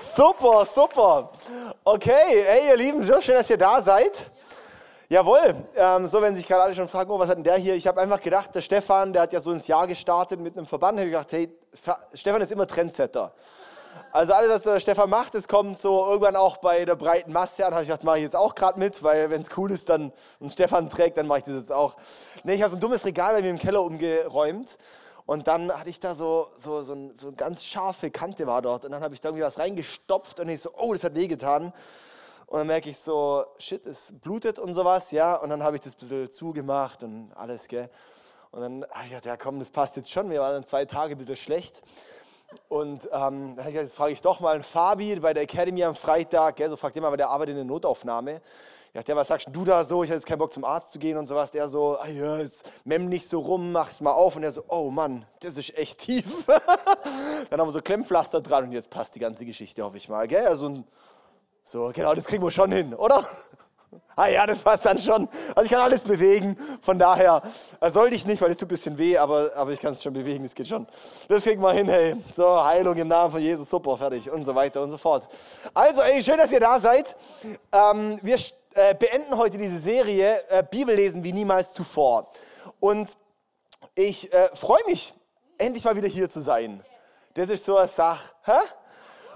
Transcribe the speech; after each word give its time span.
super, 0.00 0.64
super. 0.64 1.30
Okay, 1.84 2.44
hey 2.46 2.68
ihr 2.68 2.76
Lieben, 2.76 3.02
so 3.04 3.20
schön, 3.20 3.36
dass 3.36 3.50
ihr 3.50 3.58
da 3.58 3.80
seid. 3.80 4.30
Jawohl, 5.08 5.54
ähm, 5.76 6.08
so 6.08 6.20
wenn 6.20 6.34
sich 6.34 6.46
gerade 6.46 6.62
alle 6.62 6.74
schon 6.74 6.88
fragen, 6.88 7.10
oh, 7.10 7.18
was 7.18 7.28
hat 7.28 7.36
denn 7.36 7.44
der 7.44 7.56
hier? 7.56 7.74
Ich 7.74 7.86
habe 7.86 8.00
einfach 8.00 8.20
gedacht, 8.20 8.54
der 8.54 8.60
Stefan, 8.60 9.12
der 9.12 9.22
hat 9.22 9.32
ja 9.32 9.38
so 9.38 9.52
ins 9.52 9.68
Jahr 9.68 9.86
gestartet 9.86 10.40
mit 10.40 10.56
einem 10.56 10.66
Verband. 10.66 10.98
Ich 10.98 11.02
habe 11.02 11.10
gedacht, 11.10 11.32
hey, 11.32 11.56
Stefan 12.14 12.42
ist 12.42 12.50
immer 12.50 12.66
Trendsetter. 12.66 13.32
Also 14.12 14.32
alles, 14.32 14.50
was 14.50 14.62
der 14.62 14.80
Stefan 14.80 15.08
macht, 15.08 15.34
das 15.34 15.46
kommt 15.46 15.78
so 15.78 16.04
irgendwann 16.06 16.36
auch 16.36 16.56
bei 16.56 16.84
der 16.84 16.96
breiten 16.96 17.32
Masse 17.32 17.64
an. 17.64 17.72
Habe 17.72 17.82
ich 17.84 17.88
gedacht, 17.88 18.04
mache 18.04 18.18
ich 18.18 18.24
jetzt 18.24 18.36
auch 18.36 18.54
gerade 18.54 18.78
mit, 18.78 19.02
weil 19.02 19.30
wenn 19.30 19.40
es 19.40 19.48
cool 19.56 19.70
ist, 19.70 19.88
dann 19.88 20.12
und 20.40 20.50
Stefan 20.50 20.90
trägt, 20.90 21.16
dann 21.18 21.26
mache 21.26 21.38
ich 21.38 21.44
das 21.44 21.54
jetzt 21.54 21.72
auch. 21.72 21.94
Nee, 22.42 22.54
ich 22.54 22.62
habe 22.62 22.70
so 22.70 22.76
ein 22.76 22.80
dummes 22.80 23.04
Regal 23.04 23.34
bei 23.34 23.42
mir 23.42 23.50
im 23.50 23.58
Keller 23.58 23.82
umgeräumt 23.82 24.76
und 25.26 25.48
dann 25.48 25.72
hatte 25.72 25.90
ich 25.90 25.98
da 25.98 26.14
so, 26.14 26.48
so, 26.56 26.84
so, 26.84 26.92
ein, 26.92 27.14
so 27.16 27.26
eine 27.26 27.36
ganz 27.36 27.64
scharfe 27.64 28.12
Kante 28.12 28.46
war 28.46 28.62
dort. 28.62 28.84
Und 28.84 28.92
dann 28.92 29.02
habe 29.02 29.12
ich 29.12 29.20
da 29.20 29.30
irgendwie 29.30 29.44
was 29.44 29.58
reingestopft 29.58 30.38
und 30.38 30.48
ich 30.48 30.60
so, 30.60 30.70
oh, 30.78 30.92
das 30.92 31.02
hat 31.02 31.16
wehgetan. 31.16 31.72
Und 32.46 32.58
dann 32.58 32.66
merke 32.68 32.90
ich 32.90 32.98
so, 32.98 33.44
shit, 33.58 33.84
es 33.86 34.14
blutet 34.20 34.60
und 34.60 34.72
sowas, 34.72 35.10
ja. 35.10 35.34
Und 35.34 35.50
dann 35.50 35.64
habe 35.64 35.74
ich 35.74 35.82
das 35.82 35.94
ein 35.94 35.98
bisschen 35.98 36.30
zugemacht 36.30 37.02
und 37.02 37.32
alles, 37.34 37.66
gell. 37.66 37.90
Und 38.52 38.60
dann 38.60 38.86
habe 38.90 39.04
ich 39.04 39.10
gedacht, 39.10 39.26
ja 39.26 39.36
komm, 39.36 39.58
das 39.58 39.70
passt 39.70 39.96
jetzt 39.96 40.12
schon. 40.12 40.30
Wir 40.30 40.40
waren 40.40 40.52
dann 40.52 40.64
zwei 40.64 40.84
Tage 40.84 41.16
ein 41.16 41.18
bisschen 41.18 41.34
schlecht. 41.34 41.82
Und 42.68 43.08
ähm, 43.12 43.58
jetzt 43.72 43.96
frage 43.96 44.12
ich 44.12 44.22
doch 44.22 44.38
mal 44.38 44.54
einen 44.54 44.62
Fabi 44.62 45.18
bei 45.18 45.34
der 45.34 45.42
Academy 45.42 45.82
am 45.82 45.96
Freitag, 45.96 46.54
gell, 46.54 46.70
so 46.70 46.76
fragt 46.76 46.96
immer, 46.96 47.10
weil 47.10 47.16
der 47.16 47.30
arbeitet 47.30 47.50
in 47.50 47.56
der 47.56 47.64
Notaufnahme. 47.64 48.40
Ja, 48.96 49.02
der, 49.02 49.14
was 49.14 49.28
sagst 49.28 49.48
du 49.52 49.62
da 49.62 49.84
so? 49.84 50.04
Ich 50.04 50.08
habe 50.08 50.16
jetzt 50.16 50.24
keinen 50.24 50.38
Bock 50.38 50.50
zum 50.54 50.64
Arzt 50.64 50.90
zu 50.90 50.98
gehen 50.98 51.18
und 51.18 51.26
sowas. 51.26 51.52
Der 51.52 51.68
so, 51.68 51.98
ah 51.98 52.08
ja, 52.08 52.38
jetzt 52.38 52.66
memm 52.86 53.10
nicht 53.10 53.28
so 53.28 53.40
rum, 53.40 53.70
mach 53.70 53.90
es 53.90 54.00
mal 54.00 54.12
auf. 54.12 54.36
Und 54.36 54.42
er 54.42 54.50
so, 54.52 54.64
oh 54.68 54.90
Mann, 54.90 55.26
das 55.40 55.58
ist 55.58 55.76
echt 55.76 55.98
tief. 55.98 56.46
Dann 57.50 57.60
haben 57.60 57.68
wir 57.68 57.72
so 57.72 57.82
Klemmpflaster 57.82 58.40
dran 58.40 58.64
und 58.64 58.72
jetzt 58.72 58.88
passt 58.88 59.14
die 59.14 59.18
ganze 59.18 59.44
Geschichte, 59.44 59.84
hoffe 59.84 59.98
ich 59.98 60.08
mal. 60.08 60.26
Gell? 60.26 60.46
Also, 60.46 60.82
so, 61.62 61.90
genau, 61.92 62.14
das 62.14 62.24
kriegen 62.24 62.42
wir 62.42 62.50
schon 62.50 62.72
hin, 62.72 62.94
oder? 62.94 63.22
Ah 64.18 64.28
ja, 64.28 64.46
das 64.46 64.60
passt 64.60 64.86
dann 64.86 64.98
schon. 64.98 65.28
Also 65.54 65.66
ich 65.66 65.70
kann 65.70 65.80
alles 65.80 66.02
bewegen, 66.02 66.56
von 66.80 66.98
daher 66.98 67.42
äh, 67.80 67.90
sollte 67.90 68.16
ich 68.16 68.26
nicht, 68.26 68.40
weil 68.40 68.50
es 68.50 68.56
tut 68.56 68.66
ein 68.66 68.70
bisschen 68.70 68.96
weh, 68.96 69.18
aber, 69.18 69.50
aber 69.54 69.72
ich 69.72 69.80
kann 69.80 69.92
es 69.92 70.02
schon 70.02 70.14
bewegen, 70.14 70.42
das 70.42 70.54
geht 70.54 70.68
schon. 70.68 70.86
Das 71.28 71.44
kriegen 71.44 71.60
wir 71.60 71.72
hin, 71.72 71.88
hey. 71.88 72.16
So, 72.32 72.64
Heilung 72.64 72.96
im 72.96 73.08
Namen 73.08 73.30
von 73.30 73.42
Jesus, 73.42 73.68
super, 73.68 73.96
fertig 73.96 74.30
und 74.30 74.44
so 74.44 74.54
weiter 74.54 74.80
und 74.82 74.90
so 74.90 74.96
fort. 74.96 75.28
Also, 75.74 76.00
ey, 76.00 76.22
schön, 76.22 76.38
dass 76.38 76.50
ihr 76.50 76.60
da 76.60 76.80
seid. 76.80 77.14
Ähm, 77.72 78.18
wir 78.22 78.36
äh, 78.74 78.94
beenden 78.94 79.36
heute 79.36 79.58
diese 79.58 79.78
Serie 79.78 80.42
äh, 80.48 80.62
Bibellesen 80.62 81.22
wie 81.22 81.32
niemals 81.32 81.74
zuvor. 81.74 82.30
Und 82.80 83.16
ich 83.94 84.32
äh, 84.32 84.48
freue 84.54 84.84
mich, 84.86 85.12
endlich 85.58 85.84
mal 85.84 85.94
wieder 85.94 86.08
hier 86.08 86.30
zu 86.30 86.40
sein. 86.40 86.82
Das 87.34 87.50
ist 87.50 87.66
so 87.66 87.76
eine 87.76 87.86
Sache. 87.86 88.32
Hä? 88.44 88.52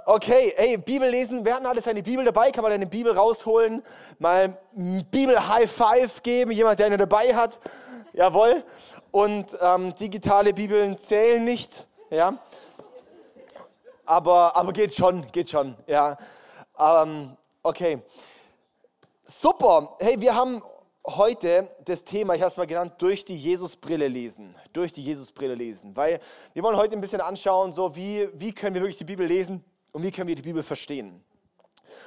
Okay, 0.07 0.55
hey, 0.57 0.77
Bibel 0.79 1.09
lesen. 1.09 1.45
Wer 1.45 1.57
hat 1.57 1.67
alles 1.67 1.85
seine 1.85 2.03
Bibel 2.03 2.25
dabei? 2.25 2.51
Kann 2.51 2.63
man 2.63 2.73
eine 2.73 2.87
Bibel 2.87 3.13
rausholen? 3.13 3.83
Mal 4.19 4.57
Bibel 5.11 5.49
High 5.49 5.71
Five 5.71 6.23
geben, 6.23 6.53
jemand, 6.53 6.79
der 6.79 6.87
eine 6.87 6.97
dabei 6.97 7.35
hat. 7.35 7.59
Jawohl. 8.13 8.63
Und 9.11 9.57
ähm, 9.61 9.95
digitale 9.97 10.55
Bibeln 10.55 10.97
zählen 10.97 11.45
nicht. 11.45 11.87
Ja. 12.09 12.39
Aber, 14.07 14.57
aber 14.57 14.73
geht 14.73 14.95
schon, 14.95 15.27
geht 15.33 15.51
schon. 15.51 15.77
Ja. 15.87 16.17
Ähm, 16.79 17.37
okay. 17.63 18.01
Super. 19.25 19.97
Hey, 19.99 20.21
wir 20.21 20.35
haben 20.35 20.63
heute 21.07 21.69
das 21.85 22.05
Thema, 22.05 22.35
ich 22.35 22.41
habe 22.41 22.51
es 22.51 22.57
mal 22.57 22.67
genannt, 22.67 22.95
durch 22.99 23.25
die 23.25 23.37
Jesusbrille 23.37 24.09
lesen. 24.09 24.55
Durch 24.73 24.93
die 24.93 25.03
Jesusbrille 25.03 25.55
lesen. 25.55 25.95
Weil 25.97 26.21
wir 26.55 26.63
wollen 26.63 26.77
heute 26.77 26.95
ein 26.95 27.01
bisschen 27.01 27.21
anschauen, 27.21 27.73
so 27.73 27.95
wie, 27.97 28.29
wie 28.35 28.53
können 28.53 28.75
wir 28.75 28.83
wirklich 28.83 28.99
die 28.99 29.05
Bibel 29.05 29.27
lesen 29.27 29.65
und 29.93 30.03
wie 30.03 30.11
können 30.11 30.29
wir 30.29 30.35
die 30.35 30.43
Bibel 30.43 30.63
verstehen? 30.63 31.25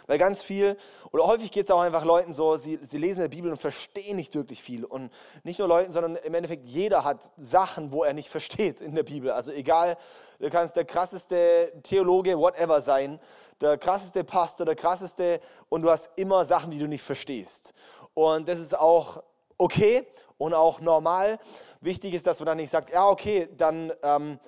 Weil 0.08 0.18
ganz 0.18 0.44
viel, 0.44 0.78
oder 1.12 1.26
häufig 1.26 1.52
geht 1.52 1.66
es 1.66 1.72
auch 1.72 1.82
einfach 1.82 2.06
Leuten 2.06 2.34
so, 2.34 2.56
sie, 2.58 2.80
sie 2.82 2.98
lesen 2.98 3.24
die 3.24 3.36
Bibel 3.36 3.52
und 3.52 3.60
verstehen 3.60 4.16
nicht 4.16 4.36
wirklich 4.36 4.62
viel. 4.62 4.86
Und 4.86 5.12
nicht 5.44 5.60
nur 5.60 5.68
Leuten, 5.68 5.92
sondern 5.92 6.16
im 6.18 6.34
Endeffekt 6.34 6.66
jeder 6.66 7.04
hat 7.04 7.32
Sachen, 7.38 7.92
wo 7.92 8.04
er 8.04 8.14
nicht 8.14 8.30
versteht 8.30 8.82
in 8.82 8.96
der 8.96 9.04
Bibel. 9.04 9.32
Also 9.32 9.52
egal, 9.52 9.98
du 10.40 10.50
kannst 10.50 10.76
der 10.76 10.86
krasseste 10.86 11.74
Theologe, 11.84 12.38
whatever 12.38 12.82
sein, 12.82 13.20
der 13.62 13.78
krasseste 13.78 14.24
Pastor, 14.24 14.66
der 14.66 14.76
krasseste, 14.76 15.40
und 15.70 15.82
du 15.82 15.90
hast 15.90 16.18
immer 16.18 16.46
Sachen, 16.46 16.72
die 16.72 16.80
du 16.80 16.88
nicht 16.88 17.04
verstehst. 17.04 17.74
Und 18.14 18.48
das 18.48 18.60
ist 18.60 18.78
auch 18.78 19.24
okay 19.58 20.06
und 20.38 20.54
auch 20.54 20.82
normal. 20.82 21.40
Wichtig 21.82 22.14
ist, 22.14 22.28
dass 22.28 22.40
man 22.40 22.48
dann 22.48 22.58
nicht 22.58 22.70
sagt, 22.70 22.92
ja 22.92 23.08
okay, 23.08 23.48
dann 23.58 23.92
ähm, 24.04 24.40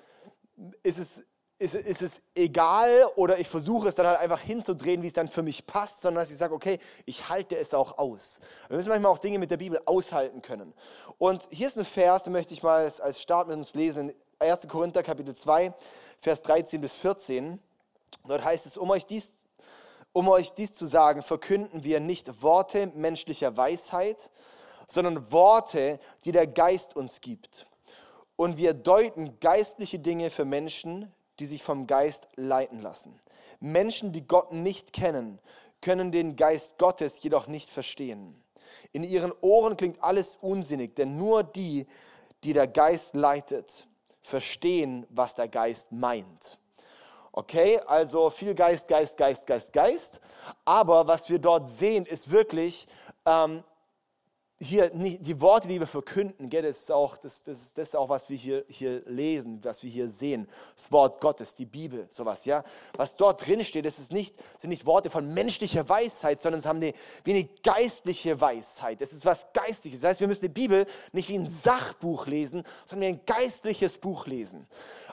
ist 0.84 1.00
es 1.00 1.24
ist, 1.58 1.76
ist 1.76 2.02
es 2.02 2.22
egal 2.36 3.06
oder 3.16 3.40
ich 3.40 3.48
versuche 3.48 3.88
es 3.88 3.96
dann 3.96 4.08
halt 4.08 4.20
einfach 4.20 4.42
hinzudrehen, 4.42 5.02
wie 5.02 5.08
es 5.08 5.14
dann 5.14 5.30
für 5.30 5.42
mich 5.42 5.66
passt, 5.66 6.02
sondern 6.02 6.24
dass 6.24 6.32
ich 6.32 6.38
sage, 6.38 6.54
okay, 6.54 6.80
ich 7.06 7.30
halte 7.30 7.56
es 7.56 7.74
auch 7.74 7.98
aus. 7.98 8.42
Wir 8.68 8.78
müssen 8.78 8.90
manchmal 8.90 9.12
auch 9.12 9.20
Dinge 9.20 9.40
mit 9.40 9.52
der 9.52 9.58
Bibel 9.58 9.82
aushalten 9.86 10.42
können. 10.42 10.74
Und 11.18 11.48
hier 11.52 11.68
ist 11.68 11.78
ein 11.78 11.86
Vers, 11.86 12.24
den 12.24 12.34
möchte 12.34 12.54
ich 12.54 12.62
mal 12.62 12.92
als 13.00 13.22
Start 13.22 13.48
mit 13.48 13.56
uns 13.56 13.74
lesen. 13.74 14.14
1. 14.40 14.68
Korinther 14.68 15.02
Kapitel 15.02 15.34
2, 15.34 15.74
Vers 16.20 16.42
13 16.42 16.82
bis 16.82 16.94
14. 16.94 17.62
Dort 18.28 18.44
heißt 18.44 18.66
es, 18.66 18.76
um 18.76 18.90
euch 18.90 19.06
dies, 19.06 19.46
um 20.12 20.28
euch 20.28 20.54
dies 20.54 20.76
zu 20.76 20.86
sagen, 20.86 21.24
verkünden 21.24 21.86
wir 21.86 22.02
nicht 22.02 22.42
Worte 22.42 22.88
menschlicher 22.96 23.56
Weisheit, 23.56 24.30
sondern 24.88 25.32
Worte, 25.32 26.00
die 26.26 26.34
der 26.34 26.48
Geist 26.48 26.98
uns 26.98 27.22
gibt. 27.22 27.66
Und 28.36 28.58
wir 28.58 28.74
deuten 28.74 29.40
geistliche 29.40 30.00
Dinge 30.00 30.30
für 30.30 30.44
Menschen, 30.44 31.14
die 31.40 31.46
sich 31.46 31.64
vom 31.64 31.88
Geist 31.88 32.30
leiten 32.36 32.82
lassen. 32.82 33.20
Menschen, 33.60 34.14
die 34.14 34.28
Gott 34.28 34.52
nicht 34.52 34.94
kennen, 34.94 35.40
können 35.82 36.12
den 36.12 36.36
Geist 36.36 36.78
Gottes 36.78 37.22
jedoch 37.22 37.48
nicht 37.48 37.70
verstehen. 37.70 38.42
In 38.92 39.04
ihren 39.04 39.34
Ohren 39.42 39.78
klingt 39.78 40.02
alles 40.02 40.36
unsinnig, 40.36 40.96
denn 40.96 41.18
nur 41.18 41.44
die, 41.44 41.88
die 42.44 42.54
der 42.54 42.68
Geist 42.68 43.16
leitet, 43.16 43.88
verstehen, 44.22 45.06
was 45.10 45.36
der 45.36 45.48
Geist 45.48 45.92
meint. 45.92 46.60
Okay, 47.32 47.80
also 47.86 48.30
viel 48.30 48.56
Geist, 48.56 48.88
Geist, 48.88 49.18
Geist, 49.18 49.46
Geist, 49.46 49.74
Geist. 49.74 50.22
Aber 50.64 51.08
was 51.08 51.30
wir 51.30 51.38
dort 51.38 51.68
sehen, 51.68 52.06
ist 52.06 52.32
wirklich 52.32 52.88
ähm, 53.26 53.62
hier 54.58 54.90
die 54.90 55.42
Worte, 55.42 55.68
die 55.68 55.80
wir 55.80 55.88
verkünden, 55.88 56.50
das, 56.50 56.84
ist 56.84 56.92
auch, 56.92 57.18
das, 57.18 57.44
das, 57.44 57.74
das 57.74 57.90
ist 57.90 57.96
auch, 57.96 58.08
was 58.08 58.30
wir 58.30 58.38
hier, 58.38 58.64
hier 58.70 59.02
lesen, 59.06 59.60
was 59.64 59.84
wir 59.84 59.90
hier 59.90 60.08
sehen. 60.08 60.48
Das 60.78 60.92
Wort 60.94 61.20
Gottes, 61.20 61.56
die 61.56 61.66
Bibel, 61.66 62.08
sowas, 62.10 62.46
ja. 62.46 62.64
Was 62.96 63.18
dort 63.18 63.46
drin 63.46 63.66
steht, 63.66 63.86
das 63.86 64.00
ist 64.00 64.14
nicht, 64.14 64.36
sind 64.58 64.70
nicht 64.70 64.86
Worte 64.86 65.10
von 65.10 65.34
menschlicher 65.34 65.88
Weisheit, 65.90 66.40
sondern 66.40 66.60
es 66.60 66.66
haben 66.66 66.78
eine, 66.78 66.94
wie 67.26 67.32
eine 67.32 67.50
geistliche 67.64 68.40
Weisheit. 68.40 69.02
Das 69.02 69.12
ist 69.12 69.26
was 69.26 69.52
Geistliches. 69.52 70.02
Das 70.02 70.12
heißt, 70.12 70.20
wir 70.22 70.28
müssen 70.28 70.44
die 70.44 70.50
Bibel 70.50 70.86
nicht 71.12 71.28
wie 71.28 71.38
ein 71.38 71.50
Sachbuch 71.50 72.26
lesen, 72.28 72.64
sondern 72.86 73.10
wie 73.10 73.14
ein 73.14 73.26
geistliches 73.26 73.98
Buch 73.98 74.26
lesen. 74.26 74.66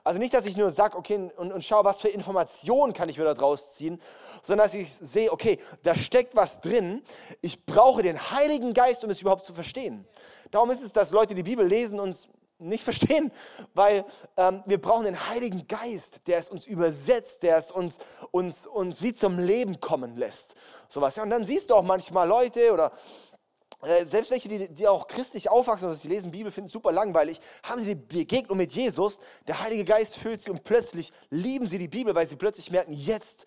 Also 0.05 0.19
nicht, 0.19 0.35
dass 0.35 0.47
ich 0.47 0.57
nur 0.57 0.71
sage, 0.71 0.97
okay, 0.97 1.29
und, 1.37 1.53
und 1.53 1.65
schaue, 1.65 1.85
was 1.85 2.01
für 2.01 2.09
Informationen 2.09 2.93
kann 2.93 3.09
ich 3.09 3.19
wieder 3.19 3.35
draus 3.35 3.75
ziehen, 3.75 4.01
sondern 4.43 4.65
dass 4.65 4.75
ich 4.75 4.93
sehe, 4.93 5.33
okay, 5.33 5.59
da 5.85 5.95
steckt 5.95 6.35
was 6.35 6.61
drin. 6.61 7.03
Ich 7.41 7.65
brauche 7.67 8.03
den 8.03 8.19
Heiligen 8.33 8.75
Geist, 8.75 9.05
um 9.05 9.11
es 9.11 9.21
überhaupt 9.21 9.45
zu 9.45 9.55
verstehen. 9.55 10.05
Darum 10.51 10.71
ist 10.71 10.83
es, 10.83 10.93
dass 10.93 11.13
Leute 11.13 11.35
die 11.35 11.45
Bibel 11.45 11.65
lesen 11.65 12.01
und 12.01 12.17
nicht 12.59 12.83
verstehen, 12.85 13.31
weil 13.75 14.05
ähm, 14.37 14.63
wir 14.67 14.81
brauchen 14.81 15.05
den 15.05 15.29
Heiligen 15.29 15.67
Geist, 15.69 16.27
der 16.27 16.39
es 16.39 16.49
uns 16.49 16.67
übersetzt, 16.67 17.43
der 17.43 17.57
es 17.57 17.71
uns, 17.71 17.99
uns, 18.31 18.67
uns 18.67 19.03
wie 19.03 19.15
zum 19.15 19.39
Leben 19.39 19.81
kommen 19.81 20.17
lässt. 20.17 20.55
Sowas. 20.89 21.17
Ja, 21.17 21.23
und 21.23 21.31
dann 21.31 21.45
siehst 21.45 21.71
du 21.71 21.75
auch 21.75 21.83
manchmal 21.83 22.27
Leute 22.27 22.73
oder 22.73 22.91
selbst 24.05 24.31
welche, 24.31 24.49
die, 24.49 24.69
die 24.69 24.87
auch 24.87 25.09
christlich 25.09 25.51
aufwachsen, 25.51 25.89
also 25.89 25.99
sie 25.99 26.09
lesen 26.09 26.31
Bibel, 26.31 26.53
finden 26.53 26.67
es 26.67 26.73
super 26.73 26.93
langweilig, 26.93 27.41
haben 27.65 27.81
sie 27.81 27.95
die 27.97 28.19
Begegnung 28.19 28.57
mit 28.57 28.73
Jesus, 28.73 29.21
der 29.49 29.61
Heilige 29.61 29.85
Geist 29.85 30.19
füllt 30.19 30.41
sie 30.41 30.51
und 30.51 30.63
plötzlich 30.63 31.13
lieben 31.31 31.67
sie 31.67 31.79
die 31.79 31.89
Bibel, 31.89 32.15
weil 32.15 32.27
sie 32.27 32.37
plötzlich 32.37 32.71
merken, 32.71 32.93
jetzt 32.93 33.47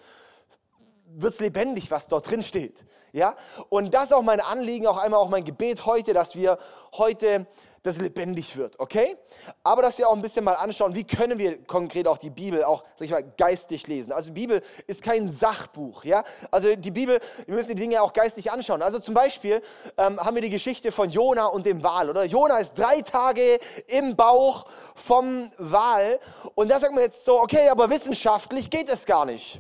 wird 1.08 1.34
es 1.34 1.40
lebendig, 1.40 1.90
was 1.90 2.08
dort 2.08 2.30
drin 2.30 2.44
steht. 2.44 2.84
Ja? 3.14 3.36
Und 3.70 3.94
das 3.94 4.06
ist 4.06 4.14
auch 4.14 4.24
mein 4.24 4.42
Anliegen, 4.42 4.88
auch 4.88 4.98
einmal 4.98 5.22
auch 5.22 5.30
mein 5.30 5.46
Gebet 5.46 5.86
heute, 5.86 6.14
dass 6.14 6.36
wir 6.36 6.58
heute 6.94 7.48
das 7.86 7.98
lebendig 7.98 8.58
wird, 8.58 8.80
okay? 8.80 9.16
Aber 9.64 9.84
dass 9.84 9.98
wir 10.00 10.10
auch 10.10 10.16
ein 10.16 10.22
bisschen 10.22 10.44
mal 10.44 10.56
anschauen, 10.56 10.96
wie 10.96 11.04
können 11.04 11.38
wir 11.38 11.64
konkret 11.66 12.08
auch 12.08 12.18
die 12.18 12.32
Bibel 12.32 12.64
auch, 12.64 12.84
sag 12.98 13.06
ich 13.06 13.12
mal, 13.12 13.24
geistig 13.38 13.86
lesen. 13.86 14.12
Also 14.12 14.30
die 14.30 14.42
Bibel 14.42 14.62
ist 14.88 15.04
kein 15.04 15.32
Sachbuch, 15.32 16.04
ja? 16.04 16.24
Also 16.50 16.76
die 16.76 16.90
Bibel, 16.90 17.20
wir 17.46 17.56
müssen 17.56 17.70
die 17.70 17.76
Dinge 17.76 18.02
auch 18.02 18.12
geistig 18.12 18.52
anschauen. 18.52 18.82
Also 18.82 18.98
zum 18.98 19.14
Beispiel 19.14 19.62
ähm, 19.98 20.20
haben 20.20 20.34
wir 20.34 20.42
die 20.42 20.50
Geschichte 20.50 20.92
von 20.92 21.10
Jona 21.10 21.46
und 21.46 21.66
dem 21.66 21.84
Wal, 21.84 22.10
oder? 22.10 22.24
Jona 22.24 22.58
ist 22.58 22.74
drei 22.74 23.02
Tage 23.02 23.60
im 23.88 24.16
Bauch 24.16 24.66
vom 24.96 25.52
Wal 25.60 26.20
und 26.56 26.72
da 26.72 26.80
sagt 26.80 26.94
man 26.94 27.04
jetzt 27.04 27.24
so, 27.24 27.40
okay, 27.40 27.70
aber 27.70 27.90
wissenschaftlich 27.92 28.72
geht 28.72 28.90
es 28.90 29.06
gar 29.06 29.26
nicht, 29.26 29.60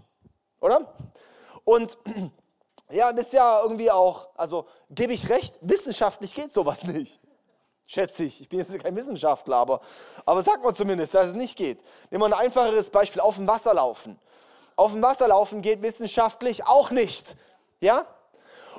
oder? 0.59 0.95
Und 1.63 1.97
ja, 2.89 3.13
das 3.13 3.27
ist 3.27 3.33
ja 3.33 3.61
irgendwie 3.61 3.91
auch, 3.91 4.29
also 4.35 4.65
gebe 4.89 5.13
ich 5.13 5.29
recht, 5.29 5.59
wissenschaftlich 5.61 6.33
geht 6.33 6.51
sowas 6.51 6.85
nicht. 6.85 7.19
Schätze 7.87 8.23
ich. 8.23 8.41
Ich 8.41 8.49
bin 8.49 8.59
jetzt 8.59 8.77
kein 8.79 8.95
Wissenschaftler, 8.95 9.57
aber, 9.57 9.79
aber 10.25 10.41
sagt 10.41 10.63
man 10.63 10.73
zumindest, 10.73 11.13
dass 11.13 11.27
es 11.27 11.33
nicht 11.33 11.57
geht. 11.57 11.79
Nehmen 12.09 12.23
wir 12.23 12.37
ein 12.37 12.45
einfacheres 12.45 12.89
Beispiel, 12.89 13.21
auf 13.21 13.35
dem 13.35 13.47
Wasser 13.47 13.73
laufen. 13.73 14.19
auf 14.75 14.91
dem 14.91 15.01
Wasser 15.01 15.27
laufen 15.27 15.61
geht 15.61 15.81
wissenschaftlich 15.81 16.65
auch 16.65 16.91
nicht. 16.91 17.35
Ja? 17.79 18.05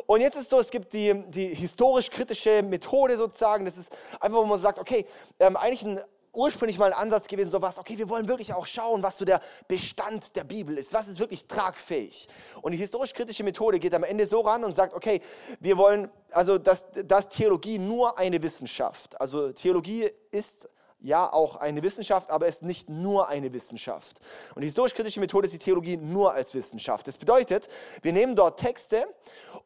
Und 0.07 0.21
jetzt 0.21 0.35
ist 0.35 0.43
es 0.43 0.49
so, 0.51 0.61
es 0.61 0.71
gibt 0.71 0.93
die, 0.93 1.15
die 1.31 1.49
historisch-kritische 1.55 2.63
Methode 2.63 3.17
sozusagen. 3.17 3.65
Das 3.65 3.77
ist 3.77 3.95
einfach, 4.21 4.39
wo 4.39 4.45
man 4.45 4.59
sagt, 4.59 4.79
okay, 4.79 5.07
ähm, 5.41 5.57
eigentlich 5.57 5.83
ein 5.83 6.01
ursprünglich 6.37 6.79
mal 6.79 6.93
ein 6.93 6.99
Ansatz 6.99 7.27
gewesen, 7.27 7.51
so 7.51 7.63
was, 7.63 7.79
okay, 7.79 7.99
wir 7.99 8.09
wollen 8.09 8.29
wirklich 8.29 8.53
auch 8.53 8.67
schauen, 8.67 9.03
was 9.03 9.19
so 9.19 9.25
der 9.25 9.41
Bestand 9.69 10.37
der 10.37 10.45
Bibel 10.45 10.77
ist, 10.79 10.93
was 10.93 11.09
ist 11.09 11.19
wirklich 11.19 11.47
tragfähig. 11.47 12.29
Und 12.63 12.73
die 12.73 12.79
historisch-kritische 12.79 13.43
Methode 13.43 13.79
geht 13.79 13.95
am 13.95 14.05
Ende 14.05 14.27
so 14.27 14.41
ran 14.41 14.63
und 14.63 14.75
sagt, 14.75 14.95
okay, 14.95 15.21
wir 15.61 15.77
wollen, 15.77 16.11
also 16.31 16.59
dass, 16.59 16.93
dass 17.05 17.29
Theologie 17.31 17.79
nur 17.79 18.19
eine 18.19 18.43
Wissenschaft, 18.43 19.21
also 19.21 19.53
Theologie 19.53 20.11
ist 20.31 20.69
ja 21.01 21.33
auch 21.33 21.57
eine 21.57 21.83
Wissenschaft, 21.83 22.31
aber 22.31 22.47
es 22.47 22.57
ist 22.57 22.63
nicht 22.63 22.89
nur 22.89 23.29
eine 23.29 23.53
Wissenschaft. 23.53 24.21
Und 24.55 24.63
die 24.63 24.67
historisch-kritische 24.67 25.21
Methode 25.21 25.47
ist 25.47 25.53
die 25.53 25.59
Theologie 25.59 25.97
nur 25.97 26.33
als 26.33 26.55
Wissenschaft. 26.55 27.07
Das 27.07 27.19
bedeutet, 27.19 27.69
wir 28.03 28.13
nehmen 28.13 28.35
dort 28.35 28.61
Texte 28.61 29.07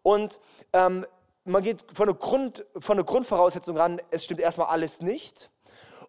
und 0.03 0.41
ähm, 0.73 1.07
man 1.45 1.63
geht 1.63 1.85
von 1.93 2.07
der, 2.07 2.15
Grund, 2.15 2.65
von 2.79 2.97
der 2.97 3.05
Grundvoraussetzung 3.05 3.77
ran, 3.77 4.01
es 4.11 4.25
stimmt 4.25 4.41
erstmal 4.41 4.69
alles 4.69 5.01
nicht. 5.01 5.51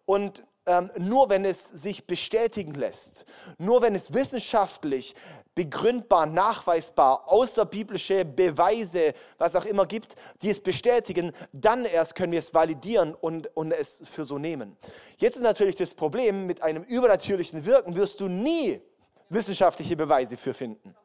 Und 0.05 0.43
ähm, 0.65 0.91
nur 0.97 1.29
wenn 1.29 1.45
es 1.45 1.63
sich 1.63 2.05
bestätigen 2.05 2.73
lässt, 2.73 3.25
nur 3.57 3.81
wenn 3.81 3.95
es 3.95 4.13
wissenschaftlich 4.13 5.15
begründbar, 5.55 6.27
nachweisbar, 6.27 7.27
außerbiblische 7.27 8.23
Beweise, 8.23 9.13
was 9.37 9.55
auch 9.55 9.65
immer 9.65 9.85
gibt, 9.85 10.15
die 10.41 10.49
es 10.49 10.61
bestätigen, 10.61 11.31
dann 11.51 11.85
erst 11.85 12.15
können 12.15 12.31
wir 12.31 12.39
es 12.39 12.53
validieren 12.53 13.15
und, 13.15 13.55
und 13.55 13.71
es 13.71 14.03
für 14.07 14.23
so 14.23 14.37
nehmen. 14.37 14.77
Jetzt 15.17 15.35
ist 15.35 15.43
natürlich 15.43 15.75
das 15.75 15.93
Problem, 15.93 16.45
mit 16.45 16.61
einem 16.61 16.83
übernatürlichen 16.83 17.65
Wirken 17.65 17.95
wirst 17.95 18.19
du 18.19 18.27
nie 18.27 18.81
wissenschaftliche 19.29 19.95
Beweise 19.95 20.37
für 20.37 20.53
finden. 20.53 20.95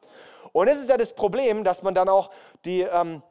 Und 0.53 0.67
es 0.67 0.79
ist 0.79 0.89
ja 0.89 0.97
das 0.97 1.13
Problem, 1.13 1.63
dass 1.63 1.83
man 1.83 1.93
dann 1.93 2.09
auch 2.09 2.29
die, 2.63 2.81
ähm, 2.81 3.21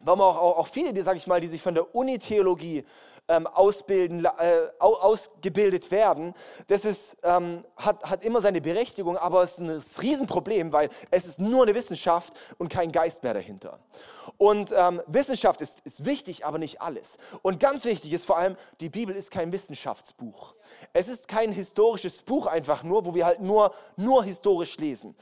warum 0.00 0.20
auch, 0.20 0.58
auch 0.58 0.68
viele, 0.68 0.92
die, 0.92 1.00
sag 1.00 1.16
ich 1.16 1.26
mal, 1.26 1.40
die 1.40 1.48
sich 1.48 1.62
von 1.62 1.74
der 1.74 1.94
Unitheologie 1.94 2.84
ähm, 3.28 3.46
ausbilden, 3.46 4.24
äh, 4.24 4.30
ausgebildet 4.78 5.90
werden, 5.90 6.34
das 6.68 6.84
ist, 6.84 7.18
ähm, 7.22 7.64
hat, 7.76 8.02
hat 8.02 8.24
immer 8.24 8.40
seine 8.40 8.60
Berechtigung, 8.60 9.16
aber 9.16 9.42
es 9.42 9.58
ist 9.58 9.60
ein 9.60 10.02
Riesenproblem, 10.02 10.72
weil 10.72 10.88
es 11.10 11.26
ist 11.26 11.40
nur 11.40 11.62
eine 11.62 11.74
Wissenschaft 11.74 12.34
und 12.58 12.70
kein 12.70 12.92
Geist 12.92 13.22
mehr 13.22 13.34
dahinter. 13.34 13.78
Und 14.38 14.72
ähm, 14.76 15.02
Wissenschaft 15.06 15.60
ist, 15.60 15.80
ist 15.84 16.04
wichtig, 16.04 16.46
aber 16.46 16.58
nicht 16.58 16.80
alles. 16.80 17.18
Und 17.42 17.60
ganz 17.60 17.84
wichtig 17.84 18.12
ist 18.12 18.24
vor 18.24 18.38
allem, 18.38 18.56
die 18.80 18.88
Bibel 18.88 19.14
ist 19.14 19.30
kein 19.30 19.52
Wissenschaftsbuch. 19.52 20.54
Es 20.92 21.08
ist 21.08 21.28
kein 21.28 21.52
historisches 21.52 22.22
Buch 22.22 22.46
einfach 22.46 22.82
nur, 22.82 23.04
wo 23.04 23.14
wir 23.14 23.26
halt 23.26 23.40
nur, 23.40 23.72
nur 23.96 24.24
historisch 24.24 24.78
lesen. 24.78 25.14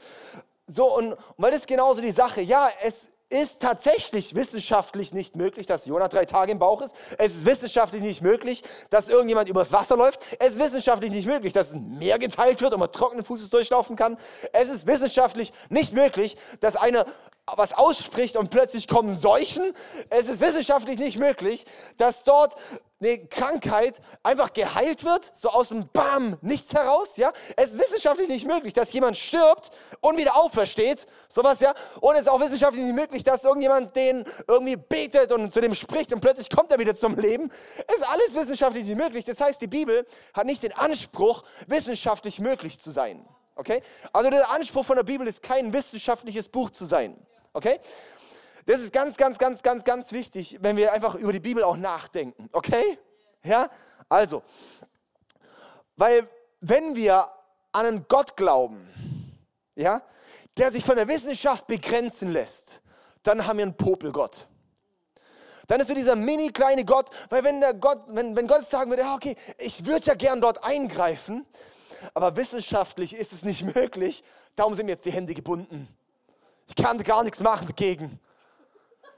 So, 0.67 0.95
und, 0.95 1.13
und 1.13 1.19
weil 1.37 1.51
das 1.51 1.61
ist 1.61 1.67
genauso 1.67 2.01
die 2.01 2.11
Sache, 2.11 2.41
ja, 2.41 2.69
es 2.83 3.17
ist 3.29 3.61
tatsächlich 3.61 4.33
wissenschaftlich 4.33 5.13
nicht 5.13 5.35
möglich, 5.35 5.67
dass 5.67 5.85
Jonah 5.85 6.07
drei 6.07 6.25
Tage 6.25 6.51
im 6.51 6.59
Bauch 6.59 6.81
ist. 6.81 6.95
Es 7.17 7.35
ist 7.35 7.45
wissenschaftlich 7.45 8.01
nicht 8.01 8.21
möglich, 8.21 8.63
dass 8.89 9.07
irgendjemand 9.07 9.49
übers 9.49 9.71
Wasser 9.71 9.97
läuft. 9.97 10.19
Es 10.39 10.53
ist 10.53 10.59
wissenschaftlich 10.59 11.11
nicht 11.11 11.27
möglich, 11.27 11.53
dass 11.53 11.73
ein 11.73 11.99
Meer 11.99 12.17
geteilt 12.17 12.61
wird 12.61 12.73
und 12.73 12.79
man 12.79 12.91
trockenen 12.91 13.23
Fußes 13.23 13.51
durchlaufen 13.51 13.95
kann. 13.95 14.17
Es 14.51 14.69
ist 14.69 14.87
wissenschaftlich 14.87 15.53
nicht 15.69 15.93
möglich, 15.93 16.37
dass 16.59 16.75
einer 16.75 17.05
was 17.55 17.73
ausspricht 17.73 18.35
und 18.35 18.49
plötzlich 18.49 18.87
kommen 18.87 19.15
Seuchen. 19.15 19.73
Es 20.09 20.27
ist 20.27 20.41
wissenschaftlich 20.41 20.99
nicht 20.99 21.17
möglich, 21.19 21.65
dass 21.97 22.23
dort 22.23 22.55
eine 23.01 23.25
Krankheit 23.27 24.01
einfach 24.23 24.53
geheilt 24.53 25.03
wird, 25.03 25.31
so 25.33 25.49
aus 25.49 25.69
dem 25.69 25.87
Bam, 25.89 26.37
nichts 26.41 26.73
heraus, 26.73 27.17
ja. 27.17 27.31
Es 27.55 27.71
ist 27.71 27.79
wissenschaftlich 27.79 28.27
nicht 28.27 28.45
möglich, 28.45 28.73
dass 28.73 28.91
jemand 28.91 29.17
stirbt 29.17 29.71
und 30.01 30.17
wieder 30.17 30.35
aufersteht, 30.35 31.07
sowas, 31.29 31.61
ja. 31.61 31.73
Und 32.01 32.15
es 32.15 32.21
ist 32.21 32.29
auch 32.29 32.41
wissenschaftlich 32.41 32.83
nicht 32.83 32.95
möglich, 32.95 33.23
dass 33.23 33.43
irgendjemand 33.43 33.95
den 33.95 34.25
irgendwie 34.47 34.75
betet 34.75 35.31
und 35.31 35.51
zu 35.51 35.61
dem 35.61 35.73
spricht 35.75 36.11
und 36.13 36.19
plötzlich 36.19 36.49
kommt 36.49 36.71
er 36.71 36.79
wieder 36.79 36.95
zum 36.95 37.15
Leben. 37.17 37.49
Es 37.87 37.95
ist 37.95 38.07
alles 38.07 38.35
wissenschaftlich 38.35 38.83
nicht 38.83 38.97
möglich. 38.97 39.25
Das 39.25 39.39
heißt, 39.39 39.61
die 39.61 39.67
Bibel 39.67 40.05
hat 40.33 40.45
nicht 40.45 40.63
den 40.63 40.73
Anspruch, 40.73 41.43
wissenschaftlich 41.67 42.39
möglich 42.39 42.79
zu 42.79 42.91
sein. 42.91 43.25
Okay? 43.55 43.81
Also 44.13 44.29
der 44.29 44.49
Anspruch 44.51 44.85
von 44.85 44.95
der 44.95 45.03
Bibel 45.03 45.27
ist 45.27 45.43
kein 45.43 45.71
wissenschaftliches 45.73 46.49
Buch 46.49 46.69
zu 46.69 46.85
sein. 46.85 47.17
Okay? 47.53 47.79
Das 48.65 48.81
ist 48.81 48.93
ganz, 48.93 49.17
ganz, 49.17 49.37
ganz, 49.37 49.63
ganz, 49.63 49.83
ganz 49.83 50.11
wichtig, 50.11 50.57
wenn 50.61 50.77
wir 50.77 50.93
einfach 50.93 51.15
über 51.15 51.33
die 51.33 51.39
Bibel 51.39 51.63
auch 51.63 51.77
nachdenken. 51.77 52.49
Okay? 52.53 52.97
Ja? 53.43 53.69
Also, 54.07 54.43
weil 55.95 56.27
wenn 56.61 56.95
wir 56.95 57.27
an 57.71 57.85
einen 57.85 58.05
Gott 58.07 58.35
glauben, 58.35 58.87
ja, 59.75 60.01
der 60.57 60.71
sich 60.71 60.83
von 60.83 60.95
der 60.95 61.07
Wissenschaft 61.07 61.67
begrenzen 61.67 62.31
lässt, 62.31 62.81
dann 63.23 63.45
haben 63.45 63.57
wir 63.57 63.65
einen 63.65 63.77
Popelgott. 63.77 64.47
Dann 65.67 65.79
ist 65.79 65.87
so 65.87 65.93
dieser 65.93 66.15
mini 66.15 66.49
kleine 66.49 66.83
Gott, 66.83 67.09
weil 67.29 67.43
wenn 67.43 67.61
der 67.61 67.75
Gott, 67.75 68.03
wenn, 68.07 68.35
wenn 68.35 68.47
Gott 68.47 68.65
sagen 68.65 68.89
würde, 68.89 69.03
okay, 69.13 69.35
ich 69.59 69.85
würde 69.85 70.05
ja 70.07 70.15
gern 70.15 70.41
dort 70.41 70.63
eingreifen, 70.63 71.45
aber 72.13 72.35
wissenschaftlich 72.35 73.15
ist 73.15 73.33
es 73.33 73.43
nicht 73.43 73.63
möglich, 73.75 74.23
darum 74.55 74.73
sind 74.73 74.87
mir 74.87 74.93
jetzt 74.93 75.05
die 75.05 75.11
Hände 75.11 75.33
gebunden. 75.33 75.87
Ich 76.67 76.75
kann 76.75 77.01
gar 77.03 77.23
nichts 77.23 77.39
machen 77.39 77.67
dagegen. 77.67 78.19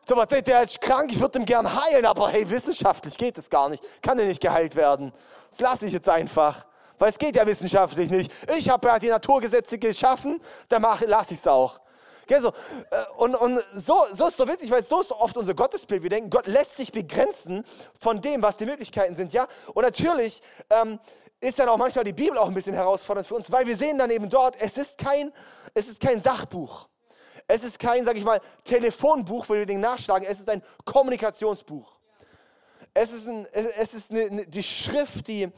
So 0.07 0.15
was, 0.15 0.27
der, 0.27 0.41
der 0.41 0.63
ist 0.63 0.81
krank, 0.81 1.11
ich 1.11 1.19
würde 1.19 1.39
ihn 1.39 1.45
gern 1.45 1.67
heilen, 1.71 2.05
aber 2.05 2.29
hey, 2.29 2.49
wissenschaftlich 2.49 3.17
geht 3.17 3.37
es 3.37 3.49
gar 3.49 3.69
nicht. 3.69 3.83
Kann 4.01 4.17
er 4.19 4.25
nicht 4.25 4.41
geheilt 4.41 4.75
werden. 4.75 5.11
Das 5.49 5.59
lasse 5.59 5.85
ich 5.85 5.93
jetzt 5.93 6.09
einfach. 6.09 6.65
Weil 6.97 7.09
es 7.09 7.17
geht 7.17 7.35
ja 7.35 7.45
wissenschaftlich 7.45 8.09
nicht. 8.11 8.31
Ich 8.57 8.69
habe 8.69 8.87
ja 8.87 8.99
die 8.99 9.09
Naturgesetze 9.09 9.79
geschaffen, 9.79 10.39
dann 10.69 10.81
lasse 11.07 11.33
ich 11.33 11.39
es 11.39 11.47
auch. 11.47 11.79
Okay, 12.23 12.39
so, 12.39 12.49
äh, 12.49 13.03
und 13.17 13.35
und 13.35 13.59
so, 13.73 14.05
so 14.13 14.27
ist 14.27 14.37
so 14.37 14.47
witzig, 14.47 14.69
weil 14.69 14.83
so 14.83 15.01
ist 15.01 15.09
so 15.09 15.17
oft 15.17 15.35
unser 15.35 15.53
Gottesbild. 15.53 16.03
Wir 16.03 16.09
denken, 16.11 16.29
Gott 16.29 16.47
lässt 16.47 16.77
sich 16.77 16.91
begrenzen 16.91 17.63
von 17.99 18.21
dem, 18.21 18.41
was 18.41 18.57
die 18.57 18.65
Möglichkeiten 18.65 19.15
sind. 19.15 19.33
Ja? 19.33 19.47
Und 19.73 19.83
natürlich 19.83 20.41
ähm, 20.69 20.99
ist 21.39 21.57
dann 21.59 21.67
auch 21.69 21.77
manchmal 21.77 22.05
die 22.05 22.13
Bibel 22.13 22.37
auch 22.37 22.47
ein 22.47 22.53
bisschen 22.53 22.75
herausfordernd 22.75 23.27
für 23.27 23.35
uns, 23.35 23.51
weil 23.51 23.65
wir 23.65 23.75
sehen 23.75 23.97
dann 23.97 24.11
eben 24.11 24.29
dort, 24.29 24.55
es 24.61 24.77
ist 24.77 24.97
kein, 24.99 25.33
es 25.73 25.89
ist 25.89 25.99
kein 25.99 26.21
Sachbuch. 26.21 26.87
Es 27.53 27.63
ist 27.65 27.79
kein, 27.79 28.05
sag 28.05 28.15
ich 28.15 28.23
mal, 28.23 28.39
Telefonbuch, 28.63 29.49
wo 29.49 29.53
wir 29.55 29.65
den 29.65 29.81
nachschlagen. 29.81 30.25
Es 30.25 30.39
ist 30.39 30.49
ein 30.49 30.61
Kommunikationsbuch. 30.85 31.97
Es 32.93 33.11
ist, 33.11 33.27
ein, 33.27 33.45
es 33.51 33.93
ist 33.93 34.11
eine, 34.11 34.21
eine, 34.21 34.47
die 34.47 34.63
Schrift, 34.63 35.27
die 35.27 35.49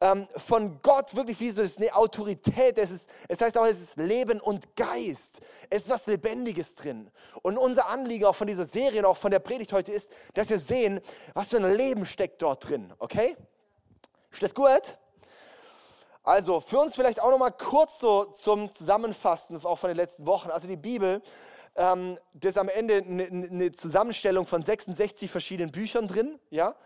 ähm, 0.00 0.28
von 0.36 0.80
Gott 0.80 1.14
wirklich 1.16 1.40
wie 1.40 1.50
so 1.50 1.62
ist 1.62 1.78
eine 1.78 1.92
Autorität. 1.96 2.78
Es, 2.78 2.92
ist, 2.92 3.10
es 3.26 3.40
heißt 3.40 3.58
auch, 3.58 3.66
es 3.66 3.80
ist 3.80 3.96
Leben 3.96 4.40
und 4.40 4.76
Geist. 4.76 5.40
Es 5.70 5.82
ist 5.82 5.88
was 5.88 6.06
Lebendiges 6.06 6.76
drin. 6.76 7.10
Und 7.42 7.58
unser 7.58 7.88
Anliegen 7.88 8.26
auch 8.26 8.36
von 8.36 8.46
dieser 8.46 8.64
Serie 8.64 9.00
und 9.00 9.06
auch 9.06 9.16
von 9.16 9.32
der 9.32 9.40
Predigt 9.40 9.72
heute 9.72 9.90
ist, 9.90 10.12
dass 10.34 10.50
wir 10.50 10.58
sehen, 10.60 11.00
was 11.34 11.48
für 11.48 11.56
ein 11.56 11.76
Leben 11.76 12.06
steckt 12.06 12.42
dort 12.42 12.68
drin. 12.68 12.92
Okay? 13.00 13.36
Ist 14.30 14.42
das 14.42 14.54
gut? 14.54 14.98
Also 16.30 16.60
für 16.60 16.78
uns 16.78 16.94
vielleicht 16.94 17.20
auch 17.20 17.32
noch 17.32 17.40
mal 17.40 17.50
kurz 17.50 17.98
so 17.98 18.24
zum 18.26 18.72
Zusammenfassen, 18.72 19.60
auch 19.64 19.80
von 19.80 19.88
den 19.88 19.96
letzten 19.96 20.26
Wochen. 20.26 20.48
Also 20.50 20.68
die 20.68 20.76
Bibel, 20.76 21.20
ähm, 21.74 22.16
das 22.34 22.50
ist 22.50 22.58
am 22.58 22.68
Ende 22.68 22.98
eine, 22.98 23.24
eine 23.24 23.72
Zusammenstellung 23.72 24.46
von 24.46 24.62
66 24.62 25.28
verschiedenen 25.28 25.72
Büchern 25.72 26.06
drin, 26.06 26.38
ja. 26.50 26.76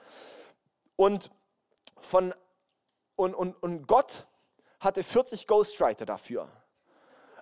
Und, 0.96 1.30
von, 2.00 2.32
und, 3.16 3.34
und, 3.34 3.62
und 3.62 3.86
Gott 3.86 4.24
hatte 4.80 5.04
40 5.04 5.46
Ghostwriter 5.46 6.06
dafür. 6.06 6.48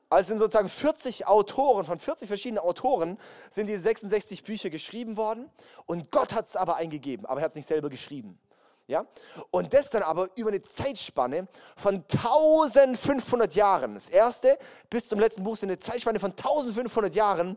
Also 0.09 0.31
sind 0.31 0.39
sozusagen 0.39 0.69
40 0.69 1.29
Autoren, 1.29 1.87
von 1.87 2.01
40 2.01 2.27
verschiedenen 2.27 2.65
Autoren 2.65 3.17
sind 3.49 3.69
diese 3.69 3.81
66 3.81 4.43
Bücher 4.43 4.71
geschrieben 4.71 5.17
worden. 5.17 5.49
Und 5.87 6.11
Gott 6.11 6.35
hat 6.35 6.47
es 6.47 6.57
aber 6.57 6.75
eingegeben, 6.75 7.27
aber 7.27 7.41
er 7.41 7.45
hat 7.45 7.51
es 7.51 7.57
nicht 7.57 7.69
selber 7.69 7.91
geschrieben. 7.91 8.41
Ja? 8.87 9.07
Und 9.51 9.73
das 9.73 9.91
dann 9.91 10.03
aber 10.03 10.29
über 10.37 10.51
eine 10.51 10.63
Zeitspanne 10.63 11.49
von 11.77 11.97
1500 11.97 13.55
Jahren. 13.55 13.95
Das 13.95 14.09
erste 14.09 14.59
bis 14.91 15.09
zum 15.09 15.19
letzten 15.19 15.45
Buch 15.45 15.57
sind 15.57 15.71
eine 15.71 15.79
Zeitspanne 15.79 16.19
von 16.19 16.31
1500 16.33 17.15
Jahren, 17.15 17.57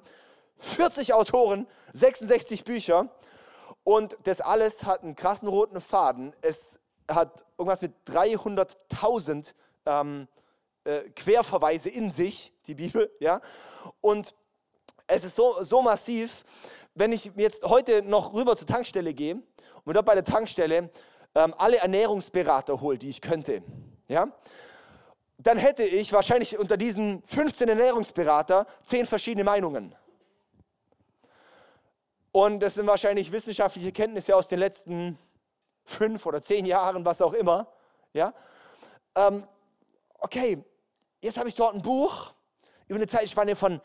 40 0.58 1.14
Autoren, 1.14 1.68
66 1.94 2.64
Bücher. 2.64 3.10
Und 3.84 4.18
das 4.24 4.42
alles 4.42 4.84
hat 4.84 5.04
einen 5.04 5.16
krassen 5.16 5.48
roten 5.48 5.82
Faden. 5.82 6.34
Es 6.42 6.80
hat 7.10 7.46
irgendwas 7.58 7.82
mit 7.82 7.94
300.000 8.08 9.54
ähm, 9.86 10.28
äh, 10.84 11.02
Querverweise 11.16 11.90
in 11.90 12.12
sich, 12.12 12.52
die 12.66 12.76
Bibel. 12.76 13.12
Ja? 13.20 13.42
Und 14.02 14.34
es 15.08 15.24
ist 15.24 15.36
so, 15.36 15.64
so 15.64 15.82
massiv, 15.82 16.44
wenn 16.96 17.12
ich 17.12 17.32
jetzt 17.36 17.64
heute 17.64 18.02
noch 18.02 18.34
rüber 18.34 18.56
zur 18.56 18.68
Tankstelle 18.68 19.14
gehe 19.14 19.42
und 19.84 19.94
dort 19.94 20.06
bei 20.06 20.16
der 20.16 20.24
Tankstelle 20.24 20.90
ähm, 21.36 21.54
alle 21.58 21.78
Ernährungsberater 21.78 22.82
hole, 22.82 22.98
die 22.98 23.10
ich 23.10 23.22
könnte, 23.22 23.62
ja, 24.08 24.28
dann 25.38 25.58
hätte 25.58 25.84
ich 25.84 26.12
wahrscheinlich 26.14 26.58
unter 26.58 26.78
diesen 26.78 27.22
15 27.24 27.70
Ernährungsberater 27.70 28.66
10 28.84 29.06
verschiedene 29.06 29.44
Meinungen. 29.44 29.96
Und 32.32 32.60
das 32.60 32.74
sind 32.76 32.88
wahrscheinlich 32.88 33.32
wissenschaftliche 33.32 33.92
Kenntnisse 33.92 34.36
aus 34.36 34.48
den 34.48 34.60
letzten 34.60 35.18
fünf 35.86 36.26
oder 36.26 36.42
zehn 36.42 36.66
Jahren, 36.66 37.06
was 37.06 37.22
auch 37.22 37.34
immer. 37.34 37.68
Ja? 38.12 38.34
Ähm, 39.16 39.46
okay, 40.20 40.62
jetzt 41.22 41.38
habe 41.38 41.48
ich 41.48 41.56
dort 41.56 41.76
ein 41.76 41.82
Buch. 41.82 42.34
über 42.88 42.98
eine 42.98 43.08
Zeitspanne 43.08 43.56
von 43.56 43.80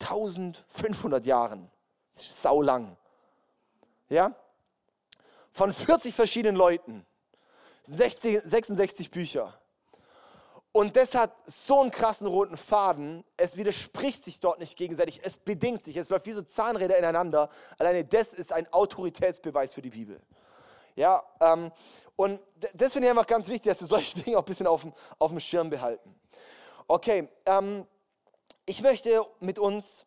1500 0.00 1.24
Jahren. 1.24 1.70
Sau 2.14 2.62
lang. 2.62 2.96
Ja? 4.08 4.34
Von 5.52 5.72
40 5.72 6.14
verschiedenen 6.14 6.56
Leuten. 6.56 7.06
60, 7.84 8.40
66 8.40 9.10
Bücher. 9.10 9.52
Und 10.72 10.96
das 10.96 11.14
hat 11.14 11.32
so 11.44 11.80
einen 11.80 11.90
krassen 11.90 12.26
roten 12.26 12.56
Faden. 12.56 13.24
Es 13.36 13.58
widerspricht 13.58 14.24
sich 14.24 14.40
dort 14.40 14.58
nicht 14.58 14.78
gegenseitig. 14.78 15.20
Es 15.22 15.36
bedingt 15.36 15.82
sich. 15.82 15.98
Es 15.98 16.08
läuft 16.08 16.24
wie 16.24 16.32
so 16.32 16.42
Zahnräder 16.42 16.96
ineinander. 16.96 17.50
Alleine 17.78 18.04
das 18.04 18.32
ist 18.32 18.52
ein 18.52 18.66
Autoritätsbeweis 18.72 19.74
für 19.74 19.82
die 19.82 19.90
Bibel. 19.90 20.20
Ja, 20.96 21.22
ähm, 21.40 21.70
und 22.16 22.42
das 22.74 22.92
finde 22.92 23.08
ich 23.08 23.10
einfach 23.10 23.26
ganz 23.26 23.48
wichtig, 23.48 23.70
dass 23.70 23.80
wir 23.80 23.88
solche 23.88 24.18
Dinge 24.22 24.38
auch 24.38 24.42
ein 24.42 24.46
bisschen 24.46 24.66
auf 24.66 24.82
dem, 24.82 25.40
Schirm 25.40 25.68
behalten. 25.68 26.18
Okay, 26.88 27.28
ähm, 27.46 27.86
ich 28.64 28.80
möchte 28.80 29.24
mit 29.40 29.58
uns 29.58 30.06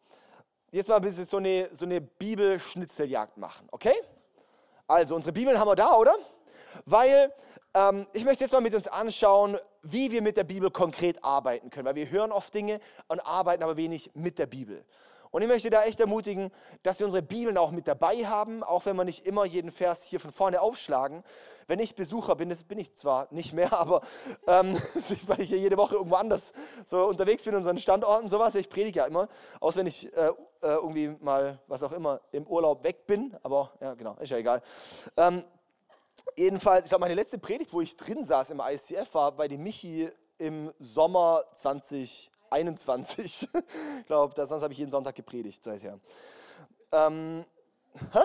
jetzt 0.72 0.90
mal 0.90 0.96
ein 0.96 1.02
bisschen 1.02 1.26
so 1.26 1.38
eine, 1.38 1.70
so 1.72 1.86
eine 1.86 2.02
Bibelschnitzeljagd 2.02 3.38
machen, 3.38 3.68
okay? 3.72 3.94
Also, 4.88 5.16
unsere 5.16 5.34
Bibeln 5.34 5.58
haben 5.58 5.68
wir 5.68 5.76
da, 5.76 5.96
oder? 5.96 6.14
Weil 6.86 7.34
ähm, 7.74 8.06
ich 8.14 8.24
möchte 8.24 8.44
jetzt 8.44 8.52
mal 8.52 8.62
mit 8.62 8.76
uns 8.76 8.88
anschauen, 8.88 9.58
wie 9.82 10.12
wir 10.12 10.22
mit 10.22 10.38
der 10.38 10.44
Bibel 10.44 10.70
konkret 10.70 11.24
arbeiten 11.24 11.70
können, 11.70 11.86
weil 11.86 11.96
wir 11.96 12.10
hören 12.10 12.32
oft 12.32 12.54
Dinge 12.54 12.80
und 13.08 13.20
arbeiten 13.26 13.64
aber 13.64 13.78
wenig 13.78 14.12
mit 14.14 14.38
der 14.38 14.46
Bibel. 14.46 14.86
Und 15.36 15.42
ich 15.42 15.50
möchte 15.50 15.70
da 15.70 15.84
echt 15.84 16.00
ermutigen, 16.00 16.50
dass 16.82 17.00
wir 17.00 17.06
unsere 17.06 17.22
Bibeln 17.22 17.58
auch 17.58 17.72
mit 17.72 17.90
dabei 17.90 18.26
haben, 18.26 18.64
auch 18.64 18.86
wenn 18.86 18.96
wir 18.96 19.04
nicht 19.04 19.28
immer 19.28 19.44
jeden 19.44 19.70
Vers 19.70 20.06
hier 20.06 20.22
von 20.22 20.32
vorne 20.32 20.62
aufschlagen. 20.62 21.24
Wenn 21.68 21.82
ich 21.82 21.94
Besucher 21.94 22.38
bin, 22.38 22.48
das 22.48 22.64
bin 22.64 22.80
ich 22.80 22.96
zwar 22.96 23.28
nicht 23.32 23.52
mehr, 23.52 23.74
aber 23.78 24.00
ähm, 24.48 24.74
weil 25.28 25.42
ich 25.42 25.50
ja 25.50 25.58
jede 25.58 25.76
Woche 25.76 25.96
irgendwo 25.96 26.16
anders 26.16 26.54
so 26.86 27.04
unterwegs 27.04 27.44
bin, 27.44 27.54
unseren 27.54 27.78
Standorten, 27.78 28.30
sowas, 28.30 28.56
ich 28.56 28.70
predige 28.70 29.00
ja 29.00 29.08
immer, 29.08 29.28
außer 29.60 29.80
wenn 29.80 29.88
ich 29.88 30.06
äh, 30.16 30.28
äh, 30.28 30.32
irgendwie 30.62 31.10
mal, 31.20 31.60
was 31.68 31.84
auch 31.84 31.92
immer, 31.92 32.22
im 32.32 32.48
Urlaub 32.48 32.86
weg 32.86 33.06
bin, 33.06 33.36
aber 33.44 33.74
ja, 33.82 33.94
genau, 33.94 34.16
ist 34.22 34.30
ja 34.30 34.38
egal. 34.38 34.62
Ähm, 35.18 35.44
jedenfalls, 36.38 36.86
ich 36.86 36.90
glaube, 36.92 37.02
meine 37.02 37.14
letzte 37.14 37.40
Predigt, 37.40 37.74
wo 37.74 37.82
ich 37.82 37.98
drin 37.98 38.24
saß 38.24 38.52
im 38.52 38.62
ICF, 38.66 39.14
war 39.14 39.34
bei 39.34 39.50
dem 39.50 39.64
Michi 39.64 40.10
im 40.38 40.72
Sommer 40.80 41.44
20 41.54 42.32
21. 42.56 43.50
ich 44.00 44.06
glaube, 44.06 44.34
sonst 44.46 44.64
habe 44.64 44.74
ich 44.74 44.80
jeden 44.80 44.92
Sonntag 44.92 45.16
gepredigt 45.16 45.64
seither. 45.64 46.00
Ähm, 46.92 47.44
hä? 48.12 48.20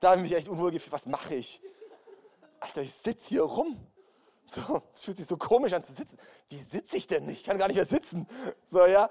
Da 0.00 0.10
habe 0.10 0.18
ich 0.18 0.22
mich 0.22 0.36
echt 0.36 0.48
unwohl 0.48 0.70
gefühlt. 0.70 0.92
Was 0.92 1.06
mache 1.06 1.34
ich? 1.34 1.60
Alter, 2.60 2.82
ich 2.82 2.92
sitze 2.92 3.28
hier 3.30 3.42
rum. 3.42 3.78
So, 4.54 4.82
es 4.92 5.02
fühlt 5.02 5.16
sich 5.16 5.26
so 5.26 5.36
komisch 5.36 5.72
an 5.72 5.82
zu 5.82 5.92
sitzen. 5.92 6.18
Wie 6.48 6.58
sitze 6.58 6.96
ich 6.96 7.06
denn? 7.06 7.28
Ich 7.28 7.42
kann 7.42 7.58
gar 7.58 7.66
nicht 7.66 7.76
mehr 7.76 7.86
sitzen. 7.86 8.26
So, 8.66 8.86
ja, 8.86 9.08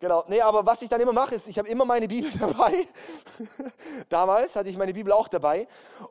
genau. 0.00 0.24
Nee, 0.26 0.40
aber 0.40 0.66
was 0.66 0.82
ich 0.82 0.88
dann 0.88 1.00
immer 1.00 1.12
mache, 1.12 1.36
ist, 1.36 1.46
ich 1.48 1.58
habe 1.58 1.68
immer 1.68 1.84
meine 1.84 2.08
Bibel 2.08 2.30
dabei. 2.38 2.86
Damals 4.08 4.56
hatte 4.56 4.68
ich 4.68 4.76
meine 4.76 4.92
Bibel 4.92 5.12
auch 5.12 5.28
dabei. 5.28 5.66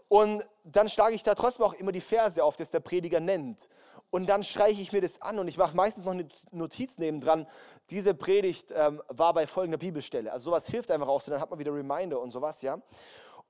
Und 0.07 0.43
dann 0.63 0.89
schlage 0.89 1.13
ich 1.13 1.23
da 1.23 1.35
trotzdem 1.35 1.65
auch 1.65 1.73
immer 1.73 1.91
die 1.91 2.01
Verse 2.01 2.43
auf, 2.43 2.55
das 2.55 2.71
der 2.71 2.79
Prediger 2.79 3.19
nennt. 3.19 3.69
Und 4.11 4.27
dann 4.27 4.43
streiche 4.43 4.81
ich 4.81 4.91
mir 4.91 4.99
das 4.99 5.21
an 5.21 5.39
und 5.39 5.47
ich 5.47 5.57
mache 5.57 5.75
meistens 5.75 6.03
noch 6.03 6.11
eine 6.11 6.27
Notiz 6.51 6.97
nebendran. 6.97 7.47
Diese 7.89 8.13
Predigt 8.13 8.73
ähm, 8.75 9.01
war 9.07 9.33
bei 9.33 9.47
folgender 9.47 9.77
Bibelstelle. 9.77 10.31
Also 10.31 10.51
sowas 10.51 10.67
hilft 10.67 10.91
einfach 10.91 11.07
auch 11.07 11.21
so, 11.21 11.31
dann 11.31 11.39
hat 11.39 11.49
man 11.49 11.57
wieder 11.57 11.73
Reminder 11.73 12.19
und 12.19 12.31
sowas, 12.31 12.61
ja. 12.61 12.77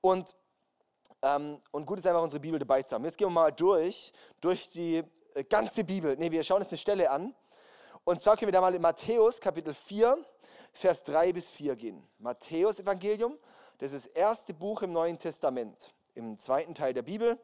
Und, 0.00 0.36
ähm, 1.22 1.60
und 1.72 1.84
gut 1.84 1.98
ist 1.98 2.06
einfach 2.06 2.22
unsere 2.22 2.38
Bibel 2.38 2.60
dabei 2.60 2.82
zu 2.82 2.94
haben. 2.94 3.04
Jetzt 3.04 3.18
gehen 3.18 3.26
wir 3.26 3.32
mal 3.32 3.50
durch, 3.50 4.12
durch 4.40 4.68
die 4.70 5.02
äh, 5.34 5.44
ganze 5.44 5.82
Bibel. 5.82 6.16
Ne, 6.16 6.30
wir 6.30 6.44
schauen 6.44 6.60
uns 6.60 6.68
eine 6.68 6.78
Stelle 6.78 7.10
an. 7.10 7.34
Und 8.04 8.20
zwar 8.20 8.36
können 8.36 8.48
wir 8.48 8.52
da 8.52 8.60
mal 8.60 8.74
in 8.74 8.82
Matthäus 8.82 9.40
Kapitel 9.40 9.74
4, 9.74 10.16
Vers 10.72 11.02
3 11.04 11.32
bis 11.32 11.50
4 11.50 11.74
gehen. 11.74 12.08
Matthäus 12.18 12.78
Evangelium, 12.78 13.36
das 13.78 13.92
ist 13.92 14.06
das 14.06 14.12
erste 14.14 14.54
Buch 14.54 14.82
im 14.82 14.92
Neuen 14.92 15.18
Testament, 15.18 15.92
im 16.14 16.38
zweiten 16.38 16.74
Teil 16.74 16.94
der 16.94 17.02
Bibel. 17.02 17.36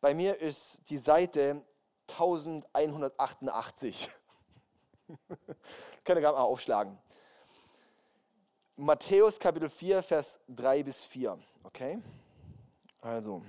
Bei 0.00 0.14
mir 0.14 0.40
ist 0.40 0.88
die 0.90 0.98
Seite 0.98 1.62
1188. 2.10 4.10
Könnt 6.04 6.18
ihr 6.18 6.20
gerade 6.20 6.36
mal 6.36 6.42
aufschlagen. 6.42 6.98
Matthäus 8.76 9.38
Kapitel 9.38 9.68
4, 9.68 10.02
Vers 10.02 10.40
3 10.48 10.82
bis 10.82 11.04
4. 11.04 11.38
Okay? 11.64 12.00
Also. 13.00 13.42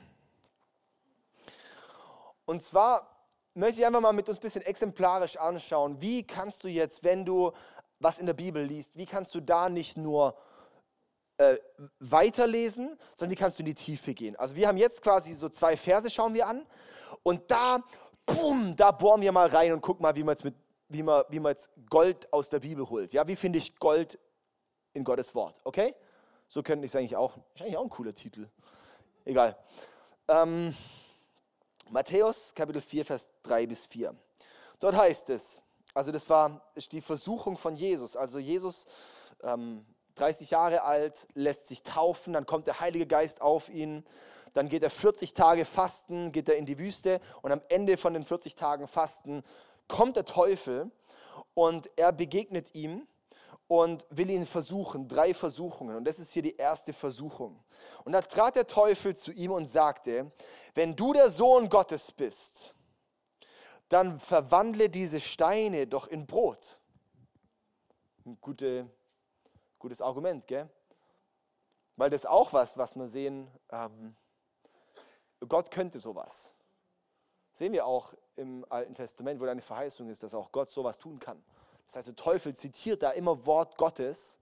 Und 2.45 2.61
zwar 2.61 3.07
möchte 3.53 3.81
ich 3.81 3.85
einfach 3.85 4.01
mal 4.01 4.13
mit 4.13 4.27
uns 4.27 4.39
ein 4.39 4.41
bisschen 4.41 4.63
exemplarisch 4.63 5.37
anschauen, 5.37 6.01
wie 6.01 6.25
kannst 6.25 6.63
du 6.63 6.67
jetzt, 6.67 7.03
wenn 7.03 7.25
du 7.25 7.51
was 7.99 8.19
in 8.19 8.25
der 8.25 8.33
Bibel 8.33 8.63
liest, 8.63 8.97
wie 8.97 9.05
kannst 9.05 9.35
du 9.35 9.41
da 9.41 9.69
nicht 9.69 9.97
nur 9.97 10.35
äh, 11.37 11.57
weiterlesen, 11.99 12.97
sondern 13.15 13.31
wie 13.31 13.39
kannst 13.39 13.59
du 13.59 13.63
in 13.63 13.67
die 13.67 13.73
Tiefe 13.73 14.13
gehen. 14.13 14.35
Also 14.37 14.55
wir 14.55 14.67
haben 14.67 14.77
jetzt 14.77 15.01
quasi 15.01 15.33
so 15.33 15.49
zwei 15.49 15.77
Verse, 15.77 16.09
schauen 16.09 16.33
wir 16.33 16.47
an. 16.47 16.65
Und 17.23 17.51
da 17.51 17.79
boom, 18.33 18.75
da 18.75 18.91
bohren 18.91 19.21
wir 19.21 19.31
mal 19.31 19.47
rein 19.47 19.71
und 19.71 19.81
gucken 19.81 20.03
mal, 20.03 20.15
wie 20.15 20.23
man 20.23 20.33
jetzt, 20.33 20.43
mit, 20.43 20.55
wie 20.87 21.03
man, 21.03 21.23
wie 21.29 21.39
man 21.39 21.51
jetzt 21.51 21.69
Gold 21.89 22.31
aus 22.31 22.49
der 22.49 22.59
Bibel 22.59 22.89
holt. 22.89 23.13
Ja, 23.13 23.27
wie 23.27 23.35
finde 23.35 23.59
ich 23.59 23.77
Gold 23.79 24.19
in 24.93 25.03
Gottes 25.03 25.35
Wort? 25.35 25.59
Okay? 25.63 25.95
So 26.47 26.63
könnte 26.63 26.85
ich 26.85 26.91
es 26.91 26.95
eigentlich 26.95 27.15
auch. 27.15 27.37
Ist 27.55 27.61
eigentlich 27.61 27.77
auch 27.77 27.83
ein 27.83 27.89
cooler 27.89 28.13
Titel. 28.13 28.47
Egal. 29.25 29.57
Ähm, 30.27 30.75
Matthäus 31.89 32.53
Kapitel 32.53 32.81
4, 32.81 33.05
Vers 33.05 33.31
3 33.43 33.67
bis 33.67 33.85
4. 33.85 34.15
Dort 34.79 34.95
heißt 34.95 35.29
es, 35.31 35.61
also 35.93 36.11
das 36.11 36.29
war 36.29 36.61
die 36.91 37.01
Versuchung 37.01 37.57
von 37.57 37.75
Jesus. 37.75 38.15
Also 38.15 38.39
Jesus, 38.39 38.87
ähm, 39.43 39.85
30 40.15 40.51
Jahre 40.51 40.83
alt, 40.83 41.27
lässt 41.33 41.67
sich 41.67 41.83
taufen, 41.83 42.33
dann 42.33 42.45
kommt 42.45 42.67
der 42.67 42.79
Heilige 42.79 43.07
Geist 43.07 43.41
auf 43.41 43.69
ihn 43.69 44.05
dann 44.53 44.69
geht 44.69 44.83
er 44.83 44.89
40 44.89 45.33
Tage 45.33 45.65
fasten, 45.65 46.31
geht 46.31 46.49
er 46.49 46.57
in 46.57 46.65
die 46.65 46.79
Wüste 46.79 47.19
und 47.41 47.51
am 47.51 47.61
Ende 47.69 47.97
von 47.97 48.13
den 48.13 48.25
40 48.25 48.55
Tagen 48.55 48.87
Fasten 48.87 49.43
kommt 49.87 50.15
der 50.15 50.25
Teufel 50.25 50.91
und 51.53 51.89
er 51.97 52.11
begegnet 52.11 52.75
ihm 52.75 53.07
und 53.67 54.07
will 54.09 54.31
ihn 54.31 54.47
versuchen, 54.47 55.07
drei 55.07 55.33
Versuchungen. 55.33 55.95
Und 55.95 56.05
das 56.05 56.17
ist 56.17 56.31
hier 56.31 56.41
die 56.41 56.55
erste 56.55 56.91
Versuchung. 56.91 57.63
Und 58.03 58.13
da 58.13 58.21
trat 58.21 58.55
der 58.55 58.65
Teufel 58.65 59.15
zu 59.15 59.31
ihm 59.31 59.51
und 59.51 59.65
sagte, 59.65 60.31
wenn 60.73 60.95
du 60.95 61.13
der 61.13 61.29
Sohn 61.29 61.69
Gottes 61.69 62.11
bist, 62.11 62.75
dann 63.87 64.19
verwandle 64.19 64.89
diese 64.89 65.19
Steine 65.19 65.85
doch 65.85 66.07
in 66.07 66.25
Brot. 66.25 66.79
Ein 68.25 68.39
gute, 68.41 68.89
gutes 69.77 70.01
Argument, 70.01 70.47
gell? 70.47 70.67
Weil 71.95 72.09
das 72.09 72.25
auch 72.25 72.53
was, 72.53 72.77
was 72.77 72.95
wir 72.95 73.07
sehen, 73.07 73.51
ähm, 73.71 74.15
Gott 75.47 75.71
könnte 75.71 75.99
sowas. 75.99 76.53
Sehen 77.51 77.73
wir 77.73 77.85
auch 77.85 78.13
im 78.35 78.65
Alten 78.69 78.93
Testament, 78.93 79.41
wo 79.41 79.45
eine 79.45 79.61
Verheißung 79.61 80.09
ist, 80.09 80.23
dass 80.23 80.33
auch 80.33 80.51
Gott 80.51 80.69
sowas 80.69 80.99
tun 80.99 81.19
kann. 81.19 81.43
Das 81.85 81.95
heißt, 81.95 82.07
der 82.09 82.15
Teufel 82.15 82.53
zitiert 82.53 83.01
da 83.01 83.11
immer 83.11 83.45
Wort 83.45 83.77
Gottes, 83.77 84.39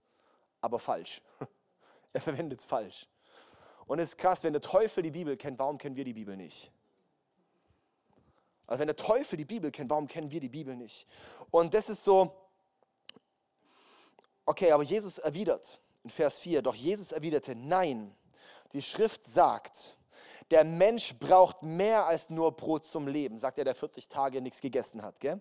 aber 0.60 0.78
falsch. 0.78 1.22
Er 2.14 2.22
verwendet 2.22 2.58
es 2.60 2.64
falsch. 2.64 3.06
Und 3.86 3.98
es 3.98 4.10
ist 4.10 4.16
krass, 4.16 4.42
wenn 4.42 4.54
der 4.54 4.62
Teufel 4.62 5.02
die 5.02 5.10
Bibel 5.10 5.36
kennt, 5.36 5.58
warum 5.58 5.76
kennen 5.76 5.94
wir 5.94 6.04
die 6.04 6.14
Bibel 6.14 6.36
nicht? 6.36 6.72
Also 8.66 8.80
wenn 8.80 8.86
der 8.86 8.96
Teufel 8.96 9.36
die 9.36 9.44
Bibel 9.44 9.70
kennt, 9.70 9.90
warum 9.90 10.08
kennen 10.08 10.30
wir 10.30 10.40
die 10.40 10.48
Bibel 10.48 10.74
nicht? 10.74 11.06
Und 11.50 11.74
das 11.74 11.90
ist 11.90 12.04
so, 12.04 12.34
okay, 14.46 14.72
aber 14.72 14.82
Jesus 14.82 15.18
erwidert 15.18 15.80
in 16.02 16.10
Vers 16.10 16.40
4, 16.40 16.62
doch 16.62 16.74
Jesus 16.74 17.12
erwiderte, 17.12 17.54
nein, 17.54 18.16
die 18.72 18.82
Schrift 18.82 19.22
sagt, 19.22 19.97
der 20.50 20.64
Mensch 20.64 21.14
braucht 21.18 21.62
mehr 21.62 22.06
als 22.06 22.30
nur 22.30 22.52
Brot 22.52 22.84
zum 22.84 23.06
Leben, 23.06 23.38
sagt 23.38 23.58
er, 23.58 23.64
der 23.64 23.74
40 23.74 24.08
Tage 24.08 24.40
nichts 24.40 24.60
gegessen 24.60 25.02
hat. 25.02 25.20
Gell? 25.20 25.40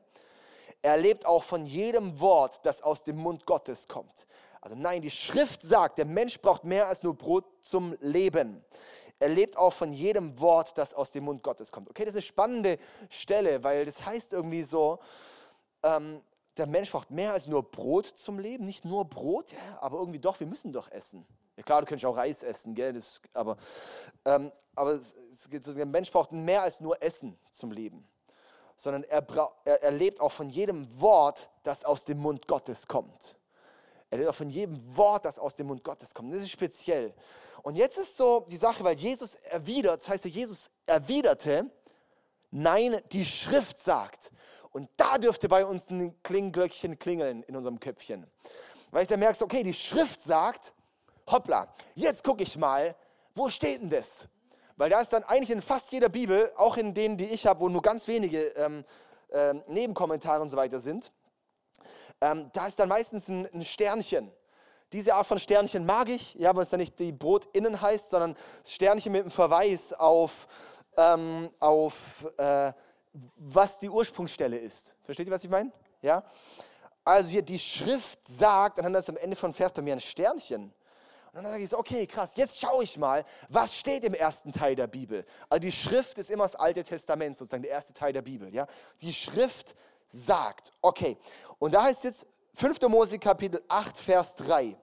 Er 0.81 0.97
lebt 0.97 1.25
auch 1.25 1.43
von 1.43 1.65
jedem 1.65 2.19
Wort, 2.19 2.65
das 2.65 2.81
aus 2.81 3.03
dem 3.03 3.17
Mund 3.17 3.45
Gottes 3.45 3.87
kommt. 3.87 4.27
Also 4.61 4.75
nein, 4.75 5.01
die 5.01 5.11
Schrift 5.11 5.61
sagt, 5.61 5.97
der 5.97 6.05
Mensch 6.05 6.39
braucht 6.39 6.63
mehr 6.63 6.87
als 6.87 7.03
nur 7.03 7.15
Brot 7.15 7.45
zum 7.61 7.95
Leben. 8.01 8.63
Er 9.19 9.29
lebt 9.29 9.57
auch 9.57 9.73
von 9.73 9.93
jedem 9.93 10.39
Wort, 10.39 10.77
das 10.77 10.93
aus 10.93 11.11
dem 11.11 11.23
Mund 11.23 11.41
Gottes 11.41 11.71
kommt. 11.71 11.89
Okay, 11.89 12.03
das 12.05 12.13
ist 12.13 12.17
eine 12.17 12.21
spannende 12.21 12.77
Stelle, 13.09 13.63
weil 13.63 13.85
das 13.85 14.05
heißt 14.05 14.33
irgendwie 14.33 14.61
so, 14.63 14.99
ähm, 15.83 16.21
der 16.57 16.67
Mensch 16.67 16.91
braucht 16.91 17.11
mehr 17.11 17.33
als 17.33 17.47
nur 17.47 17.63
Brot 17.63 18.05
zum 18.05 18.39
Leben. 18.39 18.65
Nicht 18.65 18.85
nur 18.85 19.05
Brot, 19.05 19.53
aber 19.79 19.99
irgendwie 19.99 20.19
doch, 20.19 20.39
wir 20.39 20.47
müssen 20.47 20.71
doch 20.71 20.91
essen. 20.91 21.25
Ja, 21.55 21.63
klar, 21.63 21.81
du 21.81 21.87
könntest 21.87 22.05
auch 22.05 22.17
Reis 22.17 22.43
essen, 22.43 22.75
gell? 22.75 22.93
Das, 22.93 23.21
aber 23.33 23.57
ähm, 24.25 24.51
aber 24.77 24.91
es, 24.91 25.15
es, 25.31 25.73
der 25.75 25.85
Mensch 25.85 26.11
braucht 26.11 26.31
mehr 26.31 26.61
als 26.61 26.79
nur 26.79 27.01
Essen 27.01 27.37
zum 27.51 27.71
Leben, 27.71 28.07
sondern 28.75 29.03
er, 29.03 29.25
er, 29.65 29.83
er 29.83 29.91
lebt 29.91 30.19
auch 30.19 30.31
von 30.31 30.49
jedem 30.49 30.87
Wort, 31.01 31.49
das 31.63 31.83
aus 31.83 32.05
dem 32.05 32.19
Mund 32.19 32.47
Gottes 32.47 32.87
kommt. 32.87 33.37
Er 34.09 34.19
lebt 34.19 34.29
auch 34.29 34.35
von 34.35 34.49
jedem 34.49 34.79
Wort, 34.95 35.25
das 35.25 35.37
aus 35.39 35.55
dem 35.55 35.67
Mund 35.67 35.83
Gottes 35.83 36.13
kommt. 36.13 36.33
Das 36.33 36.41
ist 36.41 36.51
speziell. 36.51 37.13
Und 37.63 37.75
jetzt 37.75 37.97
ist 37.97 38.15
so 38.15 38.45
die 38.49 38.55
Sache, 38.55 38.83
weil 38.83 38.95
Jesus 38.95 39.35
erwidert, 39.35 40.01
das 40.01 40.09
heißt, 40.09 40.25
Jesus 40.25 40.69
erwiderte, 40.85 41.69
nein, 42.51 43.01
die 43.11 43.25
Schrift 43.25 43.77
sagt. 43.77 44.31
Und 44.71 44.89
da 44.95 45.17
dürfte 45.17 45.49
bei 45.49 45.65
uns 45.65 45.89
ein 45.89 46.21
Klingelglöckchen 46.23 46.99
klingeln 46.99 47.43
in 47.43 47.55
unserem 47.55 47.79
Köpfchen. 47.79 48.25
Weil 48.91 49.01
ich 49.01 49.07
dann 49.07 49.19
merke, 49.19 49.43
okay, 49.43 49.63
die 49.63 49.73
Schrift 49.73 50.21
sagt, 50.21 50.73
hoppla, 51.29 51.67
jetzt 51.95 52.23
gucke 52.23 52.43
ich 52.43 52.57
mal, 52.57 52.95
wo 53.33 53.49
steht 53.49 53.81
denn 53.81 53.89
das? 53.89 54.27
Weil 54.77 54.91
da 54.91 55.01
ist 55.01 55.11
dann 55.11 55.23
eigentlich 55.23 55.49
in 55.49 55.61
fast 55.61 55.91
jeder 55.91 56.07
Bibel, 56.07 56.51
auch 56.55 56.77
in 56.77 56.93
denen, 56.93 57.17
die 57.17 57.25
ich 57.25 57.47
habe, 57.47 57.59
wo 57.59 57.67
nur 57.67 57.81
ganz 57.81 58.07
wenige 58.07 58.39
ähm, 58.49 58.85
äh, 59.29 59.55
Nebenkommentare 59.67 60.41
und 60.41 60.49
so 60.49 60.57
weiter 60.57 60.79
sind, 60.79 61.11
ähm, 62.21 62.49
da 62.53 62.67
ist 62.67 62.79
dann 62.79 62.87
meistens 62.87 63.27
ein, 63.27 63.47
ein, 63.53 63.63
Sternchen. 63.63 64.31
Diese 64.93 65.15
Art 65.15 65.27
von 65.27 65.39
Sternchen 65.39 65.85
mag 65.85 66.09
ich, 66.09 66.35
ja, 66.35 66.55
weil 66.55 66.63
es 66.63 66.69
dann 66.69 66.79
nicht 66.79 66.97
die 66.99 67.11
Brot 67.11 67.45
innen 67.53 67.81
heißt, 67.81 68.11
sondern 68.11 68.35
Sternchen 68.65 69.11
mit 69.11 69.21
einem 69.21 69.31
Verweis 69.31 69.93
auf, 69.93 70.47
ähm, 70.95 71.49
auf 71.59 72.25
äh, 72.37 72.71
was 73.37 73.79
die 73.79 73.89
Ursprungsstelle 73.89 74.57
ist. 74.57 74.95
Versteht 75.03 75.27
ihr, 75.27 75.33
was 75.33 75.43
ich 75.43 75.49
meine? 75.49 75.71
Ja? 76.01 76.23
Also 77.03 77.29
hier 77.29 77.41
die 77.41 77.59
Schrift 77.59 78.19
sagt, 78.27 78.77
und 78.77 78.83
dann 78.83 78.95
ist 78.95 79.09
am 79.09 79.17
Ende 79.17 79.35
von 79.35 79.53
Vers 79.53 79.73
bei 79.73 79.81
mir 79.81 79.93
ein 79.93 80.01
Sternchen. 80.01 80.73
Und 81.37 81.43
dann 81.43 81.51
sage 81.51 81.63
ich 81.65 81.69
so, 81.69 81.77
okay, 81.77 82.07
krass, 82.07 82.31
jetzt 82.35 82.59
schaue 82.59 82.83
ich 82.83 82.97
mal, 82.97 83.23
was 83.49 83.75
steht 83.75 84.03
im 84.03 84.15
ersten 84.15 84.51
Teil 84.51 84.75
der 84.75 84.87
Bibel. 84.87 85.23
Also 85.49 85.59
die 85.59 85.71
Schrift 85.71 86.17
ist 86.17 86.31
immer 86.31 86.45
das 86.45 86.55
Alte 86.55 86.83
Testament, 86.83 87.37
sozusagen 87.37 87.61
der 87.61 87.73
erste 87.73 87.93
Teil 87.93 88.11
der 88.11 88.23
Bibel. 88.23 88.51
Ja? 88.51 88.65
Die 89.01 89.13
Schrift 89.13 89.75
sagt, 90.07 90.73
okay. 90.81 91.15
Und 91.59 91.75
da 91.75 91.83
heißt 91.83 92.05
jetzt 92.05 92.25
5. 92.55 92.81
Mose 92.87 93.19
Kapitel 93.19 93.61
8, 93.67 93.99
Vers 93.99 94.35
3. 94.37 94.75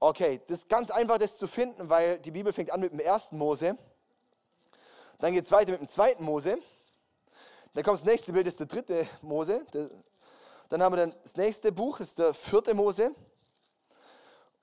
Okay, 0.00 0.40
das 0.46 0.60
ist 0.60 0.70
ganz 0.70 0.90
einfach, 0.90 1.18
das 1.18 1.36
zu 1.36 1.46
finden, 1.46 1.90
weil 1.90 2.20
die 2.20 2.30
Bibel 2.30 2.54
fängt 2.54 2.70
an 2.70 2.80
mit 2.80 2.94
dem 2.94 3.00
ersten 3.00 3.36
Mose. 3.36 3.76
Dann 5.18 5.34
geht 5.34 5.44
es 5.44 5.52
weiter 5.52 5.72
mit 5.72 5.80
dem 5.80 5.88
zweiten 5.88 6.24
Mose. 6.24 6.56
Dann 7.74 7.84
kommt 7.84 7.98
das 7.98 8.06
nächste 8.06 8.32
Bild, 8.32 8.46
das 8.46 8.54
ist 8.54 8.60
der 8.60 8.66
dritte 8.66 9.06
Mose. 9.20 9.66
Dann 10.70 10.82
haben 10.82 10.94
wir 10.94 11.04
dann 11.04 11.14
das 11.22 11.36
nächste 11.36 11.70
Buch, 11.70 11.98
das 11.98 12.08
ist 12.08 12.18
der 12.18 12.32
vierte 12.32 12.72
Mose. 12.72 13.14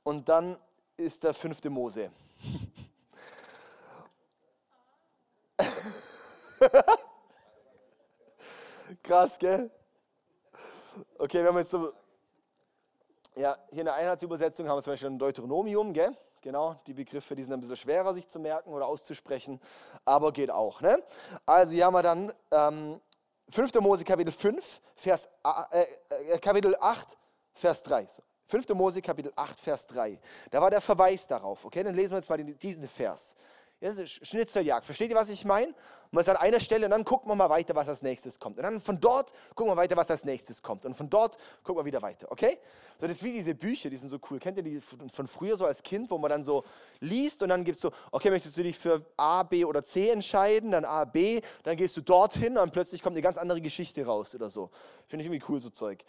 Und 0.01 0.27
dann 0.27 0.57
ist 0.97 1.23
der 1.23 1.33
fünfte 1.33 1.69
Mose. 1.69 2.11
Krass, 9.03 9.37
gell? 9.39 9.71
Okay, 11.17 11.41
wir 11.41 11.47
haben 11.49 11.57
jetzt 11.57 11.71
so, 11.71 11.91
ja, 13.35 13.57
hier 13.71 13.79
in 13.79 13.85
der 13.85 13.95
Einheitsübersetzung 13.95 14.67
haben 14.67 14.77
wir 14.77 14.81
zum 14.83 14.93
Beispiel 14.93 15.09
ein 15.09 15.17
Deuteronomium, 15.19 15.91
gell? 15.93 16.15
Genau, 16.41 16.75
die 16.87 16.93
Begriffe, 16.93 17.35
die 17.35 17.43
sind 17.43 17.53
ein 17.53 17.61
bisschen 17.61 17.77
schwerer 17.77 18.13
sich 18.13 18.27
zu 18.27 18.39
merken 18.39 18.73
oder 18.73 18.85
auszusprechen, 18.85 19.59
aber 20.05 20.31
geht 20.31 20.51
auch, 20.51 20.81
ne? 20.81 21.01
Also 21.45 21.71
hier 21.73 21.85
haben 21.85 21.93
wir 21.93 22.03
dann 22.03 22.33
ähm, 22.51 23.01
5. 23.49 23.73
Mose 23.75 24.03
Kapitel 24.03 24.31
5, 24.31 24.81
Vers, 24.95 25.29
äh, 25.71 25.85
äh, 26.09 26.39
Kapitel 26.39 26.75
8, 26.79 27.17
Vers 27.53 27.83
3. 27.83 28.07
5. 28.45 28.69
Mose 28.69 29.01
Kapitel 29.01 29.31
8, 29.35 29.59
Vers 29.59 29.87
3. 29.87 30.19
Da 30.51 30.61
war 30.61 30.69
der 30.69 30.81
Verweis 30.81 31.27
darauf. 31.27 31.65
Okay, 31.65 31.83
dann 31.83 31.95
lesen 31.95 32.11
wir 32.11 32.17
jetzt 32.17 32.29
mal 32.29 32.37
diesen 32.37 32.87
Vers. 32.87 33.35
Das 33.83 33.97
ist 33.97 34.25
Schnitzeljagd. 34.25 34.85
Versteht 34.85 35.09
ihr, 35.09 35.15
was 35.17 35.27
ich 35.27 35.43
meine? 35.43 35.73
Man 36.11 36.21
ist 36.21 36.29
an 36.29 36.37
einer 36.37 36.61
Stelle 36.61 36.85
und 36.85 36.91
dann 36.91 37.03
gucken 37.03 37.29
wir 37.29 37.35
mal 37.35 37.49
weiter, 37.49 37.75
was 37.75 37.89
als 37.89 38.01
nächstes 38.01 38.39
kommt. 38.39 38.55
Und 38.55 38.63
dann 38.63 38.79
von 38.79 38.97
dort 38.97 39.33
gucken 39.55 39.73
wir 39.73 39.75
weiter, 39.75 39.97
was 39.97 40.09
als 40.09 40.23
nächstes 40.23 40.61
kommt. 40.61 40.85
Und 40.85 40.95
von 40.95 41.09
dort 41.09 41.37
gucken 41.63 41.81
wir 41.81 41.85
wieder 41.85 42.01
weiter. 42.01 42.31
Okay? 42.31 42.57
So, 42.97 43.07
das 43.07 43.17
ist 43.17 43.23
wie 43.23 43.33
diese 43.33 43.55
Bücher, 43.55 43.89
die 43.89 43.97
sind 43.97 44.07
so 44.07 44.19
cool. 44.31 44.39
Kennt 44.39 44.55
ihr 44.55 44.63
die 44.63 44.79
von 44.79 45.27
früher 45.27 45.57
so 45.57 45.65
als 45.65 45.83
Kind, 45.83 46.09
wo 46.11 46.17
man 46.17 46.29
dann 46.29 46.45
so 46.45 46.63
liest 47.01 47.43
und 47.43 47.49
dann 47.49 47.65
gibt 47.65 47.75
es 47.75 47.81
so, 47.81 47.91
okay, 48.11 48.29
möchtest 48.29 48.55
du 48.55 48.63
dich 48.63 48.79
für 48.79 49.05
A, 49.17 49.43
B 49.43 49.65
oder 49.65 49.83
C 49.83 50.11
entscheiden? 50.11 50.71
Dann 50.71 50.85
A, 50.85 51.03
B, 51.03 51.41
dann 51.63 51.75
gehst 51.75 51.97
du 51.97 52.01
dorthin 52.01 52.57
und 52.57 52.71
plötzlich 52.71 53.01
kommt 53.01 53.15
eine 53.15 53.21
ganz 53.21 53.37
andere 53.37 53.59
Geschichte 53.59 54.05
raus 54.05 54.33
oder 54.33 54.49
so. 54.49 54.69
Finde 55.07 55.25
ich 55.25 55.29
irgendwie 55.29 55.45
cool, 55.49 55.59
so 55.59 55.69
Zeug. 55.69 56.05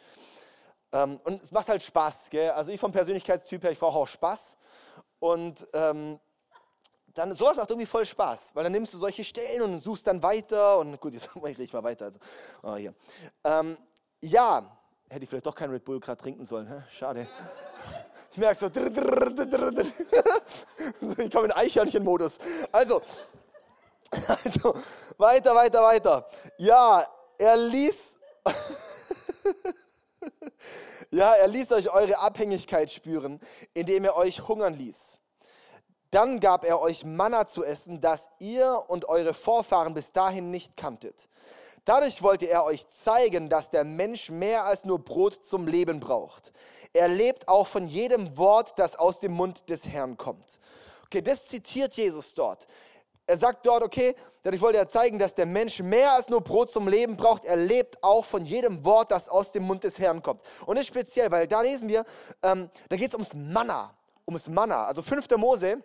Ähm, 0.94 1.18
und 1.24 1.42
es 1.42 1.50
macht 1.50 1.68
halt 1.68 1.82
Spaß. 1.82 2.30
Gell? 2.30 2.52
Also 2.52 2.70
ich 2.70 2.78
vom 2.80 2.92
Persönlichkeitstyp 2.92 3.64
her, 3.64 3.72
ich 3.72 3.80
brauche 3.80 3.98
auch 3.98 4.06
Spaß. 4.06 4.56
Und 5.18 5.66
ähm, 5.72 6.20
dann 7.14 7.34
sowas 7.34 7.56
macht 7.56 7.70
irgendwie 7.70 7.86
voll 7.86 8.06
Spaß, 8.06 8.54
weil 8.54 8.62
dann 8.64 8.72
nimmst 8.72 8.92
du 8.94 8.98
solche 8.98 9.24
Stellen 9.24 9.62
und 9.62 9.80
suchst 9.80 10.06
dann 10.06 10.22
weiter 10.22 10.78
und 10.78 11.00
gut, 11.00 11.14
jetzt 11.14 11.30
rede 11.42 11.62
ich 11.62 11.72
mal 11.72 11.82
weiter. 11.82 12.04
Also, 12.06 12.20
oh, 12.62 12.76
hier. 12.76 12.94
Ähm, 13.42 13.76
ja, 14.20 14.78
hätte 15.08 15.24
ich 15.24 15.28
vielleicht 15.28 15.46
doch 15.46 15.54
keinen 15.54 15.70
Red 15.70 15.84
Bull 15.84 16.00
gerade 16.00 16.20
trinken 16.20 16.46
sollen. 16.46 16.68
Hä? 16.68 16.82
Schade. 16.90 17.26
Ich 18.30 18.38
merke 18.38 18.58
so, 18.58 18.66
ich 21.18 21.30
komme 21.30 21.44
in 21.44 21.52
Eichhörnchen-Modus. 21.52 22.38
Also, 22.72 23.00
also, 24.10 24.74
weiter, 25.18 25.54
weiter, 25.54 25.82
weiter. 25.84 26.26
Ja, 26.58 27.06
er 27.38 27.56
ließ, 27.56 28.18
ja, 31.14 31.32
er 31.34 31.48
ließ 31.48 31.72
euch 31.72 31.90
eure 31.90 32.18
Abhängigkeit 32.18 32.90
spüren, 32.90 33.40
indem 33.72 34.04
er 34.04 34.16
euch 34.16 34.48
hungern 34.48 34.74
ließ. 34.74 35.18
Dann 36.10 36.40
gab 36.40 36.64
er 36.64 36.80
euch 36.80 37.04
Manna 37.04 37.46
zu 37.46 37.64
essen, 37.64 38.00
das 38.00 38.30
ihr 38.38 38.84
und 38.88 39.08
eure 39.08 39.34
Vorfahren 39.34 39.94
bis 39.94 40.12
dahin 40.12 40.50
nicht 40.50 40.76
kanntet. 40.76 41.28
Dadurch 41.84 42.22
wollte 42.22 42.46
er 42.46 42.64
euch 42.64 42.88
zeigen, 42.88 43.48
dass 43.48 43.70
der 43.70 43.84
Mensch 43.84 44.30
mehr 44.30 44.64
als 44.64 44.84
nur 44.84 44.98
Brot 44.98 45.44
zum 45.44 45.66
Leben 45.66 46.00
braucht. 46.00 46.52
Er 46.92 47.08
lebt 47.08 47.46
auch 47.48 47.66
von 47.66 47.86
jedem 47.86 48.36
Wort, 48.38 48.78
das 48.78 48.96
aus 48.96 49.20
dem 49.20 49.32
Mund 49.32 49.68
des 49.70 49.86
Herrn 49.86 50.16
kommt. 50.16 50.58
Okay, 51.06 51.20
das 51.20 51.46
zitiert 51.46 51.94
Jesus 51.94 52.34
dort. 52.34 52.66
Er 53.26 53.38
sagt 53.38 53.64
dort, 53.64 53.82
okay, 53.82 54.14
dadurch 54.42 54.60
wollte 54.60 54.78
er 54.78 54.88
zeigen, 54.88 55.18
dass 55.18 55.34
der 55.34 55.46
Mensch 55.46 55.80
mehr 55.80 56.12
als 56.12 56.28
nur 56.28 56.42
Brot 56.42 56.70
zum 56.70 56.88
Leben 56.88 57.16
braucht. 57.16 57.44
Er 57.46 57.56
lebt 57.56 58.02
auch 58.02 58.24
von 58.24 58.44
jedem 58.44 58.84
Wort, 58.84 59.10
das 59.10 59.30
aus 59.30 59.52
dem 59.52 59.62
Mund 59.64 59.82
des 59.82 59.98
Herrn 59.98 60.22
kommt. 60.22 60.42
Und 60.66 60.76
das 60.76 60.82
ist 60.82 60.88
speziell, 60.88 61.30
weil 61.30 61.48
da 61.48 61.62
lesen 61.62 61.88
wir, 61.88 62.04
ähm, 62.42 62.68
da 62.88 62.96
geht 62.96 63.08
es 63.08 63.14
ums 63.14 63.32
Manna. 63.32 63.94
Ums 64.26 64.48
Manna. 64.48 64.84
Also 64.84 65.00
5. 65.00 65.36
Mose 65.38 65.82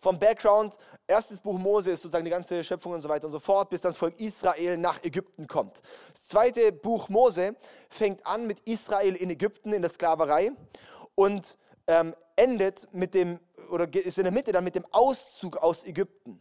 vom 0.00 0.18
Background, 0.18 0.76
erstes 1.06 1.40
Buch 1.40 1.58
Mose 1.58 1.92
ist 1.92 2.02
sozusagen 2.02 2.24
die 2.24 2.30
ganze 2.30 2.62
Schöpfung 2.62 2.92
und 2.92 3.00
so 3.00 3.08
weiter 3.08 3.26
und 3.26 3.32
so 3.32 3.38
fort, 3.38 3.70
bis 3.70 3.80
das 3.80 3.96
Volk 3.96 4.20
Israel 4.20 4.76
nach 4.76 5.02
Ägypten 5.02 5.46
kommt. 5.46 5.80
Das 6.12 6.26
zweite 6.26 6.72
Buch 6.72 7.08
Mose 7.08 7.56
fängt 7.88 8.26
an 8.26 8.46
mit 8.46 8.60
Israel 8.68 9.16
in 9.16 9.30
Ägypten 9.30 9.72
in 9.72 9.80
der 9.80 9.90
Sklaverei 9.90 10.52
und 11.14 11.56
ähm, 11.86 12.14
endet 12.36 12.92
mit 12.92 13.14
dem, 13.14 13.38
oder 13.70 13.92
ist 13.92 14.18
in 14.18 14.24
der 14.24 14.32
Mitte 14.32 14.52
dann 14.52 14.64
mit 14.64 14.74
dem 14.74 14.84
Auszug 14.90 15.56
aus 15.58 15.84
Ägypten. 15.84 16.40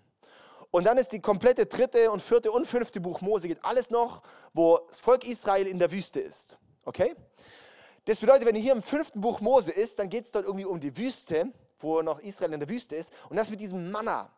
Und 0.71 0.85
dann 0.85 0.97
ist 0.97 1.11
die 1.11 1.21
komplette 1.21 1.65
dritte 1.65 2.09
und 2.09 2.21
vierte 2.21 2.51
und 2.51 2.65
fünfte 2.65 2.99
Buch 2.99 3.21
Mose, 3.21 3.47
geht 3.47 3.63
alles 3.63 3.91
noch, 3.91 4.23
wo 4.53 4.79
das 4.89 4.99
Volk 4.99 5.27
Israel 5.27 5.67
in 5.67 5.77
der 5.77 5.91
Wüste 5.91 6.19
ist. 6.19 6.57
Okay? 6.85 7.15
Das 8.05 8.19
bedeutet, 8.19 8.45
wenn 8.45 8.55
ihr 8.55 8.61
hier 8.61 8.73
im 8.73 8.83
fünften 8.83 9.21
Buch 9.21 9.39
Mose 9.39 9.71
ist, 9.71 9.99
dann 9.99 10.09
geht 10.09 10.25
es 10.25 10.31
dort 10.31 10.45
irgendwie 10.45 10.65
um 10.65 10.79
die 10.79 10.97
Wüste 10.97 11.51
wo 11.83 12.01
noch 12.01 12.19
Israel 12.19 12.53
in 12.53 12.59
der 12.59 12.69
Wüste 12.69 12.95
ist. 12.95 13.13
Und 13.29 13.35
das 13.35 13.49
mit 13.49 13.59
diesem 13.59 13.91
Manna. 13.91 14.29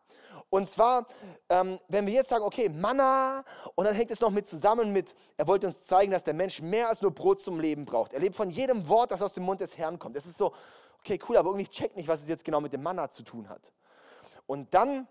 Und 0.50 0.68
zwar, 0.68 1.06
ähm, 1.48 1.78
wenn 1.88 2.06
wir 2.06 2.12
jetzt 2.12 2.28
sagen, 2.28 2.44
okay, 2.44 2.68
Manna, 2.68 3.42
und 3.74 3.84
dann 3.84 3.94
hängt 3.94 4.10
es 4.10 4.20
noch 4.20 4.30
mit 4.30 4.46
zusammen 4.46 4.92
mit, 4.92 5.14
er 5.36 5.46
wollte 5.46 5.66
uns 5.66 5.84
zeigen, 5.84 6.12
dass 6.12 6.24
der 6.24 6.34
Mensch 6.34 6.60
mehr 6.60 6.88
als 6.88 7.02
nur 7.02 7.12
Brot 7.12 7.40
zum 7.40 7.58
Leben 7.58 7.84
braucht. 7.84 8.12
Er 8.12 8.20
lebt 8.20 8.36
von 8.36 8.50
jedem 8.50 8.86
Wort, 8.88 9.10
das 9.10 9.22
aus 9.22 9.34
dem 9.34 9.44
Mund 9.44 9.60
des 9.60 9.78
Herrn 9.78 9.98
kommt. 9.98 10.16
Das 10.16 10.26
ist 10.26 10.38
so, 10.38 10.52
okay, 11.06 11.20
cool, 11.28 11.36
aber 11.36 11.50
irgendwie 11.50 11.68
checkt 11.68 11.96
nicht, 11.96 12.08
was 12.08 12.22
es 12.22 12.28
jetzt 12.28 12.44
genau 12.44 12.60
mit 12.60 12.72
dem 12.72 12.82
Manna 12.82 13.08
zu 13.08 13.22
tun 13.22 13.48
hat. 13.48 13.72
Und 14.46 14.74
dann 14.74 15.06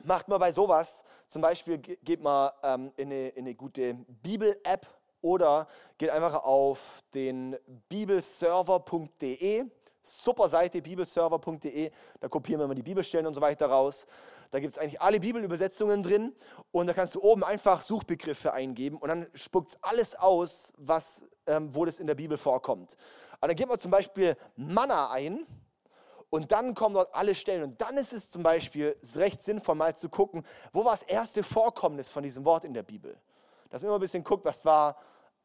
macht 0.00 0.28
man 0.28 0.38
bei 0.38 0.52
sowas, 0.52 1.04
zum 1.26 1.40
Beispiel 1.42 1.78
geht 1.78 2.20
man 2.20 2.50
ähm, 2.62 2.92
in, 2.96 3.08
eine, 3.08 3.28
in 3.28 3.44
eine 3.44 3.54
gute 3.54 3.94
Bibel-App 4.22 4.86
oder 5.22 5.66
geht 5.96 6.10
einfach 6.10 6.44
auf 6.44 7.02
den 7.14 7.56
bibelserver.de 7.88 9.64
Super 10.04 10.48
Seite, 10.48 10.82
bibelserver.de, 10.82 11.90
da 12.18 12.28
kopieren 12.28 12.60
wir 12.60 12.64
immer 12.64 12.74
die 12.74 12.82
Bibelstellen 12.82 13.26
und 13.26 13.34
so 13.34 13.40
weiter 13.40 13.66
raus. 13.66 14.04
Da 14.52 14.60
gibt 14.60 14.74
es 14.74 14.78
eigentlich 14.78 15.00
alle 15.00 15.18
Bibelübersetzungen 15.18 16.02
drin 16.02 16.34
und 16.72 16.86
da 16.86 16.92
kannst 16.92 17.14
du 17.14 17.22
oben 17.22 17.42
einfach 17.42 17.80
Suchbegriffe 17.80 18.52
eingeben 18.52 18.98
und 18.98 19.08
dann 19.08 19.26
spuckt 19.32 19.70
es 19.70 19.82
alles 19.82 20.14
aus, 20.14 20.74
was, 20.76 21.24
ähm, 21.46 21.74
wo 21.74 21.86
das 21.86 22.00
in 22.00 22.06
der 22.06 22.14
Bibel 22.14 22.36
vorkommt. 22.36 22.98
Und 23.40 23.48
dann 23.48 23.56
gibt 23.56 23.70
man 23.70 23.78
zum 23.78 23.90
Beispiel 23.90 24.36
Manna 24.56 25.10
ein 25.10 25.46
und 26.28 26.52
dann 26.52 26.74
kommen 26.74 26.96
dort 26.96 27.14
alle 27.14 27.34
Stellen 27.34 27.62
und 27.62 27.80
dann 27.80 27.96
ist 27.96 28.12
es 28.12 28.30
zum 28.30 28.42
Beispiel 28.42 28.94
recht 29.16 29.40
sinnvoll 29.40 29.74
mal 29.74 29.96
zu 29.96 30.10
gucken, 30.10 30.44
wo 30.74 30.84
war 30.84 30.92
das 30.92 31.02
erste 31.04 31.42
Vorkommnis 31.42 32.10
von 32.10 32.22
diesem 32.22 32.44
Wort 32.44 32.66
in 32.66 32.74
der 32.74 32.82
Bibel. 32.82 33.16
Dass 33.70 33.80
man 33.80 33.88
immer 33.88 33.96
ein 33.96 34.02
bisschen 34.02 34.22
guckt, 34.22 34.44
was 34.44 34.66
war, 34.66 34.96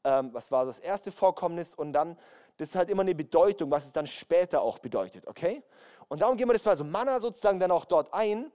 ähm, 0.03 0.31
was 0.33 0.51
war 0.51 0.65
das 0.65 0.79
erste 0.79 1.13
Vorkommnis 1.13 1.75
und 1.75 1.93
dann 1.93 2.17
das 2.57 2.75
hat 2.75 2.89
immer 2.89 3.03
eine 3.03 3.15
Bedeutung, 3.15 3.69
was 3.69 3.85
es 3.85 3.93
dann 3.93 4.07
später 4.07 4.61
auch 4.61 4.79
bedeutet, 4.79 5.27
okay? 5.27 5.63
Und 6.07 6.21
darum 6.21 6.37
gehen 6.37 6.47
wir 6.47 6.53
das 6.53 6.65
mal 6.65 6.75
so 6.75 6.83
Manna 6.83 7.19
sozusagen 7.19 7.59
dann 7.59 7.71
auch 7.71 7.85
dort 7.85 8.13
ein. 8.13 8.51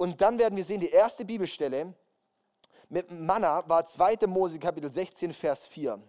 Und 0.00 0.18
dann 0.22 0.38
werden 0.38 0.56
wir 0.56 0.64
sehen, 0.64 0.80
die 0.80 0.88
erste 0.88 1.26
Bibelstelle 1.26 1.92
mit 2.88 3.10
Manna 3.10 3.68
war 3.68 3.84
2. 3.84 4.26
Mose 4.26 4.58
Kapitel 4.58 4.90
16, 4.90 5.34
Vers 5.34 5.68
4. 5.68 6.00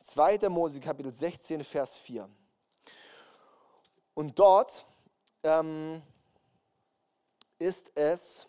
2. 0.00 0.48
Mose 0.48 0.80
Kapitel 0.80 1.12
16, 1.12 1.62
Vers 1.62 1.98
4. 1.98 2.26
Und 4.14 4.38
dort 4.38 4.86
ähm, 5.42 6.00
ist 7.58 7.94
es 7.94 8.48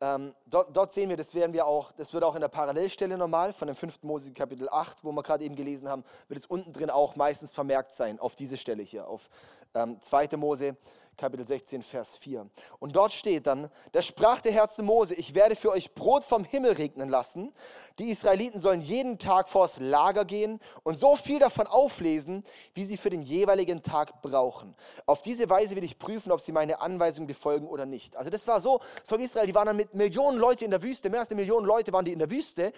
ähm, 0.00 0.32
dort, 0.46 0.76
dort, 0.76 0.92
sehen 0.92 1.10
wir, 1.10 1.16
das 1.16 1.34
werden 1.34 1.52
wir 1.52 1.66
auch, 1.66 1.90
das 1.92 2.12
wird 2.12 2.22
auch 2.22 2.34
in 2.36 2.40
der 2.40 2.48
Parallelstelle 2.48 3.16
normal 3.16 3.52
von 3.52 3.66
dem 3.66 3.76
5. 3.76 4.02
Mose 4.02 4.32
Kapitel 4.32 4.68
8, 4.68 5.04
wo 5.04 5.12
wir 5.12 5.22
gerade 5.22 5.44
eben 5.44 5.54
gelesen 5.54 5.88
haben, 5.88 6.04
wird 6.26 6.38
es 6.38 6.46
unten 6.46 6.72
drin 6.72 6.90
auch 6.90 7.14
meistens 7.14 7.52
vermerkt 7.52 7.92
sein, 7.92 8.18
auf 8.18 8.34
diese 8.34 8.56
Stelle 8.56 8.82
hier, 8.82 9.08
auf 9.08 9.28
ähm, 9.74 10.00
2. 10.00 10.36
Mose 10.36 10.76
Kapitel 11.18 11.44
16, 11.44 11.82
Vers 11.82 12.16
4. 12.16 12.48
Und 12.78 12.94
dort 12.94 13.12
steht 13.12 13.48
dann, 13.48 13.68
da 13.90 14.00
sprach 14.00 14.40
der 14.40 14.52
Herr 14.52 14.68
zu 14.68 14.84
Mose, 14.84 15.14
ich 15.14 15.34
werde 15.34 15.56
für 15.56 15.72
euch 15.72 15.92
Brot 15.92 16.22
vom 16.22 16.44
Himmel 16.44 16.72
regnen 16.72 17.08
lassen. 17.08 17.52
Die 17.98 18.10
Israeliten 18.10 18.60
sollen 18.60 18.80
jeden 18.80 19.18
Tag 19.18 19.48
vors 19.48 19.80
Lager 19.80 20.24
gehen 20.24 20.60
und 20.84 20.94
so 20.94 21.16
viel 21.16 21.40
davon 21.40 21.66
auflesen, 21.66 22.44
wie 22.74 22.84
sie 22.84 22.96
für 22.96 23.10
den 23.10 23.22
jeweiligen 23.22 23.82
Tag 23.82 24.22
brauchen. 24.22 24.76
Auf 25.06 25.20
diese 25.20 25.50
Weise 25.50 25.74
will 25.74 25.82
ich 25.82 25.98
prüfen, 25.98 26.30
ob 26.30 26.40
sie 26.40 26.52
meine 26.52 26.80
Anweisungen 26.80 27.26
befolgen 27.26 27.66
oder 27.66 27.84
nicht. 27.84 28.14
Also 28.14 28.30
das 28.30 28.46
war 28.46 28.60
so, 28.60 28.78
so 29.02 29.16
Israel, 29.16 29.48
die 29.48 29.54
waren 29.56 29.66
dann 29.66 29.76
mit 29.76 29.94
Millionen 29.94 30.38
Leute 30.38 30.64
in 30.64 30.70
der 30.70 30.82
Wüste, 30.82 31.10
mehr 31.10 31.20
als 31.20 31.30
eine 31.30 31.40
Million 31.40 31.64
Leute 31.64 31.92
waren 31.92 32.04
die 32.04 32.12
in 32.12 32.20
der 32.20 32.30
Wüste 32.30 32.72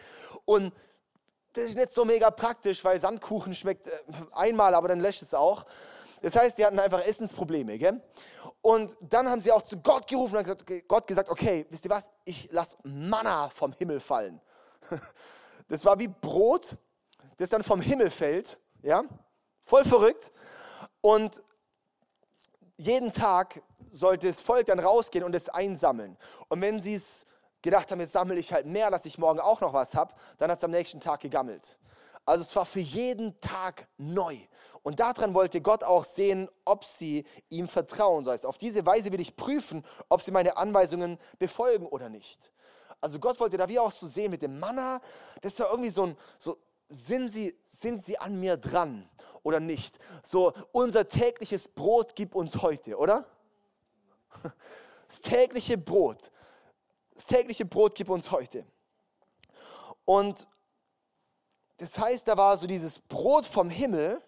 und 0.46 0.72
das 1.53 1.64
ist 1.64 1.76
nicht 1.76 1.90
so 1.90 2.05
mega 2.05 2.31
praktisch, 2.31 2.85
weil 2.85 3.00
Sandkuchen 3.00 3.55
schmeckt 3.55 3.88
äh, 3.88 3.92
einmal, 4.33 4.74
aber 4.74 4.88
dann 4.88 5.00
löscht 5.00 5.22
es 5.22 5.35
auch. 5.35 5.64
Das 6.22 6.37
heißt, 6.37 6.59
die 6.59 6.64
hatten 6.64 6.78
einfach 6.78 7.04
Essensprobleme. 7.04 7.78
Gell? 7.78 8.02
Und 8.62 8.96
dann 9.00 9.28
haben 9.28 9.40
sie 9.40 9.52
auch 9.52 9.62
zu 9.62 9.78
Gott 9.78 10.06
gerufen 10.06 10.37
und 10.37 10.44
gesagt, 10.44 10.88
Gott 10.88 11.06
gesagt, 11.06 11.30
okay, 11.30 11.66
wisst 11.70 11.85
ihr 11.85 11.90
was, 11.90 12.11
ich 12.24 12.50
lasse 12.52 12.76
Manna 12.85 13.48
vom 13.50 13.72
Himmel 13.72 14.00
fallen. 14.00 14.40
Das 15.68 15.85
war 15.85 15.96
wie 16.00 16.09
Brot, 16.09 16.76
das 17.37 17.50
dann 17.50 17.62
vom 17.62 17.80
Himmel 17.80 18.11
fällt. 18.11 18.59
Ja? 18.83 19.04
Voll 19.61 19.85
verrückt. 19.85 20.33
Und 21.00 21.44
jeden 22.76 23.12
Tag 23.12 23.62
sollte 23.88 24.26
das 24.26 24.40
Volk 24.40 24.66
dann 24.66 24.80
rausgehen 24.80 25.24
und 25.24 25.33
es 25.33 25.48
einsammeln. 25.48 26.16
Und 26.48 26.61
wenn 26.61 26.80
sie 26.80 26.94
es 26.94 27.24
gedacht 27.62 27.90
haben, 27.90 28.00
jetzt 28.00 28.12
sammle 28.12 28.38
ich 28.38 28.52
halt 28.52 28.66
mehr, 28.66 28.90
dass 28.90 29.04
ich 29.04 29.18
morgen 29.18 29.38
auch 29.38 29.61
noch 29.61 29.72
was 29.72 29.94
habe, 29.94 30.14
dann 30.38 30.50
hat 30.50 30.59
es 30.59 30.64
am 30.64 30.70
nächsten 30.70 31.00
Tag 31.00 31.20
gegammelt. 31.20 31.78
Also 32.24 32.42
es 32.42 32.54
war 32.54 32.66
für 32.66 32.80
jeden 32.80 33.40
Tag 33.40 33.88
neu. 33.98 34.37
Und 34.83 35.00
daran 35.00 35.35
wollte 35.35 35.61
Gott 35.61 35.83
auch 35.83 36.04
sehen, 36.04 36.48
ob 36.64 36.85
sie 36.85 37.24
ihm 37.48 37.68
vertrauen. 37.68 38.24
Das 38.24 38.35
heißt, 38.35 38.46
auf 38.46 38.59
diese 38.59 38.85
Weise 38.87 39.12
will 39.12 39.20
ich 39.20 39.37
prüfen, 39.37 39.85
ob 40.09 40.22
sie 40.22 40.30
meine 40.30 40.56
Anweisungen 40.56 41.18
befolgen 41.38 41.87
oder 41.87 42.09
nicht. 42.09 42.52
Also 43.00 43.18
Gott 43.18 43.40
wollte 43.40 43.56
da 43.56 43.68
wie 43.68 43.78
auch 43.78 43.90
so 43.90 44.06
sehen 44.06 44.30
mit 44.30 44.42
dem 44.42 44.59
Manna, 44.59 45.00
das 45.40 45.59
war 45.59 45.70
irgendwie 45.70 45.90
so 45.90 46.04
ein, 46.04 46.16
so, 46.38 46.56
sind 46.88 47.30
sie, 47.33 47.56
sind 47.62 48.02
sie 48.02 48.18
an 48.18 48.38
mir 48.38 48.56
dran 48.56 49.09
oder 49.42 49.61
nicht? 49.61 49.98
So, 50.22 50.52
unser 50.72 51.09
tägliches 51.09 51.68
Brot 51.68 52.14
gib 52.14 52.35
uns 52.35 52.61
heute, 52.62 52.96
oder? 52.96 53.24
Das 55.09 55.22
tägliche 55.22 55.76
Brot, 55.76 56.30
das 57.14 57.26
tägliche 57.26 57.64
Brot 57.64 57.96
gib 57.96 58.09
uns 58.11 58.30
heute. 58.30 58.64
Und 60.04 60.46
das 61.81 61.99
heißt, 61.99 62.29
da 62.29 62.37
war 62.37 62.57
so 62.57 62.66
dieses 62.66 62.99
Brot 62.99 63.47
vom 63.47 63.71
Himmel, 63.71 64.21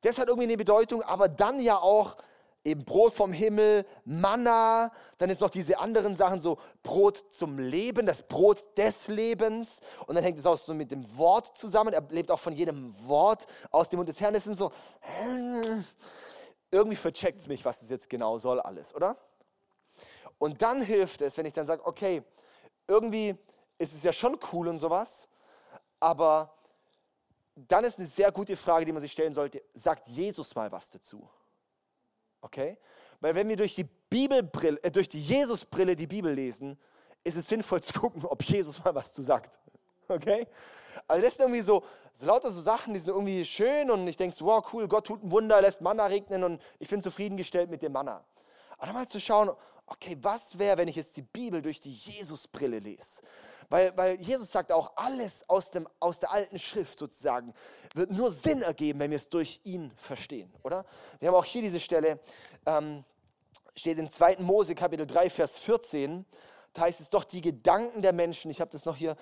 das 0.00 0.18
hat 0.18 0.28
irgendwie 0.28 0.48
eine 0.48 0.56
Bedeutung, 0.56 1.02
aber 1.02 1.28
dann 1.28 1.60
ja 1.60 1.76
auch 1.76 2.16
eben 2.64 2.84
Brot 2.84 3.14
vom 3.14 3.32
Himmel, 3.32 3.86
Manna, 4.04 4.90
dann 5.18 5.30
ist 5.30 5.40
noch 5.40 5.50
diese 5.50 5.78
anderen 5.78 6.16
Sachen, 6.16 6.40
so 6.40 6.58
Brot 6.82 7.16
zum 7.30 7.58
Leben, 7.58 8.06
das 8.06 8.22
Brot 8.22 8.64
des 8.76 9.08
Lebens. 9.08 9.80
Und 10.06 10.14
dann 10.14 10.24
hängt 10.24 10.38
es 10.38 10.46
auch 10.46 10.58
so 10.58 10.74
mit 10.74 10.90
dem 10.90 11.16
Wort 11.16 11.56
zusammen, 11.56 11.92
er 11.92 12.02
lebt 12.10 12.30
auch 12.30 12.38
von 12.38 12.54
jedem 12.54 12.94
Wort 13.06 13.46
aus 13.70 13.88
dem 13.88 13.98
Mund 13.98 14.08
des 14.08 14.20
Herrn, 14.20 14.34
das 14.34 14.44
sind 14.44 14.56
so, 14.56 14.72
irgendwie 16.70 16.96
vercheckt 16.96 17.40
es 17.40 17.48
mich, 17.48 17.64
was 17.64 17.82
es 17.82 17.90
jetzt 17.90 18.08
genau 18.08 18.38
soll 18.38 18.60
alles, 18.60 18.94
oder? 18.94 19.16
Und 20.38 20.62
dann 20.62 20.80
hilft 20.80 21.20
es, 21.20 21.36
wenn 21.36 21.46
ich 21.46 21.52
dann 21.52 21.66
sage, 21.66 21.84
okay, 21.86 22.22
irgendwie 22.88 23.36
ist 23.78 23.94
es 23.94 24.02
ja 24.02 24.12
schon 24.12 24.38
cool 24.52 24.68
und 24.68 24.78
sowas, 24.78 25.28
aber 26.00 26.52
dann 27.54 27.84
ist 27.84 27.98
eine 27.98 28.08
sehr 28.08 28.32
gute 28.32 28.56
Frage, 28.56 28.86
die 28.86 28.92
man 28.92 29.02
sich 29.02 29.12
stellen 29.12 29.34
sollte, 29.34 29.62
sagt 29.74 30.08
Jesus 30.08 30.54
mal 30.54 30.72
was 30.72 30.90
dazu? 30.90 31.28
Okay? 32.40 32.78
Weil 33.20 33.34
wenn 33.34 33.48
wir 33.48 33.56
durch 33.56 33.74
die 33.74 33.84
Bibelbrille, 33.84 34.82
äh, 34.82 34.90
durch 34.90 35.08
die 35.08 35.20
Jesusbrille 35.22 35.94
die 35.94 36.06
Bibel 36.06 36.32
lesen, 36.32 36.78
ist 37.22 37.36
es 37.36 37.48
sinnvoll 37.48 37.82
zu 37.82 37.98
gucken, 37.98 38.24
ob 38.24 38.42
Jesus 38.42 38.82
mal 38.82 38.94
was 38.94 39.12
zu 39.12 39.22
sagt. 39.22 39.58
Okay? 40.08 40.46
Also 41.06 41.22
das 41.22 41.34
sind 41.34 41.44
irgendwie 41.44 41.60
so, 41.60 41.84
so 42.12 42.26
lauter 42.26 42.50
so 42.50 42.60
Sachen, 42.60 42.94
die 42.94 43.00
sind 43.00 43.10
irgendwie 43.10 43.44
schön 43.44 43.90
und 43.90 44.06
ich 44.08 44.16
denke 44.16 44.34
so, 44.34 44.46
wow, 44.46 44.64
cool, 44.72 44.88
Gott 44.88 45.06
tut 45.06 45.22
ein 45.22 45.30
Wunder, 45.30 45.60
lässt 45.60 45.82
Manna 45.82 46.06
regnen 46.06 46.42
und 46.42 46.60
ich 46.78 46.88
bin 46.88 47.00
zufriedengestellt 47.02 47.70
mit 47.70 47.82
dem 47.82 47.92
Manna. 47.92 48.24
Aber 48.76 48.86
dann 48.86 48.94
mal 48.94 49.06
zu 49.06 49.20
schauen, 49.20 49.50
okay, 49.90 50.16
was 50.22 50.58
wäre, 50.58 50.78
wenn 50.78 50.88
ich 50.88 50.96
jetzt 50.96 51.16
die 51.16 51.22
Bibel 51.22 51.60
durch 51.60 51.80
die 51.80 51.92
Jesusbrille 51.92 52.78
lese? 52.78 53.22
Weil, 53.68 53.96
weil 53.96 54.20
Jesus 54.20 54.50
sagt 54.50 54.72
auch, 54.72 54.92
alles 54.96 55.44
aus, 55.48 55.70
dem, 55.70 55.86
aus 55.98 56.20
der 56.20 56.30
alten 56.32 56.58
Schrift 56.58 56.98
sozusagen 56.98 57.52
wird 57.94 58.10
nur 58.12 58.30
Sinn 58.30 58.62
ergeben, 58.62 59.00
wenn 59.00 59.10
wir 59.10 59.16
es 59.16 59.28
durch 59.28 59.60
ihn 59.64 59.92
verstehen, 59.96 60.50
oder? 60.62 60.84
Wir 61.18 61.28
haben 61.28 61.36
auch 61.36 61.44
hier 61.44 61.62
diese 61.62 61.80
Stelle, 61.80 62.20
ähm, 62.66 63.04
steht 63.74 63.98
in 63.98 64.08
2. 64.08 64.36
Mose 64.38 64.74
Kapitel 64.74 65.06
3, 65.06 65.28
Vers 65.28 65.58
14, 65.58 66.24
da 66.72 66.82
heißt 66.82 67.00
es 67.00 67.10
doch, 67.10 67.24
die 67.24 67.40
Gedanken 67.40 68.00
der 68.00 68.12
Menschen, 68.12 68.50
ich 68.50 68.60
habe 68.60 68.70
das 68.70 68.84
noch 68.84 68.96
hier, 68.96 69.16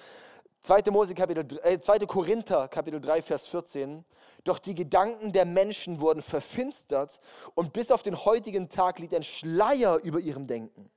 2. 0.60 0.90
Mose 0.90 1.14
Kapitel, 1.14 1.46
äh, 1.62 1.78
2. 1.78 2.00
Korinther 2.00 2.68
Kapitel 2.68 3.00
3, 3.00 3.22
Vers 3.22 3.46
14, 3.46 4.04
doch 4.44 4.58
die 4.58 4.74
Gedanken 4.74 5.32
der 5.32 5.44
Menschen 5.44 6.00
wurden 6.00 6.22
verfinstert 6.22 7.20
und 7.54 7.72
bis 7.72 7.92
auf 7.92 8.02
den 8.02 8.24
heutigen 8.24 8.68
Tag 8.68 8.98
liegt 8.98 9.14
ein 9.14 9.22
Schleier 9.22 10.00
über 10.02 10.18
ihrem 10.18 10.46
Denken. 10.46 10.90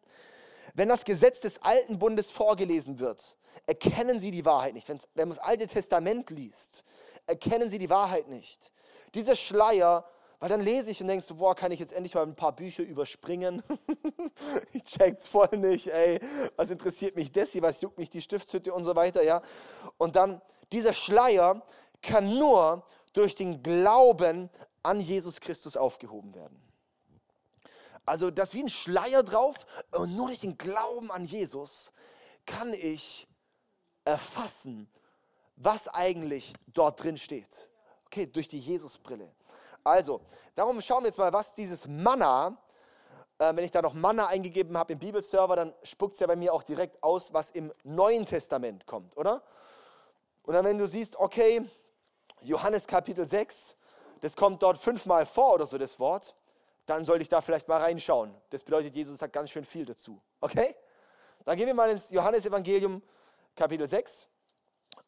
Wenn 0.74 0.90
das 0.90 1.06
Gesetz 1.06 1.42
des 1.42 1.62
alten 1.62 2.00
Bundes 2.00 2.32
vorgelesen 2.32 3.00
wird, 3.00 3.38
erkennen 3.66 4.20
sie 4.20 4.32
die 4.32 4.46
Wahrheit 4.46 4.74
nicht. 4.74 4.88
Wenn 4.90 5.28
man 5.28 5.38
das 5.38 5.40
Alte 5.40 5.68
Testament 5.68 6.30
liest, 6.30 6.84
erkennen 7.28 7.70
sie 7.70 7.78
die 7.78 7.90
Wahrheit 7.90 8.30
nicht. 8.30 8.72
Dieser 9.14 9.36
Schleier, 9.36 10.06
weil 10.42 10.50
dann 10.50 10.62
lese 10.62 10.90
ich 10.90 11.00
und 11.00 11.08
denkst 11.08 11.28
du, 11.28 11.36
boah, 11.36 11.54
kann 11.54 11.72
ich 11.72 11.80
jetzt 11.80 11.94
endlich 11.94 12.16
mal 12.16 12.24
ein 12.24 12.36
paar 12.36 12.56
Bücher 12.56 12.82
überspringen? 12.82 13.62
ich 14.74 14.84
check's 14.84 15.28
voll 15.28 15.56
nicht, 15.56 15.86
ey. 15.86 16.20
Was 16.56 16.72
interessiert 16.72 17.16
mich 17.16 17.32
das 17.32 17.52
hier? 17.52 17.62
Was 17.62 17.80
juckt 17.82 18.00
mich 18.00 18.10
die 18.10 18.22
Stiftshütte 18.22 18.74
und 18.74 18.84
so 18.84 18.96
weiter, 18.96 19.22
ja? 19.22 19.40
Und 20.00 20.16
dann, 20.16 20.42
dieser 20.72 20.94
Schleier 20.94 21.64
kann 22.02 22.40
nur 22.40 22.84
durch 23.14 23.36
den 23.36 23.62
Glauben 23.62 24.50
an 24.82 25.00
Jesus 25.00 25.42
Christus 25.42 25.78
aufgehoben 25.78 26.34
werden. 26.34 26.60
Also 28.08 28.32
das 28.32 28.50
ist 28.50 28.56
wie 28.56 28.64
ein 28.64 28.70
Schleier 28.72 29.22
drauf 29.22 29.58
und 29.92 30.16
nur 30.16 30.26
durch 30.26 30.40
den 30.40 30.58
Glauben 30.58 31.12
an 31.12 31.24
Jesus 31.24 31.94
kann 32.48 32.74
ich 32.74 33.28
erfassen, 34.06 34.90
was 35.56 35.88
eigentlich 35.88 36.54
dort 36.66 37.04
drin 37.04 37.20
steht. 37.20 37.70
Okay, 38.08 38.26
durch 38.26 38.48
die 38.48 38.58
Jesusbrille. 38.58 39.32
Also, 39.84 40.22
darum 40.56 40.82
schauen 40.82 41.04
wir 41.04 41.08
jetzt 41.08 41.18
mal, 41.18 41.34
was 41.34 41.56
dieses 41.56 41.88
Manna, 41.88 42.58
äh, 43.38 43.56
wenn 43.56 43.64
ich 43.64 43.72
da 43.72 43.82
noch 43.82 43.94
Manna 43.94 44.28
eingegeben 44.28 44.78
habe 44.78 44.94
im 44.94 45.00
Bibelserver, 45.00 45.56
dann 45.56 45.74
spuckt 45.84 46.14
es 46.14 46.20
ja 46.20 46.28
bei 46.28 46.36
mir 46.36 46.54
auch 46.54 46.64
direkt 46.64 47.02
aus, 47.02 47.34
was 47.34 47.52
im 47.52 47.74
Neuen 47.84 48.26
Testament 48.26 48.86
kommt, 48.86 49.18
oder? 49.18 49.42
Und 50.44 50.54
dann, 50.54 50.66
wenn 50.66 50.78
du 50.78 50.88
siehst, 50.88 51.18
okay, 51.18 51.68
Johannes 52.42 52.88
Kapitel 52.88 53.26
6, 53.26 53.76
das 54.22 54.36
kommt 54.36 54.62
dort 54.62 54.78
fünfmal 54.78 55.26
vor 55.26 55.54
oder 55.56 55.66
so, 55.66 55.78
das 55.78 56.00
Wort, 56.00 56.36
dann 56.86 57.06
sollte 57.06 57.22
ich 57.22 57.30
da 57.30 57.42
vielleicht 57.42 57.68
mal 57.68 57.82
reinschauen. 57.82 58.36
Das 58.50 58.64
bedeutet, 58.64 58.96
Jesus 58.96 59.20
sagt 59.20 59.34
ganz 59.34 59.50
schön 59.50 59.66
viel 59.66 59.86
dazu. 59.86 60.22
Okay? 60.40 60.76
Dann 61.46 61.58
gehen 61.58 61.68
wir 61.68 61.74
mal 61.74 61.90
ins 61.90 62.10
Johannesevangelium 62.12 63.02
Kapitel 63.56 63.88
6. 63.88 64.28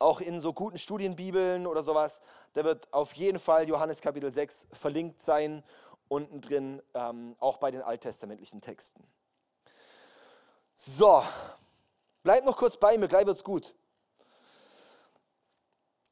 Auch 0.03 0.19
in 0.19 0.41
so 0.41 0.51
guten 0.51 0.77
Studienbibeln 0.77 1.65
oder 1.65 1.81
sowas, 1.81 2.21
da 2.51 2.65
wird 2.65 2.91
auf 2.91 3.13
jeden 3.13 3.39
Fall 3.39 3.69
Johannes 3.69 4.01
Kapitel 4.01 4.29
6 4.29 4.67
verlinkt 4.73 5.21
sein, 5.21 5.63
unten 6.09 6.41
drin, 6.41 6.81
ähm, 6.93 7.37
auch 7.39 7.55
bei 7.55 7.71
den 7.71 7.81
alttestamentlichen 7.81 8.59
Texten. 8.59 9.01
So, 10.73 11.23
bleibt 12.21 12.45
noch 12.45 12.57
kurz 12.57 12.75
bei 12.75 12.97
mir, 12.97 13.07
gleich 13.07 13.25
wird's 13.25 13.45
gut. 13.45 13.73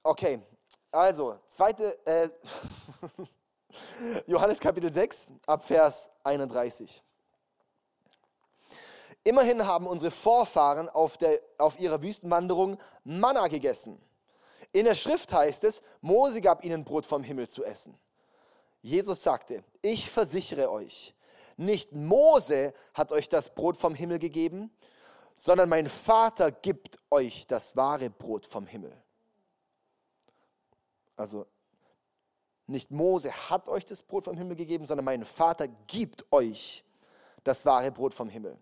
Okay, 0.04 0.42
also, 0.90 1.38
zweite, 1.48 2.00
äh, 2.06 2.30
Johannes 4.26 4.62
Kapitel 4.62 4.90
6, 4.90 5.32
ab 5.46 5.66
Vers 5.66 6.10
31. 6.24 7.04
Immerhin 9.24 9.66
haben 9.66 9.86
unsere 9.86 10.12
Vorfahren 10.12 10.90
auf, 10.90 11.18
der, 11.18 11.40
auf 11.58 11.80
ihrer 11.80 12.02
Wüstenwanderung 12.02 12.78
Manna 13.04 13.48
gegessen. 13.48 14.02
In 14.72 14.86
der 14.86 14.96
Schrift 14.96 15.32
heißt 15.32 15.64
es, 15.64 15.82
Mose 16.02 16.42
gab 16.42 16.64
ihnen 16.64 16.84
Brot 16.84 17.06
vom 17.06 17.24
Himmel 17.24 17.48
zu 17.48 17.64
essen. 17.64 17.98
Jesus 18.82 19.22
sagte, 19.22 19.64
ich 19.82 20.10
versichere 20.10 20.72
euch, 20.72 21.14
nicht 21.58 21.92
Mose 21.92 22.74
hat 22.94 23.12
euch 23.12 23.30
das 23.30 23.54
Brot 23.54 23.78
vom 23.78 23.94
Himmel 23.94 24.18
gegeben, 24.18 24.72
sondern 25.36 25.70
mein 25.70 25.88
Vater 25.88 26.52
gibt 26.52 26.98
euch 27.12 27.46
das 27.46 27.76
wahre 27.76 28.10
Brot 28.10 28.48
vom 28.48 28.66
Himmel. 28.66 28.96
Also 31.16 31.46
nicht 32.66 32.90
Mose 32.90 33.32
hat 33.50 33.68
euch 33.68 33.86
das 33.86 34.02
Brot 34.02 34.24
vom 34.24 34.38
Himmel 34.38 34.56
gegeben, 34.56 34.86
sondern 34.86 35.06
mein 35.06 35.26
Vater 35.26 35.68
gibt 35.68 36.26
euch 36.32 36.84
das 37.44 37.66
wahre 37.66 37.92
Brot 37.92 38.14
vom 38.14 38.30
Himmel. 38.30 38.58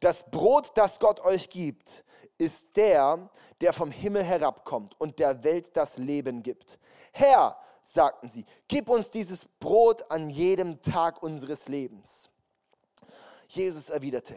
Das 0.00 0.30
Brot, 0.30 0.72
das 0.74 0.98
Gott 0.98 1.20
euch 1.20 1.50
gibt, 1.50 2.04
ist 2.38 2.76
der, 2.76 3.30
der 3.60 3.72
vom 3.72 3.90
Himmel 3.90 4.24
herabkommt 4.24 4.98
und 5.00 5.18
der 5.18 5.44
Welt 5.44 5.76
das 5.76 5.98
Leben 5.98 6.42
gibt. 6.42 6.78
Herr, 7.12 7.56
sagten 7.82 8.28
sie, 8.28 8.44
gib 8.66 8.88
uns 8.88 9.10
dieses 9.10 9.44
Brot 9.44 10.10
an 10.10 10.30
jedem 10.30 10.82
Tag 10.82 11.22
unseres 11.22 11.68
Lebens. 11.68 12.30
Jesus 13.48 13.90
erwiderte, 13.90 14.34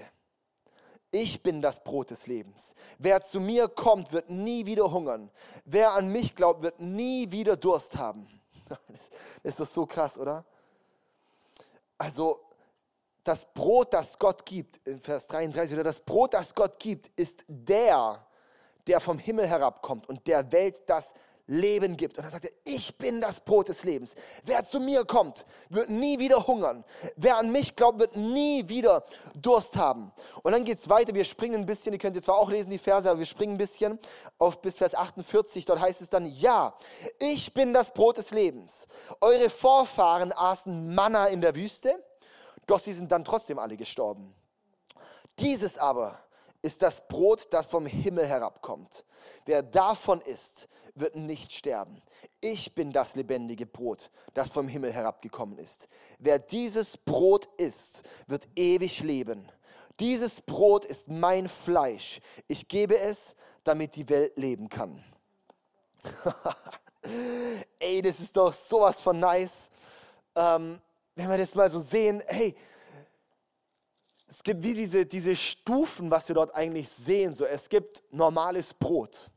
ich 1.11 1.41
bin 1.41 1.61
das 1.61 1.83
Brot 1.83 2.11
des 2.11 2.27
Lebens. 2.27 2.75
Wer 2.99 3.21
zu 3.21 3.39
mir 3.39 3.67
kommt, 3.69 4.11
wird 4.11 4.29
nie 4.29 4.65
wieder 4.65 4.91
hungern. 4.91 5.31
Wer 5.65 5.93
an 5.93 6.11
mich 6.11 6.35
glaubt, 6.35 6.61
wird 6.61 6.79
nie 6.79 7.31
wieder 7.31 7.57
Durst 7.57 7.97
haben. 7.97 8.27
Das 9.43 9.59
ist 9.61 9.73
so 9.73 9.85
krass, 9.85 10.17
oder? 10.17 10.43
Also, 11.97 12.39
das 13.27 13.53
Brot, 13.53 13.93
das 13.93 14.17
Gott 14.17 14.45
gibt, 14.45 14.79
in 14.87 15.01
Vers 15.01 15.27
33, 15.27 15.75
oder 15.75 15.83
das 15.83 15.99
Brot, 15.99 16.33
das 16.33 16.55
Gott 16.55 16.79
gibt, 16.79 17.11
ist 17.15 17.45
der, 17.47 18.25
der 18.87 18.99
vom 18.99 19.19
Himmel 19.19 19.47
herabkommt 19.47 20.07
und 20.07 20.25
der 20.27 20.51
Welt 20.51 20.83
das 20.87 21.13
Leben 21.47 21.95
gibt. 21.95 22.17
Und 22.17 22.23
dann 22.23 22.31
sagt 22.31 22.45
er, 22.45 22.51
ich 22.65 22.97
bin 22.97 23.21
das 23.21 23.39
Brot 23.39 23.69
des 23.69 23.83
Lebens. 23.83 24.15
Wer 24.43 24.63
zu 24.65 24.79
mir 24.79 25.05
kommt, 25.05 25.45
wird 25.69 25.89
nie 25.89 26.19
wieder 26.19 26.45
hungern. 26.45 26.83
Wer 27.15 27.37
an 27.37 27.51
mich 27.51 27.75
glaubt, 27.75 27.99
wird 27.99 28.15
nie 28.17 28.67
wieder 28.67 29.03
Durst 29.35 29.77
haben. 29.77 30.11
Und 30.43 30.51
dann 30.51 30.65
geht 30.65 30.77
es 30.77 30.89
weiter. 30.89 31.13
Wir 31.15 31.23
springen 31.23 31.55
ein 31.55 31.65
bisschen, 31.65 31.93
ihr 31.93 31.99
könnt 31.99 32.15
jetzt 32.15 32.25
zwar 32.25 32.37
auch 32.37 32.51
lesen 32.51 32.69
die 32.69 32.77
Verse, 32.77 33.09
aber 33.09 33.19
wir 33.19 33.25
springen 33.25 33.55
ein 33.55 33.57
bisschen 33.57 33.97
auf 34.37 34.61
bis 34.61 34.77
Vers 34.77 34.93
48. 34.93 35.65
Dort 35.65 35.79
heißt 35.79 36.01
es 36.01 36.09
dann, 36.09 36.25
ja, 36.25 36.75
ich 37.19 37.53
bin 37.53 37.73
das 37.73 37.93
Brot 37.93 38.17
des 38.17 38.31
Lebens. 38.31 38.85
Eure 39.21 39.49
Vorfahren 39.49 40.33
aßen 40.33 40.93
Manna 40.93 41.27
in 41.27 41.39
der 41.39 41.55
Wüste, 41.55 41.97
doch 42.67 42.79
sie 42.79 42.93
sind 42.93 43.11
dann 43.11 43.25
trotzdem 43.25 43.57
alle 43.57 43.77
gestorben. 43.77 44.33
Dieses 45.39 45.77
aber 45.77 46.17
ist 46.61 46.81
das 46.81 47.07
Brot, 47.07 47.47
das 47.51 47.69
vom 47.69 47.85
Himmel 47.85 48.27
herabkommt. 48.27 49.05
Wer 49.45 49.63
davon 49.63 50.21
isst, 50.21 50.67
wird 50.95 51.15
nicht 51.15 51.53
sterben. 51.53 52.01
Ich 52.41 52.75
bin 52.75 52.91
das 52.91 53.15
lebendige 53.15 53.65
Brot, 53.65 54.11
das 54.33 54.51
vom 54.51 54.67
Himmel 54.67 54.91
herabgekommen 54.91 55.57
ist. 55.59 55.87
Wer 56.19 56.39
dieses 56.39 56.97
Brot 56.97 57.45
isst, 57.57 58.03
wird 58.27 58.47
ewig 58.55 59.01
leben. 59.01 59.49
Dieses 59.99 60.41
Brot 60.41 60.85
ist 60.85 61.09
mein 61.09 61.47
Fleisch. 61.47 62.19
Ich 62.47 62.67
gebe 62.67 62.97
es, 62.97 63.35
damit 63.63 63.95
die 63.95 64.09
Welt 64.09 64.37
leben 64.37 64.69
kann. 64.69 65.03
Ey, 67.79 68.01
das 68.01 68.19
ist 68.19 68.35
doch 68.35 68.53
sowas 68.53 68.99
von 68.99 69.19
nice. 69.19 69.71
Ähm, 70.35 70.79
wenn 71.17 71.29
wir 71.29 71.37
das 71.37 71.55
mal 71.55 71.69
so 71.69 71.79
sehen, 71.79 72.21
hey, 72.27 72.55
es 74.27 74.43
gibt 74.43 74.61
wie 74.61 74.73
diese, 74.73 75.05
diese 75.05 75.35
Stufen, 75.35 76.11
was 76.11 76.27
wir 76.27 76.35
dort 76.35 76.53
eigentlich 76.53 76.87
sehen. 76.89 77.33
So, 77.33 77.45
es 77.45 77.67
gibt 77.69 78.03
normales 78.11 78.73
Brot. 78.73 79.31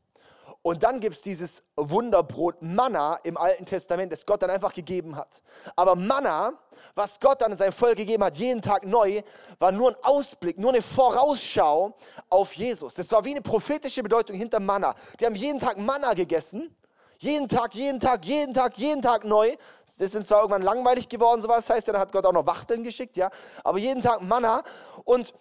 Und 0.63 0.83
dann 0.83 0.99
gibt 0.99 1.15
es 1.15 1.23
dieses 1.23 1.63
Wunderbrot 1.75 2.61
Manna 2.61 3.15
im 3.23 3.35
Alten 3.35 3.65
Testament, 3.65 4.11
das 4.11 4.27
Gott 4.27 4.43
dann 4.43 4.51
einfach 4.51 4.73
gegeben 4.73 5.15
hat. 5.15 5.41
Aber 5.75 5.95
Manna, 5.95 6.53
was 6.93 7.19
Gott 7.19 7.41
dann 7.41 7.51
in 7.51 7.57
sein 7.57 7.71
Volk 7.71 7.95
gegeben 7.95 8.23
hat, 8.23 8.37
jeden 8.37 8.61
Tag 8.61 8.85
neu, 8.85 9.23
war 9.57 9.71
nur 9.71 9.89
ein 9.89 9.95
Ausblick, 10.03 10.59
nur 10.59 10.71
eine 10.71 10.83
Vorausschau 10.83 11.95
auf 12.29 12.53
Jesus. 12.53 12.93
Das 12.93 13.11
war 13.11 13.25
wie 13.25 13.31
eine 13.31 13.41
prophetische 13.41 14.03
Bedeutung 14.03 14.35
hinter 14.35 14.59
Manna. 14.59 14.93
Die 15.19 15.25
haben 15.25 15.35
jeden 15.35 15.59
Tag 15.59 15.79
Manna 15.79 16.13
gegessen. 16.13 16.75
Jeden 17.21 17.47
Tag, 17.47 17.75
jeden 17.75 17.99
Tag, 17.99 18.25
jeden 18.25 18.51
Tag, 18.51 18.75
jeden 18.79 18.99
Tag 18.99 19.25
neu. 19.25 19.55
Das 19.99 20.11
sind 20.11 20.25
zwar 20.25 20.39
irgendwann 20.39 20.63
langweilig 20.63 21.07
geworden, 21.07 21.39
sowas 21.39 21.69
heißt, 21.69 21.87
dann 21.87 21.99
hat 21.99 22.11
Gott 22.11 22.25
auch 22.25 22.33
noch 22.33 22.47
Wachteln 22.47 22.83
geschickt, 22.83 23.15
ja. 23.15 23.29
Aber 23.63 23.77
jeden 23.77 24.01
Tag 24.01 24.23
Manna. 24.23 24.63
Und, 25.05 25.31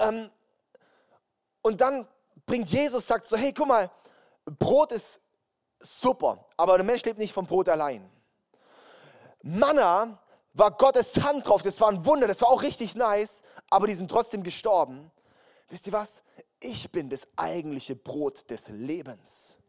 ähm, 0.00 0.28
und 1.62 1.80
dann 1.80 2.08
bringt 2.44 2.68
Jesus, 2.70 3.06
sagt 3.06 3.24
so, 3.24 3.36
hey, 3.36 3.52
guck 3.52 3.68
mal, 3.68 3.88
Brot 4.58 4.90
ist 4.90 5.20
super, 5.78 6.44
aber 6.56 6.76
der 6.76 6.84
Mensch 6.84 7.04
lebt 7.04 7.20
nicht 7.20 7.32
vom 7.32 7.46
Brot 7.46 7.68
allein. 7.68 8.10
Manna 9.42 10.18
war 10.54 10.72
Gottes 10.72 11.22
Hand 11.22 11.46
drauf, 11.46 11.62
das 11.62 11.80
war 11.80 11.90
ein 11.90 12.04
Wunder, 12.04 12.26
das 12.26 12.42
war 12.42 12.48
auch 12.48 12.62
richtig 12.62 12.96
nice, 12.96 13.42
aber 13.70 13.86
die 13.86 13.94
sind 13.94 14.10
trotzdem 14.10 14.42
gestorben. 14.42 15.08
Wisst 15.68 15.86
ihr 15.86 15.92
was? 15.92 16.24
Ich 16.58 16.90
bin 16.90 17.08
das 17.08 17.28
eigentliche 17.36 17.94
Brot 17.94 18.50
des 18.50 18.70
Lebens. 18.70 19.59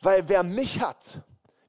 Weil 0.00 0.28
wer 0.28 0.42
mich 0.42 0.80
hat, 0.80 1.20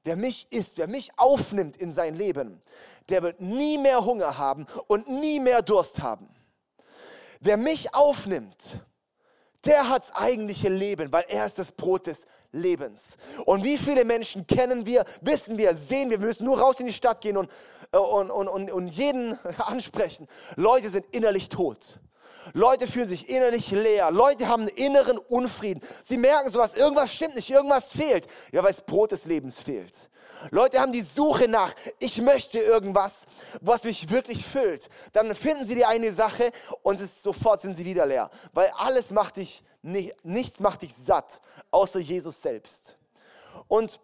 wer 0.04 0.16
mich 0.16 0.50
isst, 0.52 0.78
wer 0.78 0.86
mich 0.86 1.10
aufnimmt 1.18 1.76
in 1.76 1.92
sein 1.92 2.14
Leben, 2.14 2.62
der 3.08 3.22
wird 3.22 3.40
nie 3.40 3.78
mehr 3.78 4.04
Hunger 4.04 4.38
haben 4.38 4.66
und 4.86 5.08
nie 5.08 5.40
mehr 5.40 5.62
Durst 5.62 6.02
haben. 6.02 6.28
Wer 7.40 7.56
mich 7.56 7.94
aufnimmt, 7.94 8.80
der 9.64 9.88
hat 9.88 10.02
das 10.02 10.14
eigentliche 10.14 10.68
Leben, 10.68 11.12
weil 11.12 11.24
er 11.28 11.44
ist 11.44 11.58
das 11.58 11.72
Brot 11.72 12.06
des 12.06 12.26
Lebens. 12.52 13.16
Und 13.44 13.64
wie 13.64 13.76
viele 13.76 14.04
Menschen 14.04 14.46
kennen 14.46 14.86
wir, 14.86 15.04
wissen 15.22 15.58
wir, 15.58 15.74
sehen 15.74 16.10
wir, 16.10 16.20
wir 16.20 16.28
müssen 16.28 16.44
nur 16.44 16.58
raus 16.58 16.80
in 16.80 16.86
die 16.86 16.92
Stadt 16.92 17.20
gehen 17.20 17.36
und, 17.36 17.50
äh, 17.92 17.98
und, 17.98 18.30
und, 18.30 18.48
und, 18.48 18.70
und 18.70 18.88
jeden 18.88 19.38
ansprechen. 19.58 20.26
Leute 20.54 20.88
sind 20.88 21.06
innerlich 21.10 21.48
tot. 21.48 21.98
Leute 22.52 22.86
fühlen 22.86 23.08
sich 23.08 23.28
innerlich 23.28 23.70
leer. 23.70 24.10
Leute 24.10 24.48
haben 24.48 24.62
einen 24.62 24.76
inneren 24.76 25.18
Unfrieden. 25.18 25.80
Sie 26.02 26.16
merken 26.16 26.48
sowas, 26.48 26.74
irgendwas 26.74 27.12
stimmt 27.12 27.36
nicht, 27.36 27.50
irgendwas 27.50 27.92
fehlt. 27.92 28.26
Ja, 28.52 28.62
weil 28.62 28.72
das 28.72 28.82
Brot 28.82 29.12
des 29.12 29.26
Lebens 29.26 29.62
fehlt. 29.62 30.10
Leute 30.50 30.80
haben 30.80 30.92
die 30.92 31.02
Suche 31.02 31.48
nach, 31.48 31.74
ich 31.98 32.20
möchte 32.20 32.58
irgendwas, 32.58 33.26
was 33.60 33.84
mich 33.84 34.10
wirklich 34.10 34.44
füllt. 34.44 34.88
Dann 35.12 35.34
finden 35.34 35.64
sie 35.64 35.74
die 35.74 35.84
eine 35.84 36.12
Sache 36.12 36.50
und 36.82 37.00
ist, 37.00 37.22
sofort 37.22 37.60
sind 37.60 37.74
sie 37.74 37.84
wieder 37.84 38.06
leer. 38.06 38.30
Weil 38.52 38.70
alles 38.76 39.10
macht 39.10 39.36
dich, 39.36 39.62
nichts 39.82 40.60
macht 40.60 40.82
dich 40.82 40.94
satt, 40.94 41.40
außer 41.70 42.00
Jesus 42.00 42.42
selbst. 42.42 42.96
Und 43.68 44.00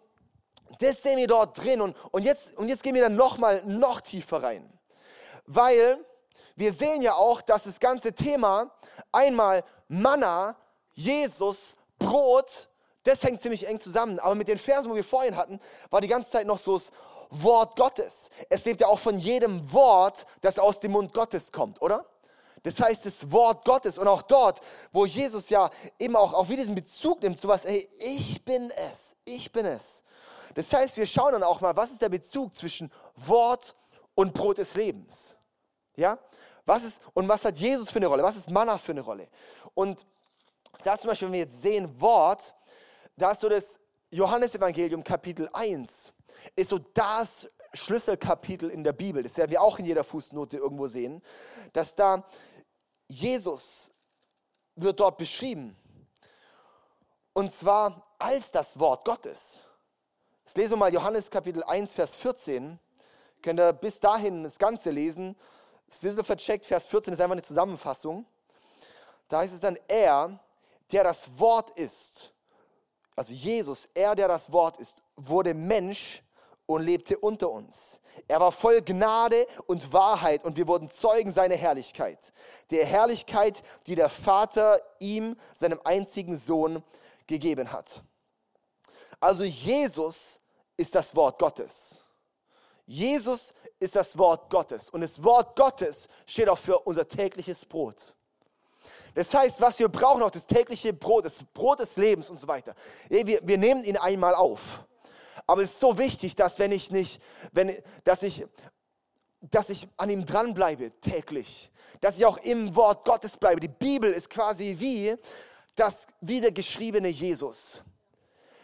das 0.79 1.03
sehen 1.03 1.17
wir 1.17 1.27
dort 1.27 1.63
drin. 1.63 1.81
Und, 1.81 1.95
und, 2.11 2.23
jetzt, 2.23 2.57
und 2.57 2.67
jetzt 2.67 2.83
gehen 2.83 2.95
wir 2.95 3.03
dann 3.03 3.15
nochmal 3.15 3.63
noch 3.65 4.01
tiefer 4.01 4.41
rein. 4.41 4.67
Weil 5.45 6.03
wir 6.55 6.73
sehen 6.73 7.01
ja 7.01 7.15
auch, 7.15 7.41
dass 7.41 7.63
das 7.63 7.79
ganze 7.79 8.13
Thema 8.13 8.71
einmal 9.11 9.63
Manna, 9.87 10.55
Jesus, 10.93 11.77
Brot, 11.97 12.69
das 13.03 13.23
hängt 13.23 13.41
ziemlich 13.41 13.67
eng 13.67 13.79
zusammen. 13.79 14.19
Aber 14.19 14.35
mit 14.35 14.47
den 14.47 14.59
Versen, 14.59 14.89
wo 14.89 14.95
wir 14.95 15.03
vorhin 15.03 15.35
hatten, 15.35 15.59
war 15.89 16.01
die 16.01 16.07
ganze 16.07 16.29
Zeit 16.29 16.47
noch 16.47 16.57
so 16.57 16.73
das 16.73 16.91
Wort 17.29 17.75
Gottes. 17.75 18.29
Es 18.49 18.65
lebt 18.65 18.81
ja 18.81 18.87
auch 18.87 18.99
von 18.99 19.17
jedem 19.17 19.71
Wort, 19.73 20.25
das 20.41 20.59
aus 20.59 20.79
dem 20.79 20.91
Mund 20.91 21.13
Gottes 21.13 21.51
kommt, 21.51 21.81
oder? 21.81 22.05
Das 22.61 22.79
heißt, 22.79 23.05
das 23.05 23.29
Wort 23.31 23.65
Gottes 23.65 23.97
und 23.97 24.07
auch 24.07 24.21
dort, 24.21 24.61
wo 24.93 25.05
Jesus 25.05 25.49
ja 25.49 25.69
eben 25.99 26.15
auch, 26.15 26.33
auch 26.33 26.47
wieder 26.47 26.61
diesen 26.61 26.75
Bezug 26.75 27.21
nimmt 27.21 27.39
zu 27.39 27.49
was, 27.49 27.65
ey, 27.65 27.87
ich 27.99 28.45
bin 28.45 28.71
es, 28.91 29.17
ich 29.25 29.51
bin 29.51 29.65
es. 29.65 30.03
Das 30.55 30.71
heißt, 30.71 30.95
wir 30.95 31.05
schauen 31.05 31.33
dann 31.33 31.43
auch 31.43 31.59
mal, 31.59 31.75
was 31.75 31.91
ist 31.91 32.01
der 32.01 32.09
Bezug 32.09 32.55
zwischen 32.55 32.89
Wort 33.15 33.75
und 34.15 34.33
Brot 34.33 34.59
des 34.59 34.75
Lebens? 34.75 35.35
Ja? 35.95 36.17
Was 36.65 36.83
ist, 36.83 37.01
und 37.13 37.27
was 37.27 37.45
hat 37.45 37.57
Jesus 37.57 37.91
für 37.91 37.97
eine 37.97 38.07
Rolle? 38.07 38.23
Was 38.23 38.35
ist 38.35 38.49
Manna 38.49 38.77
für 38.77 38.91
eine 38.91 39.01
Rolle? 39.01 39.27
Und 39.73 40.05
da 40.83 40.97
zum 40.97 41.09
Beispiel, 41.09 41.27
wenn 41.27 41.33
wir 41.33 41.41
jetzt 41.41 41.61
sehen, 41.61 41.99
Wort, 41.99 42.53
da 43.17 43.31
ist 43.31 43.41
so 43.41 43.49
das 43.49 43.79
Johannesevangelium 44.11 45.03
Kapitel 45.03 45.49
1, 45.53 46.13
ist 46.55 46.69
so 46.69 46.79
das 46.79 47.49
Schlüsselkapitel 47.73 48.69
in 48.69 48.83
der 48.83 48.93
Bibel. 48.93 49.23
Das 49.23 49.37
werden 49.37 49.51
wir 49.51 49.61
auch 49.61 49.79
in 49.79 49.85
jeder 49.85 50.03
Fußnote 50.03 50.57
irgendwo 50.57 50.87
sehen, 50.87 51.21
dass 51.73 51.95
da 51.95 52.23
Jesus 53.07 53.91
wird 54.75 54.99
dort 54.99 55.17
beschrieben. 55.17 55.75
Und 57.33 57.51
zwar 57.51 58.15
als 58.19 58.51
das 58.51 58.79
Wort 58.79 59.05
Gottes. 59.05 59.61
Jetzt 60.45 60.57
lesen 60.57 60.73
wir 60.73 60.77
mal 60.77 60.93
Johannes 60.93 61.29
Kapitel 61.29 61.63
1, 61.63 61.93
Vers 61.93 62.15
14. 62.15 62.79
Könnt 63.41 63.59
ihr 63.59 63.73
bis 63.73 63.99
dahin 63.99 64.43
das 64.43 64.59
Ganze 64.59 64.91
lesen. 64.91 65.35
Das 65.93 65.99
bisschen 65.99 66.23
vercheckt, 66.23 66.65
Vers 66.65 66.87
14 66.87 67.13
ist 67.13 67.19
einfach 67.19 67.33
eine 67.33 67.43
Zusammenfassung. 67.43 68.25
Da 69.27 69.39
heißt 69.39 69.53
es 69.53 69.59
dann, 69.59 69.77
er, 69.87 70.39
der 70.91 71.03
das 71.03 71.37
Wort 71.37 71.69
ist, 71.77 72.33
also 73.15 73.31
Jesus, 73.31 73.89
er, 73.93 74.15
der 74.15 74.27
das 74.27 74.51
Wort 74.51 74.77
ist, 74.77 75.03
wurde 75.15 75.53
Mensch 75.53 76.23
und 76.65 76.81
lebte 76.81 77.19
unter 77.19 77.51
uns. 77.51 78.01
Er 78.27 78.39
war 78.39 78.51
voll 78.51 78.81
Gnade 78.81 79.45
und 79.67 79.93
Wahrheit 79.93 80.43
und 80.43 80.57
wir 80.57 80.67
wurden 80.67 80.89
Zeugen 80.89 81.31
seiner 81.31 81.55
Herrlichkeit. 81.55 82.33
Der 82.71 82.87
Herrlichkeit, 82.87 83.61
die 83.85 83.93
der 83.93 84.09
Vater 84.09 84.81
ihm, 84.97 85.35
seinem 85.53 85.79
einzigen 85.83 86.35
Sohn, 86.35 86.81
gegeben 87.27 87.71
hat. 87.71 88.01
Also 89.19 89.43
Jesus 89.43 90.41
ist 90.75 90.95
das 90.95 91.15
Wort 91.15 91.37
Gottes. 91.37 92.03
Jesus 92.85 93.53
ist 93.83 93.95
das 93.95 94.17
Wort 94.17 94.49
Gottes 94.49 94.89
und 94.89 95.01
das 95.01 95.23
Wort 95.23 95.55
Gottes 95.55 96.07
steht 96.25 96.49
auch 96.49 96.57
für 96.57 96.79
unser 96.79 97.07
tägliches 97.07 97.65
Brot. 97.65 98.15
Das 99.13 99.33
heißt, 99.33 99.61
was 99.61 99.77
wir 99.79 99.89
brauchen, 99.89 100.23
auch 100.23 100.31
das 100.31 100.47
tägliche 100.47 100.93
Brot, 100.93 101.25
das 101.25 101.43
Brot 101.43 101.79
des 101.79 101.97
Lebens 101.97 102.29
und 102.29 102.39
so 102.39 102.47
weiter. 102.47 102.73
Wir, 103.09 103.39
wir 103.45 103.57
nehmen 103.57 103.83
ihn 103.83 103.97
einmal 103.97 104.33
auf. 104.33 104.85
Aber 105.45 105.61
es 105.61 105.71
ist 105.71 105.79
so 105.79 105.97
wichtig, 105.97 106.35
dass 106.35 106.57
wenn 106.57 106.71
ich 106.71 106.89
nicht, 106.89 107.21
wenn, 107.51 107.75
dass 108.05 108.23
ich, 108.23 108.45
dass 109.41 109.69
ich 109.69 109.87
an 109.97 110.09
ihm 110.09 110.25
dranbleibe 110.25 110.91
täglich, 111.01 111.69
dass 111.99 112.17
ich 112.17 112.25
auch 112.25 112.37
im 112.37 112.75
Wort 112.75 113.05
Gottes 113.05 113.37
bleibe. 113.37 113.59
Die 113.59 113.67
Bibel 113.67 114.11
ist 114.11 114.29
quasi 114.29 114.75
wie 114.79 115.15
das 115.75 116.07
wiedergeschriebene 116.21 117.09
Jesus. 117.09 117.83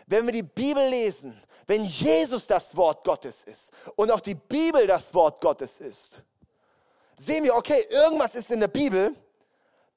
Wenn 0.08 0.26
wir 0.26 0.34
die 0.34 0.44
Bibel 0.44 0.88
lesen, 0.90 1.40
wenn 1.70 1.86
Jesus 1.86 2.48
das 2.48 2.76
Wort 2.76 3.04
Gottes 3.04 3.44
ist 3.44 3.72
und 3.96 4.10
auch 4.10 4.22
die 4.22 4.34
Bibel 4.34 4.88
das 4.88 5.14
Wort 5.14 5.40
Gottes 5.40 5.80
ist, 5.82 6.24
sehen 7.16 7.44
wir, 7.44 7.54
okay, 7.54 7.86
irgendwas 7.92 8.34
ist 8.34 8.50
in 8.50 8.60
der 8.60 8.70
Bibel, 8.70 9.16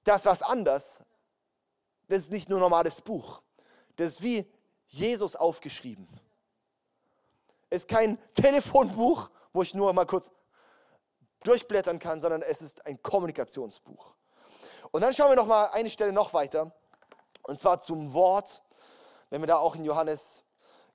das 0.05 0.27
was 0.27 0.43
anders. 0.43 1.03
Das 2.09 2.19
ist 2.19 2.31
nicht 2.31 2.51
nur 2.51 2.59
ein 2.59 2.61
normales 2.61 3.01
Buch. 3.01 3.41
Das 3.97 4.09
ist 4.09 4.23
wie 4.23 4.47
Jesus 4.87 5.35
aufgeschrieben. 5.35 6.07
Es 7.71 7.85
ist 7.85 7.89
kein 7.89 8.19
Telefonbuch, 8.35 9.31
wo 9.55 9.63
ich 9.63 9.73
nur 9.73 9.95
mal 9.95 10.05
kurz 10.05 10.31
durchblättern 11.43 11.99
kann, 11.99 12.21
sondern 12.21 12.43
es 12.43 12.61
ist 12.61 12.85
ein 12.85 13.03
Kommunikationsbuch. 13.03 14.15
Und 14.91 15.01
dann 15.01 15.15
schauen 15.15 15.31
wir 15.31 15.37
noch 15.37 15.47
mal 15.47 15.69
eine 15.69 15.89
Stelle 15.89 16.13
noch 16.13 16.35
weiter, 16.35 16.71
und 17.45 17.59
zwar 17.59 17.81
zum 17.81 18.13
Wort. 18.13 18.61
Wenn 19.31 19.41
wir 19.41 19.47
da 19.47 19.57
auch 19.57 19.75
in 19.75 19.87
Johannes 19.87 20.45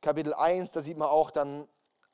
Kapitel 0.02 0.34
1, 0.34 0.72
da 0.72 0.82
sieht 0.82 0.98
man 0.98 1.10
auch 1.10 1.32
dann 1.32 1.68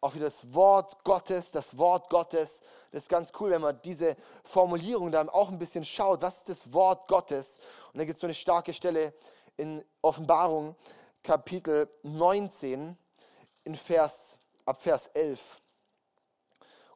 auch 0.04 0.16
wieder 0.16 0.26
das 0.26 0.54
Wort 0.54 1.04
Gottes, 1.06 1.52
das 1.52 1.78
Wort 1.78 2.10
Gottes. 2.10 2.62
Das 2.92 3.04
ist 3.04 3.10
ganz 3.10 3.32
cool, 3.40 3.52
wenn 3.52 3.62
man 3.62 3.82
diese 3.84 4.18
Formulierung 4.44 5.12
dann 5.12 5.30
auch 5.30 5.50
ein 5.50 5.58
bisschen 5.58 5.86
schaut. 5.86 6.22
Was 6.22 6.40
ist 6.40 6.50
das 6.50 6.74
Wort 6.74 7.08
Gottes? 7.08 7.60
Und 7.94 8.00
da 8.00 8.06
gibt 8.06 8.16
es 8.16 8.20
so 8.20 8.28
eine 8.28 8.34
starke 8.34 8.74
Stelle 8.74 9.14
in 9.56 9.84
Offenbarung, 10.02 10.76
Kapitel 11.24 11.90
19, 12.04 12.98
in 13.64 13.76
Vers, 13.78 14.40
ab 14.66 14.82
Vers 14.82 15.08
11. 15.14 15.62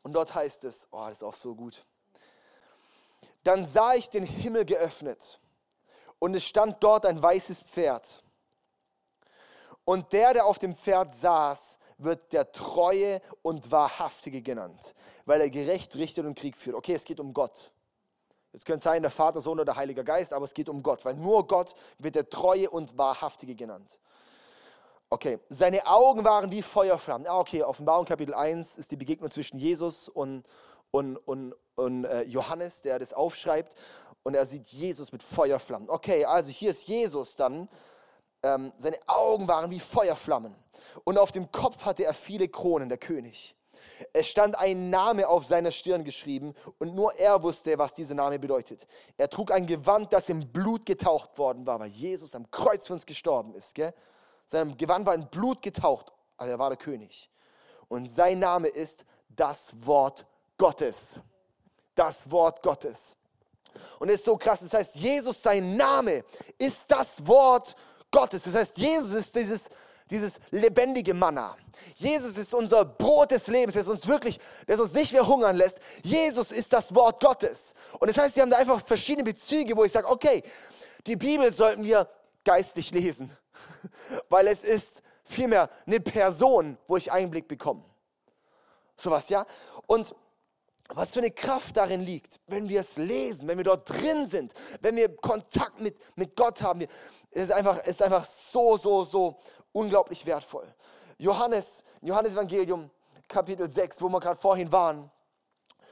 Und 0.03 0.11
dort 0.13 0.35
heißt 0.35 0.65
es, 0.65 0.89
oh, 0.91 1.05
das 1.07 1.17
ist 1.17 1.23
auch 1.23 1.33
so 1.33 1.55
gut. 1.55 1.85
Dann 3.43 3.65
sah 3.65 3.93
ich 3.93 4.09
den 4.09 4.25
Himmel 4.25 4.65
geöffnet 4.65 5.39
und 6.19 6.35
es 6.35 6.43
stand 6.43 6.83
dort 6.83 7.05
ein 7.05 7.21
weißes 7.21 7.61
Pferd. 7.61 8.23
Und 9.89 10.11
der, 10.11 10.33
der 10.33 10.45
auf 10.45 10.59
dem 10.59 10.75
Pferd 10.75 11.13
saß, 11.13 11.79
wird 11.97 12.33
der 12.33 12.51
Treue 12.51 13.21
und 13.41 13.71
Wahrhaftige 13.71 14.41
genannt, 14.41 14.93
weil 15.23 15.39
er 15.39 15.49
gerecht 15.49 15.95
richtet 15.95 16.25
und 16.25 16.37
Krieg 16.37 16.57
führt. 16.57 16.75
Okay, 16.75 16.93
es 16.93 17.05
geht 17.05 17.21
um 17.21 17.33
Gott. 17.33 17.71
Es 18.51 18.65
könnte 18.65 18.83
sein, 18.83 19.01
der 19.01 19.11
Vater, 19.11 19.39
Sohn 19.39 19.61
oder 19.61 19.77
Heiliger 19.77 20.03
Geist, 20.03 20.33
aber 20.33 20.43
es 20.43 20.53
geht 20.53 20.67
um 20.67 20.83
Gott, 20.83 21.05
weil 21.05 21.13
nur 21.13 21.47
Gott 21.47 21.73
wird 21.99 22.15
der 22.15 22.29
Treue 22.29 22.69
und 22.69 22.97
Wahrhaftige 22.97 23.55
genannt. 23.55 24.01
Okay, 25.09 25.39
seine 25.47 25.87
Augen 25.87 26.25
waren 26.25 26.51
wie 26.51 26.63
Feuerflammen. 26.63 27.25
Ah, 27.25 27.39
okay, 27.39 27.63
Offenbarung 27.63 28.03
Kapitel 28.03 28.33
1 28.33 28.77
ist 28.77 28.91
die 28.91 28.97
Begegnung 28.97 29.31
zwischen 29.31 29.57
Jesus 29.57 30.09
und, 30.09 30.43
und, 30.91 31.15
und, 31.15 31.55
und 31.75 32.03
äh, 32.03 32.23
Johannes, 32.23 32.81
der 32.81 32.99
das 32.99 33.13
aufschreibt. 33.13 33.73
Und 34.23 34.35
er 34.35 34.45
sieht 34.45 34.67
Jesus 34.67 35.13
mit 35.13 35.23
Feuerflammen. 35.23 35.89
Okay, 35.89 36.25
also 36.25 36.51
hier 36.51 36.71
ist 36.71 36.89
Jesus 36.89 37.37
dann. 37.37 37.69
Ähm, 38.47 38.71
seine 38.77 38.97
Augen 39.07 39.47
waren 39.47 39.69
wie 39.71 39.79
Feuerflammen. 39.79 40.55
Und 41.03 41.17
auf 41.17 41.31
dem 41.33 41.51
Kopf 41.51 41.83
hatte 41.83 42.05
er 42.05 42.13
viele 42.13 42.47
Kronen, 42.47 42.87
der 42.87 42.97
König. 42.97 43.55
Es 44.13 44.27
stand 44.27 44.57
ein 44.57 44.89
Name 44.89 45.27
auf 45.27 45.45
seiner 45.45 45.71
Stirn 45.71 46.03
geschrieben 46.03 46.53
und 46.79 46.95
nur 46.95 47.13
er 47.15 47.43
wusste, 47.43 47.77
was 47.77 47.93
dieser 47.93 48.15
Name 48.15 48.39
bedeutet. 48.39 48.87
Er 49.17 49.29
trug 49.29 49.51
ein 49.51 49.65
Gewand, 49.65 50.13
das 50.13 50.29
im 50.29 50.47
Blut 50.51 50.85
getaucht 50.85 51.37
worden 51.37 51.65
war, 51.65 51.79
weil 51.79 51.89
Jesus 51.89 52.35
am 52.35 52.49
Kreuz 52.49 52.87
für 52.87 52.93
uns 52.93 53.05
gestorben 53.05 53.53
ist. 53.55 53.75
Gell? 53.75 53.93
Sein 54.45 54.77
Gewand 54.77 55.05
war 55.05 55.15
in 55.15 55.27
Blut 55.27 55.61
getaucht, 55.61 56.13
aber 56.37 56.49
er 56.49 56.59
war 56.59 56.69
der 56.69 56.77
König. 56.77 57.29
Und 57.89 58.07
sein 58.07 58.39
Name 58.39 58.67
ist 58.69 59.05
das 59.29 59.73
Wort 59.85 60.25
Gottes. 60.57 61.19
Das 61.95 62.31
Wort 62.31 62.61
Gottes. 62.61 63.17
Und 63.99 64.09
es 64.09 64.15
ist 64.15 64.25
so 64.25 64.37
krass, 64.37 64.61
das 64.61 64.73
heißt, 64.73 64.95
Jesus, 64.95 65.41
sein 65.41 65.75
Name 65.75 66.23
ist 66.57 66.89
das 66.89 67.25
Wort 67.27 67.69
Gottes. 67.69 67.96
Das 68.11 68.55
heißt, 68.55 68.77
Jesus 68.77 69.13
ist 69.13 69.35
dieses, 69.35 69.69
dieses 70.09 70.39
lebendige 70.51 71.13
Manna. 71.13 71.55
Jesus 71.95 72.37
ist 72.37 72.53
unser 72.53 72.85
Brot 72.85 73.31
des 73.31 73.47
Lebens, 73.47 73.75
das 73.75 73.89
uns 73.89 74.07
wirklich, 74.07 74.39
das 74.65 74.79
uns 74.79 74.93
nicht 74.93 75.13
mehr 75.13 75.27
hungern 75.27 75.55
lässt. 75.55 75.79
Jesus 76.03 76.51
ist 76.51 76.73
das 76.73 76.95
Wort 76.95 77.21
Gottes. 77.21 77.73
Und 77.99 78.07
das 78.07 78.17
heißt, 78.17 78.35
wir 78.35 78.43
haben 78.43 78.49
da 78.49 78.57
einfach 78.57 78.85
verschiedene 78.85 79.23
Bezüge, 79.23 79.75
wo 79.75 79.83
ich 79.83 79.91
sage, 79.91 80.09
okay, 80.09 80.41
die 81.05 81.15
Bibel 81.15 81.51
sollten 81.51 81.83
wir 81.83 82.07
geistlich 82.43 82.91
lesen 82.91 83.35
weil 84.29 84.47
es 84.47 84.63
ist 84.63 85.01
vielmehr 85.23 85.69
eine 85.85 85.99
Person, 85.99 86.77
wo 86.87 86.97
ich 86.97 87.11
Einblick 87.11 87.47
bekomme. 87.47 87.83
Sowas, 88.95 89.29
ja? 89.29 89.45
Und 89.85 90.15
was 90.89 91.13
für 91.13 91.19
eine 91.19 91.31
Kraft 91.31 91.75
darin 91.75 92.01
liegt, 92.01 92.39
wenn 92.47 92.69
wir 92.69 92.81
es 92.81 92.97
lesen, 92.97 93.47
wenn 93.47 93.57
wir 93.57 93.65
dort 93.65 93.89
drin 93.89 94.25
sind, 94.27 94.53
wenn 94.81 94.95
wir 94.95 95.15
Kontakt 95.17 95.79
mit, 95.81 95.97
mit 96.17 96.35
Gott 96.35 96.61
haben. 96.61 96.81
Es 97.31 97.43
ist, 97.43 97.51
einfach, 97.51 97.83
ist 97.85 98.01
einfach 98.01 98.23
so, 98.23 98.77
so, 98.77 99.03
so 99.03 99.37
unglaublich 99.73 100.25
wertvoll. 100.25 100.67
Johannes, 101.17 101.83
Johannes 102.01 102.33
Evangelium, 102.33 102.89
Kapitel 103.27 103.69
6, 103.69 104.01
wo 104.01 104.09
wir 104.09 104.19
gerade 104.19 104.39
vorhin 104.39 104.71
waren, 104.71 105.11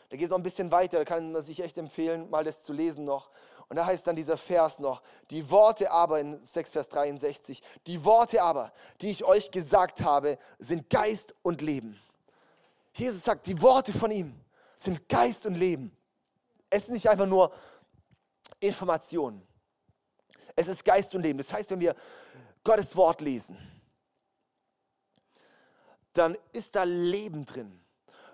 da 0.09 0.17
geht 0.17 0.27
es 0.27 0.31
auch 0.31 0.37
ein 0.37 0.43
bisschen 0.43 0.71
weiter, 0.71 0.99
da 0.99 1.03
kann 1.03 1.31
man 1.31 1.41
sich 1.41 1.61
echt 1.61 1.77
empfehlen, 1.77 2.29
mal 2.29 2.43
das 2.43 2.61
zu 2.61 2.71
lesen 2.71 3.05
noch. 3.05 3.29
Und 3.67 3.75
da 3.77 3.85
heißt 3.85 4.05
dann 4.05 4.15
dieser 4.15 4.37
Vers 4.37 4.79
noch, 4.79 5.01
die 5.31 5.49
Worte 5.49 5.91
aber 5.91 6.19
in 6.19 6.41
6 6.43 6.71
Vers 6.71 6.89
63, 6.89 7.61
die 7.87 8.05
Worte 8.05 8.41
aber, 8.41 8.71
die 9.01 9.09
ich 9.09 9.25
euch 9.25 9.49
gesagt 9.49 10.01
habe, 10.01 10.37
sind 10.59 10.89
Geist 10.89 11.35
und 11.41 11.61
Leben. 11.61 11.99
Jesus 12.93 13.23
sagt, 13.23 13.47
die 13.47 13.61
Worte 13.61 13.91
von 13.91 14.11
ihm 14.11 14.39
sind 14.85 15.07
Geist 15.09 15.45
und 15.45 15.55
Leben. 15.55 15.95
Es 16.69 16.85
ist 16.85 16.91
nicht 16.91 17.09
einfach 17.09 17.27
nur 17.27 17.51
Information. 18.59 19.45
Es 20.55 20.67
ist 20.67 20.83
Geist 20.85 21.13
und 21.15 21.21
Leben. 21.21 21.37
Das 21.37 21.51
heißt, 21.51 21.71
wenn 21.71 21.79
wir 21.79 21.95
Gottes 22.63 22.95
Wort 22.95 23.21
lesen, 23.21 23.57
dann 26.13 26.37
ist 26.51 26.75
da 26.75 26.83
Leben 26.83 27.45
drin. 27.45 27.81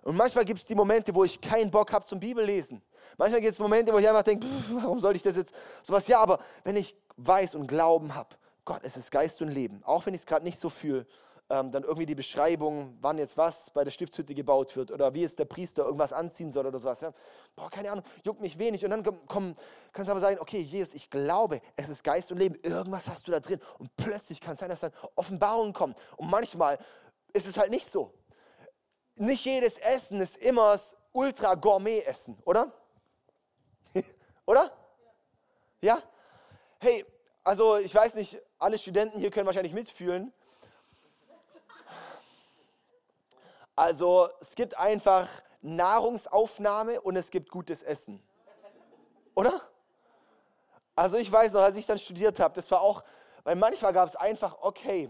Und 0.03 0.15
manchmal 0.17 0.45
gibt 0.45 0.59
es 0.59 0.65
die 0.65 0.75
Momente, 0.75 1.13
wo 1.13 1.23
ich 1.23 1.39
keinen 1.39 1.69
Bock 1.69 1.93
habe 1.93 2.05
zum 2.05 2.19
Bibellesen. 2.19 2.81
Manchmal 3.17 3.41
gibt 3.41 3.53
es 3.53 3.59
Momente, 3.59 3.93
wo 3.93 3.99
ich 3.99 4.07
einfach 4.07 4.23
denke, 4.23 4.47
warum 4.71 4.99
soll 4.99 5.15
ich 5.15 5.21
das 5.21 5.37
jetzt? 5.37 5.53
Sowas, 5.83 6.07
ja, 6.07 6.19
aber 6.19 6.39
wenn 6.63 6.75
ich 6.75 6.95
weiß 7.17 7.55
und 7.55 7.67
Glauben 7.67 8.15
habe, 8.15 8.35
Gott, 8.65 8.81
es 8.83 8.97
ist 8.97 9.11
Geist 9.11 9.41
und 9.41 9.49
Leben, 9.49 9.83
auch 9.83 10.05
wenn 10.05 10.13
ich 10.13 10.21
es 10.21 10.25
gerade 10.25 10.45
nicht 10.45 10.59
so 10.59 10.69
fühle, 10.69 11.05
ähm, 11.51 11.71
dann 11.71 11.83
irgendwie 11.83 12.05
die 12.05 12.15
Beschreibung, 12.15 12.97
wann 13.01 13.17
jetzt 13.17 13.37
was 13.37 13.69
bei 13.69 13.83
der 13.83 13.91
Stiftshütte 13.91 14.33
gebaut 14.33 14.75
wird 14.75 14.91
oder 14.91 15.13
wie 15.13 15.23
es 15.23 15.35
der 15.35 15.45
Priester 15.45 15.83
irgendwas 15.83 16.13
anziehen 16.13 16.51
soll 16.51 16.65
oder 16.65 16.79
sowas. 16.79 17.01
Ja. 17.01 17.11
Boah, 17.55 17.69
keine 17.69 17.91
Ahnung, 17.91 18.03
juckt 18.23 18.41
mich 18.41 18.57
wenig. 18.57 18.83
Und 18.83 18.91
dann 18.91 19.03
kann 19.03 19.55
es 19.93 20.09
aber 20.09 20.19
sein, 20.19 20.39
okay, 20.39 20.59
Jesus, 20.59 20.93
ich 20.93 21.09
glaube, 21.09 21.61
es 21.75 21.89
ist 21.89 22.03
Geist 22.03 22.31
und 22.31 22.37
Leben, 22.37 22.55
irgendwas 22.63 23.07
hast 23.09 23.27
du 23.27 23.31
da 23.31 23.39
drin. 23.39 23.59
Und 23.77 23.95
plötzlich 23.97 24.41
kann 24.41 24.53
es 24.53 24.59
sein, 24.59 24.69
dass 24.69 24.79
dann 24.79 24.93
Offenbarungen 25.15 25.73
kommen. 25.73 25.93
Und 26.17 26.29
manchmal 26.31 26.79
ist 27.33 27.47
es 27.47 27.57
halt 27.57 27.69
nicht 27.69 27.89
so 27.89 28.13
nicht 29.21 29.45
jedes 29.45 29.77
Essen 29.77 30.19
ist 30.19 30.37
immer 30.37 30.71
das 30.71 30.97
Ultra-Gourmet-Essen, 31.11 32.37
oder? 32.45 32.71
oder? 34.45 34.71
Ja? 35.81 36.01
Hey, 36.79 37.05
also 37.43 37.77
ich 37.77 37.93
weiß 37.93 38.15
nicht, 38.15 38.41
alle 38.57 38.77
Studenten 38.77 39.19
hier 39.19 39.31
können 39.31 39.45
wahrscheinlich 39.45 39.73
mitfühlen. 39.73 40.33
Also 43.81 44.29
es 44.39 44.53
gibt 44.53 44.77
einfach 44.77 45.27
Nahrungsaufnahme 45.63 47.01
und 47.01 47.15
es 47.15 47.31
gibt 47.31 47.49
gutes 47.49 47.81
Essen. 47.81 48.21
Oder? 49.33 49.59
Also 50.95 51.17
ich 51.17 51.31
weiß 51.31 51.53
noch, 51.53 51.63
als 51.63 51.75
ich 51.77 51.87
dann 51.87 51.97
studiert 51.97 52.39
habe, 52.39 52.53
das 52.53 52.69
war 52.69 52.81
auch, 52.81 53.03
weil 53.43 53.55
manchmal 53.55 53.91
gab 53.91 54.07
es 54.07 54.15
einfach, 54.15 54.55
okay, 54.61 55.09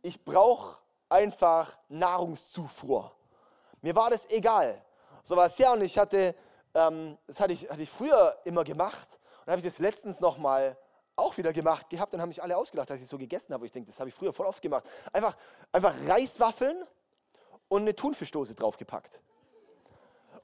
ich 0.00 0.24
brauche 0.24 0.78
einfach 1.08 1.76
Nahrungszufuhr. 1.88 3.10
Mir 3.82 3.96
war 3.96 4.10
das 4.10 4.30
egal. 4.30 4.80
So 5.24 5.34
war 5.34 5.46
es 5.46 5.58
ja 5.58 5.72
und 5.72 5.82
ich 5.82 5.98
hatte, 5.98 6.36
ähm, 6.72 7.18
das 7.26 7.40
hatte 7.40 7.52
ich, 7.52 7.68
hatte 7.68 7.82
ich 7.82 7.90
früher 7.90 8.38
immer 8.44 8.62
gemacht 8.62 9.18
und 9.40 9.50
habe 9.50 9.58
ich 9.58 9.66
das 9.66 9.80
letztens 9.80 10.20
nochmal 10.20 10.78
auch 11.16 11.36
wieder 11.36 11.52
gemacht 11.52 11.90
gehabt. 11.90 12.12
Dann 12.12 12.20
haben 12.20 12.28
mich 12.28 12.40
alle 12.40 12.56
ausgelacht, 12.56 12.90
dass 12.90 13.00
ich 13.00 13.08
so 13.08 13.18
gegessen 13.18 13.52
habe. 13.52 13.66
Ich 13.66 13.72
denke, 13.72 13.90
das 13.90 13.98
habe 13.98 14.08
ich 14.08 14.14
früher 14.14 14.32
voll 14.32 14.46
oft 14.46 14.62
gemacht. 14.62 14.88
Einfach, 15.12 15.36
einfach 15.72 15.92
Reiswaffeln 16.06 16.86
und 17.68 17.82
eine 17.82 17.94
Thunfischdose 17.94 18.54
draufgepackt. 18.54 19.20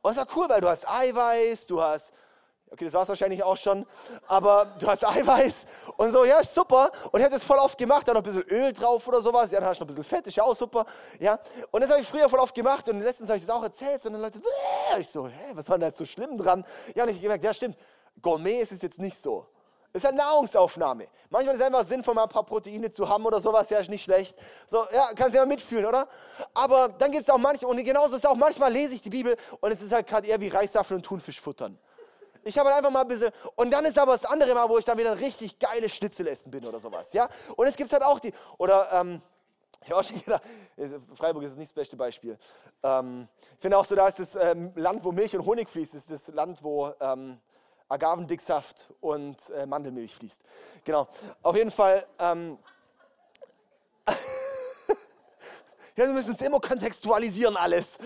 Und 0.03 0.11
es 0.11 0.17
war 0.17 0.27
cool, 0.37 0.49
weil 0.49 0.61
du 0.61 0.69
hast 0.69 0.89
Eiweiß, 0.89 1.67
du 1.67 1.81
hast 1.81 2.15
Okay, 2.73 2.87
das 2.87 2.95
war 2.95 3.03
es 3.03 3.09
wahrscheinlich 3.11 3.43
auch 3.43 3.57
schon. 3.59 3.85
Aber 4.27 4.65
du 4.79 4.87
hast 4.87 5.05
Eiweiß 5.07 5.67
und 5.99 6.11
so, 6.11 6.25
ja, 6.25 6.43
super. 6.43 6.91
Und 7.11 7.21
ich 7.21 7.27
hätte 7.27 7.37
es 7.37 7.45
voll 7.45 7.59
oft 7.59 7.77
gemacht, 7.77 8.09
da 8.09 8.15
noch 8.15 8.23
ein 8.23 8.25
bisschen 8.25 8.49
Öl 8.49 8.73
drauf 8.73 9.07
oder 9.07 9.21
sowas. 9.21 9.53
Ja, 9.53 9.61
dann 9.61 9.69
hast 9.69 9.79
du 9.79 9.85
noch 9.85 9.91
ein 9.91 9.95
bisschen 9.95 10.17
Fett, 10.17 10.27
ist 10.27 10.37
ja 10.37 10.45
auch 10.45 10.55
super. 10.55 10.87
Ja, 11.21 11.39
und 11.71 11.83
das 11.83 11.91
habe 11.91 12.01
ich 12.01 12.09
früher 12.09 12.31
voll 12.31 12.41
oft 12.41 12.55
gemacht 12.55 12.89
und 12.89 13.01
letztens 13.01 13.29
habe 13.29 13.37
ich 13.37 13.45
das 13.45 13.55
auch 13.55 13.63
erzählt. 13.63 14.03
Und 14.07 14.15
dann 14.15 14.23
Leute, 14.23 14.41
Bäh! 14.41 15.01
ich 15.01 15.09
so, 15.09 15.29
hä, 15.29 15.53
was 15.53 15.69
war 15.69 15.77
denn 15.77 15.83
da 15.83 15.87
jetzt 15.89 15.99
so 15.99 16.07
schlimm 16.07 16.39
dran? 16.39 16.65
Ja, 16.95 17.03
und 17.03 17.11
ich 17.11 17.17
habe 17.17 17.23
gemerkt, 17.25 17.45
ja, 17.45 17.53
stimmt, 17.53 17.77
Gourmet 18.23 18.61
ist 18.61 18.73
es 18.73 18.81
jetzt 18.81 18.99
nicht 18.99 19.19
so. 19.19 19.47
Ist 19.93 20.05
halt 20.05 20.15
Nahrungsaufnahme. 20.15 21.07
Manchmal 21.29 21.55
ist 21.55 21.61
es 21.61 21.67
einfach 21.67 21.85
sinnvoll, 21.85 22.15
mal 22.15 22.23
ein 22.23 22.29
paar 22.29 22.45
Proteine 22.45 22.91
zu 22.91 23.09
haben 23.09 23.27
oder 23.27 23.41
sowas, 23.41 23.69
ja, 23.71 23.79
ist 23.79 23.91
nicht 23.91 24.05
schlecht. 24.05 24.37
So, 24.67 24.85
ja, 24.93 25.11
kannst 25.15 25.35
du 25.35 25.39
ja 25.39 25.47
mitfühlen, 25.47 25.85
oder? 25.85 26.09
Aber 26.55 26.89
dann 26.89 27.11
gibt 27.11 27.23
es 27.23 27.31
auch 27.31 27.39
manchmal, 27.39 27.73
und 27.73 27.85
genauso 27.85 28.17
ist 28.17 28.27
auch, 28.27 28.37
manchmal 28.37 28.73
lese 28.73 28.95
ich 28.95 29.03
die 29.03 29.11
Bibel 29.11 29.37
und 29.61 29.73
es 29.73 29.83
ist 29.83 29.93
halt 29.93 30.07
gerade 30.07 30.27
eher 30.27 30.41
wie 30.41 30.49
Reissaffen 30.49 30.97
und 30.97 31.03
Thunfisch 31.03 31.41
futtern. 31.41 31.79
Ich 32.45 32.59
habe 32.59 32.69
halt 32.71 32.79
einfach 32.79 32.91
mal 32.91 33.03
ein 33.03 33.09
bisschen, 33.09 33.31
und 33.55 33.71
dann 33.71 33.85
ist 33.85 33.99
aber 33.99 34.13
das 34.13 34.25
andere 34.25 34.55
Mal, 34.55 34.69
wo 34.69 34.79
ich 34.79 34.85
dann 34.85 34.99
wieder 34.99 35.19
richtig 35.19 35.59
geile 35.59 35.89
Schnitzel 35.89 36.27
essen 36.27 36.51
bin 36.51 36.65
oder 36.67 36.81
sowas, 36.81 37.13
ja? 37.13 37.29
Und 37.57 37.67
es 37.67 37.77
gibt 37.77 37.93
halt 37.93 38.03
auch 38.03 38.19
die, 38.19 38.33
oder, 38.59 38.89
ähm, 38.93 39.23
habe 39.85 39.97
auch 39.97 40.03
schon 40.03 40.21
gedacht, 40.21 40.43
Freiburg 41.15 41.45
ist 41.45 41.57
nicht 41.57 41.71
das 41.71 41.75
beste 41.75 41.97
Beispiel. 41.97 42.39
Ähm, 42.83 43.29
ich 43.55 43.61
finde 43.61 43.77
auch 43.77 43.85
so, 43.85 43.95
da 43.95 44.09
ist 44.09 44.19
das 44.19 44.37
ähm, 44.37 44.73
Land, 44.77 45.05
wo 45.05 45.13
Milch 45.13 45.37
und 45.37 45.45
Honig 45.45 45.69
fließt, 45.69 45.95
ist 45.95 46.11
das 46.11 46.29
Land, 46.29 46.63
wo 46.63 46.93
ähm, 47.01 47.39
Agavendicksaft 47.93 48.93
und 49.01 49.51
äh, 49.51 49.67
Mandelmilch 49.67 50.15
fließt. 50.15 50.43
Genau. 50.83 51.07
Auf 51.43 51.55
jeden 51.55 51.71
Fall. 51.71 52.05
Ähm, 52.19 52.59
ja, 55.97 56.07
wir 56.07 56.13
müssen 56.13 56.35
es 56.35 56.41
immer 56.41 56.59
kontextualisieren 56.59 57.57
alles. 57.57 57.99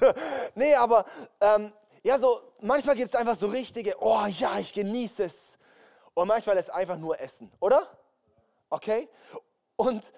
nee, 0.54 0.74
aber 0.74 1.06
ähm, 1.40 1.72
ja, 2.02 2.18
so 2.18 2.38
manchmal 2.60 2.94
gibt 2.94 3.08
es 3.08 3.14
einfach 3.14 3.34
so 3.34 3.48
richtige, 3.48 3.96
oh 4.00 4.26
ja, 4.26 4.58
ich 4.58 4.74
genieße 4.74 5.24
es. 5.24 5.58
Und 6.12 6.28
manchmal 6.28 6.56
ist 6.58 6.68
es 6.68 6.70
einfach 6.70 6.98
nur 6.98 7.18
Essen, 7.18 7.50
oder? 7.60 7.82
Okay? 8.68 9.08
Und 9.76 10.12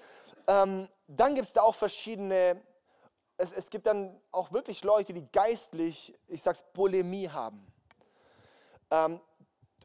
ähm, 0.48 0.88
dann 1.06 1.34
gibt 1.36 1.46
es 1.46 1.52
da 1.52 1.62
auch 1.62 1.76
verschiedene, 1.76 2.60
es, 3.36 3.52
es 3.52 3.70
gibt 3.70 3.86
dann 3.86 4.20
auch 4.32 4.50
wirklich 4.50 4.82
Leute, 4.82 5.12
die 5.12 5.30
geistlich, 5.30 6.12
ich 6.26 6.42
sag's, 6.42 6.64
Bulimie 6.72 7.28
haben 7.28 7.71
ähm, 8.92 9.20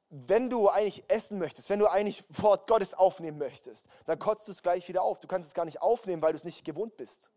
wenn 0.09 0.49
du 0.49 0.69
eigentlich 0.69 1.09
essen 1.09 1.39
möchtest, 1.39 1.69
wenn 1.69 1.79
du 1.79 1.87
eigentlich 1.87 2.23
Wort 2.41 2.67
Gottes 2.67 2.93
aufnehmen 2.93 3.37
möchtest, 3.37 3.87
dann 4.05 4.19
kotzt 4.19 4.47
du 4.47 4.51
es 4.51 4.61
gleich 4.61 4.87
wieder 4.87 5.01
auf. 5.01 5.19
Du 5.19 5.27
kannst 5.27 5.47
es 5.47 5.53
gar 5.53 5.65
nicht 5.65 5.81
aufnehmen, 5.81 6.21
weil 6.21 6.33
du 6.33 6.37
es 6.37 6.43
nicht 6.43 6.63
gewohnt 6.63 6.95
bist. 6.97 7.31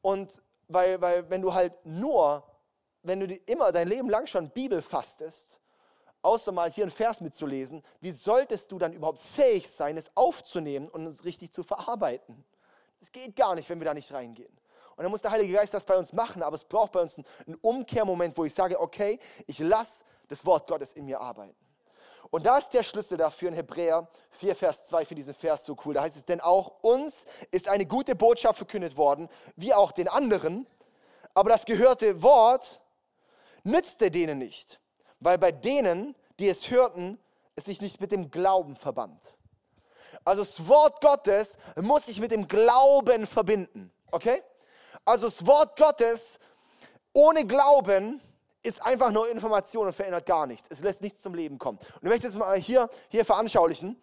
Und 0.00 0.42
weil, 0.68 1.00
weil 1.00 1.28
wenn 1.30 1.42
du 1.42 1.52
halt 1.52 1.74
nur, 1.84 2.42
wenn 3.02 3.20
du 3.20 3.34
immer 3.46 3.72
dein 3.72 3.88
Leben 3.88 4.08
lang 4.08 4.26
schon 4.26 4.50
Bibel 4.50 4.80
fastest, 4.82 5.60
außer 6.22 6.52
mal 6.52 6.70
hier 6.70 6.84
einen 6.84 6.90
Vers 6.90 7.20
mitzulesen, 7.20 7.82
wie 8.00 8.12
solltest 8.12 8.72
du 8.72 8.78
dann 8.78 8.92
überhaupt 8.92 9.20
fähig 9.20 9.68
sein, 9.68 9.96
es 9.96 10.10
aufzunehmen 10.16 10.88
und 10.88 11.06
es 11.06 11.24
richtig 11.24 11.52
zu 11.52 11.62
verarbeiten? 11.62 12.44
Das 13.00 13.12
geht 13.12 13.36
gar 13.36 13.54
nicht, 13.54 13.68
wenn 13.70 13.78
wir 13.78 13.84
da 13.84 13.94
nicht 13.94 14.12
reingehen. 14.12 14.57
Und 14.98 15.04
dann 15.04 15.12
muss 15.12 15.22
der 15.22 15.30
Heilige 15.30 15.52
Geist 15.52 15.72
das 15.72 15.84
bei 15.84 15.96
uns 15.96 16.12
machen, 16.12 16.42
aber 16.42 16.56
es 16.56 16.64
braucht 16.64 16.90
bei 16.90 17.00
uns 17.00 17.20
einen 17.46 17.54
Umkehrmoment, 17.62 18.36
wo 18.36 18.44
ich 18.44 18.52
sage, 18.52 18.80
okay, 18.80 19.16
ich 19.46 19.60
lasse 19.60 20.04
das 20.26 20.44
Wort 20.44 20.66
Gottes 20.66 20.92
in 20.92 21.06
mir 21.06 21.20
arbeiten. 21.20 21.54
Und 22.30 22.44
da 22.44 22.58
ist 22.58 22.70
der 22.70 22.82
Schlüssel 22.82 23.16
dafür 23.16 23.50
in 23.50 23.54
Hebräer 23.54 24.08
4, 24.30 24.56
Vers 24.56 24.86
2, 24.86 25.06
für 25.06 25.14
diesen 25.14 25.34
Vers 25.34 25.64
so 25.64 25.76
cool. 25.84 25.94
Da 25.94 26.02
heißt 26.02 26.16
es, 26.16 26.24
denn 26.24 26.40
auch 26.40 26.82
uns 26.82 27.26
ist 27.52 27.68
eine 27.68 27.86
gute 27.86 28.16
Botschaft 28.16 28.56
verkündet 28.58 28.96
worden, 28.96 29.28
wie 29.54 29.72
auch 29.72 29.92
den 29.92 30.08
anderen, 30.08 30.66
aber 31.32 31.50
das 31.50 31.64
gehörte 31.64 32.20
Wort 32.20 32.82
nützte 33.62 34.10
denen 34.10 34.38
nicht, 34.38 34.80
weil 35.20 35.38
bei 35.38 35.52
denen, 35.52 36.16
die 36.40 36.48
es 36.48 36.70
hörten, 36.70 37.20
es 37.54 37.66
sich 37.66 37.80
nicht 37.80 38.00
mit 38.00 38.10
dem 38.10 38.32
Glauben 38.32 38.74
verband. 38.74 39.38
Also 40.24 40.42
das 40.42 40.66
Wort 40.66 41.00
Gottes 41.00 41.56
muss 41.76 42.06
sich 42.06 42.18
mit 42.18 42.32
dem 42.32 42.48
Glauben 42.48 43.28
verbinden. 43.28 43.92
Okay? 44.10 44.42
Also 45.08 45.26
das 45.26 45.46
Wort 45.46 45.74
Gottes 45.78 46.38
ohne 47.14 47.46
Glauben 47.46 48.20
ist 48.62 48.82
einfach 48.82 49.10
nur 49.10 49.30
Information 49.30 49.86
und 49.86 49.94
verändert 49.94 50.26
gar 50.26 50.46
nichts. 50.46 50.68
Es 50.68 50.82
lässt 50.82 51.00
nichts 51.00 51.22
zum 51.22 51.34
Leben 51.34 51.58
kommen. 51.58 51.78
Und 51.78 52.02
ich 52.02 52.08
möchte 52.10 52.26
es 52.26 52.34
mal 52.34 52.58
hier, 52.58 52.90
hier 53.08 53.24
veranschaulichen. 53.24 53.98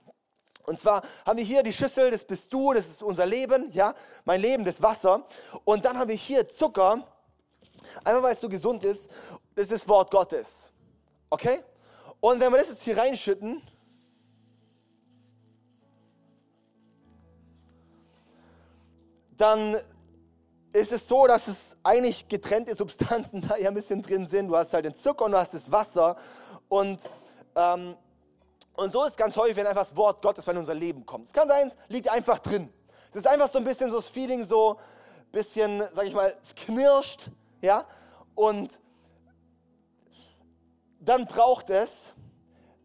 Und 0.63 0.79
zwar 0.79 1.03
haben 1.23 1.37
wir 1.37 1.45
hier 1.45 1.61
die 1.61 1.73
Schüssel, 1.73 2.09
das 2.09 2.25
bist 2.25 2.51
du, 2.51 2.73
das 2.73 2.89
ist 2.89 3.03
unser 3.03 3.27
Leben, 3.27 3.71
ja, 3.71 3.93
mein 4.23 4.41
Leben, 4.41 4.65
das 4.65 4.81
Wasser. 4.81 5.23
Und 5.63 5.85
dann 5.85 5.99
haben 5.99 6.07
wir 6.09 6.15
hier 6.15 6.49
Zucker, 6.49 7.07
einfach 8.03 8.23
weil 8.23 8.33
es 8.33 8.41
so 8.41 8.49
gesund 8.49 8.83
ist, 8.83 9.11
das 9.53 9.65
ist 9.65 9.73
das 9.73 9.87
Wort 9.87 10.09
Gottes. 10.09 10.71
Okay? 11.29 11.63
Und 12.19 12.39
wenn 12.39 12.51
wir 12.51 12.57
das 12.57 12.69
jetzt 12.69 12.81
hier 12.81 12.97
reinschütten, 12.97 13.61
dann 19.37 19.79
ist 20.75 20.91
es 20.91 21.07
so, 21.07 21.25
dass 21.25 21.47
es 21.47 21.75
eigentlich 21.83 22.27
getrennte 22.27 22.75
Substanzen 22.75 23.41
da 23.47 23.57
ja 23.57 23.69
ein 23.69 23.73
bisschen 23.73 24.01
drin 24.01 24.27
sind. 24.27 24.47
Du 24.47 24.55
hast 24.55 24.73
halt 24.73 24.85
den 24.85 24.95
Zucker 24.95 25.25
und 25.25 25.31
du 25.31 25.37
hast 25.37 25.53
das 25.53 25.71
Wasser. 25.71 26.15
Und, 26.67 27.09
ähm, 27.55 27.97
und 28.73 28.91
so 28.91 29.05
ist 29.05 29.17
ganz 29.17 29.35
häufig, 29.37 29.55
wenn 29.55 29.67
einfach 29.67 29.81
das 29.81 29.95
Wort 29.95 30.21
Gottes 30.21 30.47
in 30.47 30.57
unser 30.57 30.75
Leben 30.75 31.05
kommt. 31.05 31.25
Es 31.25 31.33
kann 31.33 31.47
sein, 31.47 31.67
es 31.67 31.75
liegt 31.87 32.09
einfach 32.09 32.39
drin. 32.39 32.71
Es 33.09 33.15
ist 33.15 33.27
einfach 33.27 33.47
so 33.47 33.59
ein 33.59 33.63
bisschen 33.63 33.89
so 33.89 33.97
das 33.97 34.09
Feeling, 34.09 34.45
so 34.45 34.73
ein 34.73 35.31
bisschen, 35.31 35.83
sag 35.93 36.05
ich 36.05 36.13
mal, 36.13 36.35
es 36.41 36.53
knirscht. 36.53 37.29
Ja? 37.61 37.85
Und 38.35 38.81
dann 40.99 41.25
braucht 41.25 41.69
es, 41.69 42.11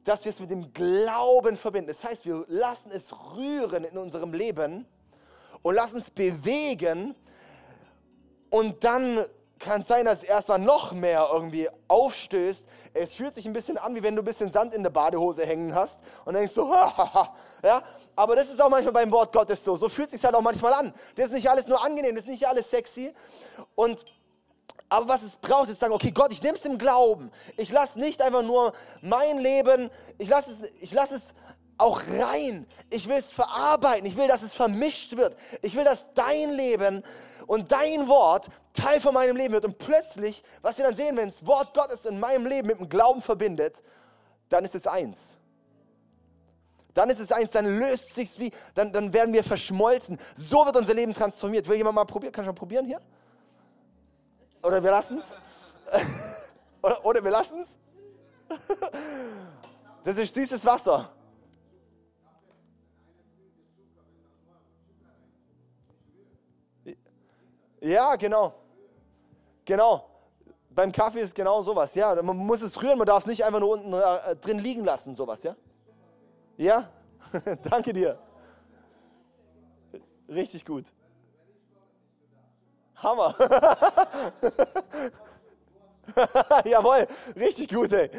dass 0.05 0.25
wir 0.25 0.31
es 0.31 0.41
mit 0.41 0.51
dem 0.51 0.73
Glauben 0.73 1.57
verbinden. 1.57 1.89
Das 1.89 2.05
heißt, 2.05 2.25
wir 2.25 2.45
lassen 2.49 2.93
es 2.93 3.13
rühren 3.37 3.85
in 3.85 3.99
unserem 3.99 4.33
Leben 4.33 4.87
und 5.63 5.75
lassen 5.75 5.99
es 5.99 6.11
bewegen 6.11 7.15
und 8.51 8.85
dann 8.85 9.25
kann 9.61 9.83
es 9.83 9.89
sein, 9.89 10.07
dass 10.07 10.23
es 10.23 10.25
erstmal 10.25 10.59
noch 10.59 10.93
mehr 10.93 11.29
irgendwie 11.33 11.69
aufstößt. 11.87 12.69
Es 12.95 13.13
fühlt 13.13 13.35
sich 13.35 13.47
ein 13.47 13.53
bisschen 13.53 13.77
an, 13.79 13.95
wie 13.95 14.03
wenn 14.03 14.17
du 14.17 14.23
ein 14.23 14.25
bisschen 14.25 14.51
Sand 14.51 14.75
in 14.75 14.83
der 14.83 14.91
Badehose 14.91 15.45
hängen 15.45 15.75
hast 15.75 16.03
und 16.25 16.35
denkst 16.35 16.53
so, 16.53 16.73
ja. 17.63 17.83
Aber 18.17 18.37
das 18.37 18.51
ist 18.51 18.61
auch 18.61 18.71
manchmal 18.71 18.95
beim 18.95 19.13
Wort 19.13 19.33
Gottes 19.33 19.63
so. 19.63 19.77
So 19.77 19.89
fühlt 19.89 20.07
es 20.07 20.13
sich 20.13 20.25
halt 20.25 20.35
auch 20.35 20.41
manchmal 20.41 20.73
an. 20.73 20.93
Das 21.17 21.27
ist 21.27 21.33
nicht 21.33 21.49
alles 21.49 21.69
nur 21.69 21.85
angenehm, 21.85 22.15
das 22.15 22.25
ist 22.25 22.31
nicht 22.31 22.49
alles 22.49 22.71
sexy. 22.71 23.13
Und 23.75 24.05
aber 24.93 25.07
was 25.07 25.23
es 25.23 25.37
braucht, 25.37 25.71
ist 25.71 25.79
sagen, 25.79 25.93
okay, 25.93 26.11
Gott, 26.11 26.33
ich 26.33 26.43
nehme 26.43 26.57
es 26.57 26.65
im 26.65 26.77
Glauben. 26.77 27.31
Ich 27.57 27.71
lasse 27.71 28.01
nicht 28.01 28.21
einfach 28.23 28.43
nur 28.43 28.73
mein 29.03 29.39
Leben, 29.39 29.89
ich 30.19 30.29
lasse 30.29 30.51
es, 30.51 30.73
ich 30.81 30.93
lasse 30.93 31.15
es 31.15 31.35
auch 31.81 32.03
rein. 32.19 32.67
Ich 32.91 33.09
will 33.09 33.17
es 33.17 33.33
verarbeiten. 33.33 34.07
Ich 34.07 34.17
will, 34.17 34.29
dass 34.29 34.43
es 34.43 34.55
vermischt 34.55 35.17
wird. 35.17 35.37
Ich 35.63 35.75
will, 35.75 35.85
dass 35.85 36.13
dein 36.15 36.51
Leben 36.51 37.03
und 37.47 37.73
dein 37.73 38.09
Wort 38.09 38.49
Teil 38.73 39.01
von 39.01 39.15
meinem 39.15 39.37
Leben 39.37 39.55
wird. 39.55 39.65
Und 39.65 39.79
plötzlich, 39.79 40.43
was 40.63 40.79
wir 40.79 40.85
dann 40.85 40.95
sehen, 40.95 41.17
wenn 41.17 41.29
das 41.29 41.47
Wort 41.47 41.75
Gottes 41.75 42.05
in 42.05 42.21
meinem 42.21 42.47
Leben 42.47 42.69
mit 42.69 42.79
dem 42.79 42.89
Glauben 42.89 43.23
verbindet, 43.23 43.83
dann 44.49 44.65
ist 44.65 44.75
es 44.75 44.87
eins. 44.87 45.39
Dann 46.95 47.09
ist 47.09 47.21
es 47.21 47.31
eins, 47.31 47.51
dann 47.53 47.79
löst 47.79 48.15
sich's 48.15 48.39
wie, 48.39 48.51
dann, 48.75 48.93
dann 48.93 49.13
werden 49.13 49.33
wir 49.33 49.45
verschmolzen. 49.45 50.19
So 50.35 50.67
wird 50.67 50.77
unser 50.77 50.95
Leben 50.95 51.15
transformiert. 51.15 51.69
Will 51.69 51.77
jemand 51.77 51.95
mal 51.95 52.05
probieren? 52.05 52.33
Kann 52.33 52.45
ich 52.45 52.49
mal 52.49 52.53
probieren 52.53 52.85
hier? 52.85 53.01
Oder 54.63 54.83
wir 54.83 54.91
lassen 54.91 55.19
es? 55.19 55.39
oder, 56.83 57.05
oder 57.05 57.25
wir 57.25 57.31
lassen 57.31 57.63
es? 57.63 57.79
Das 60.03 60.17
ist 60.17 60.33
süßes 60.33 60.65
Wasser. 60.65 61.11
Ja, 67.81 68.17
genau. 68.17 68.55
Genau. 69.65 70.07
Beim 70.71 70.93
Kaffee 70.93 71.21
ist 71.21 71.35
genau 71.35 71.63
sowas. 71.63 71.95
Ja, 71.95 72.15
man 72.23 72.37
muss 72.37 72.63
es 72.63 72.81
rühren, 72.81 72.99
man 72.99 73.07
darf 73.07 73.21
es 73.21 73.27
nicht 73.27 73.45
einfach 73.45 73.61
nur 73.61 73.71
unten 73.71 73.93
äh, 73.93 74.37
drin 74.37 74.59
liegen 74.59 74.85
lassen, 74.85 75.15
sowas, 75.15 75.43
ja? 75.43 75.57
Ja? 76.57 76.89
Danke 77.71 77.93
dir. 77.93 78.19
Richtig 80.29 80.65
gut. 80.65 80.93
Hammer. 82.97 83.35
Jawohl, 86.65 87.07
richtig 87.37 87.73
gut, 87.73 87.93
ey. 87.93 88.11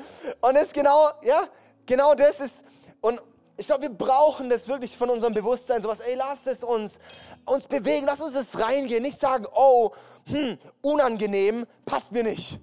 Und 0.41 0.57
ist 0.57 0.73
genau, 0.73 1.09
ja, 1.21 1.43
genau 1.85 2.15
das 2.15 2.39
ist, 2.39 2.65
und 2.99 3.21
ich 3.61 3.67
glaube, 3.67 3.83
wir 3.83 3.93
brauchen 3.93 4.49
das 4.49 4.67
wirklich 4.67 4.97
von 4.97 5.11
unserem 5.11 5.35
Bewusstsein, 5.35 5.83
sowas, 5.83 5.99
ey, 5.99 6.15
lass 6.15 6.47
es 6.47 6.63
uns, 6.63 6.97
uns 7.45 7.67
bewegen, 7.67 8.07
lass 8.07 8.19
uns 8.19 8.35
es 8.35 8.59
reingehen, 8.59 9.03
nicht 9.03 9.19
sagen, 9.19 9.45
oh, 9.53 9.91
hm, 10.25 10.57
unangenehm, 10.81 11.67
passt 11.85 12.11
mir 12.11 12.23
nicht. 12.23 12.59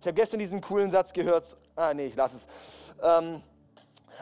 Ich 0.00 0.06
habe 0.06 0.12
gestern 0.12 0.40
diesen 0.40 0.60
coolen 0.60 0.90
Satz 0.90 1.14
gehört, 1.14 1.56
ah 1.76 1.94
nee, 1.94 2.08
ich 2.08 2.14
lass 2.14 2.34
es. 2.34 2.46
Ähm, 3.02 3.42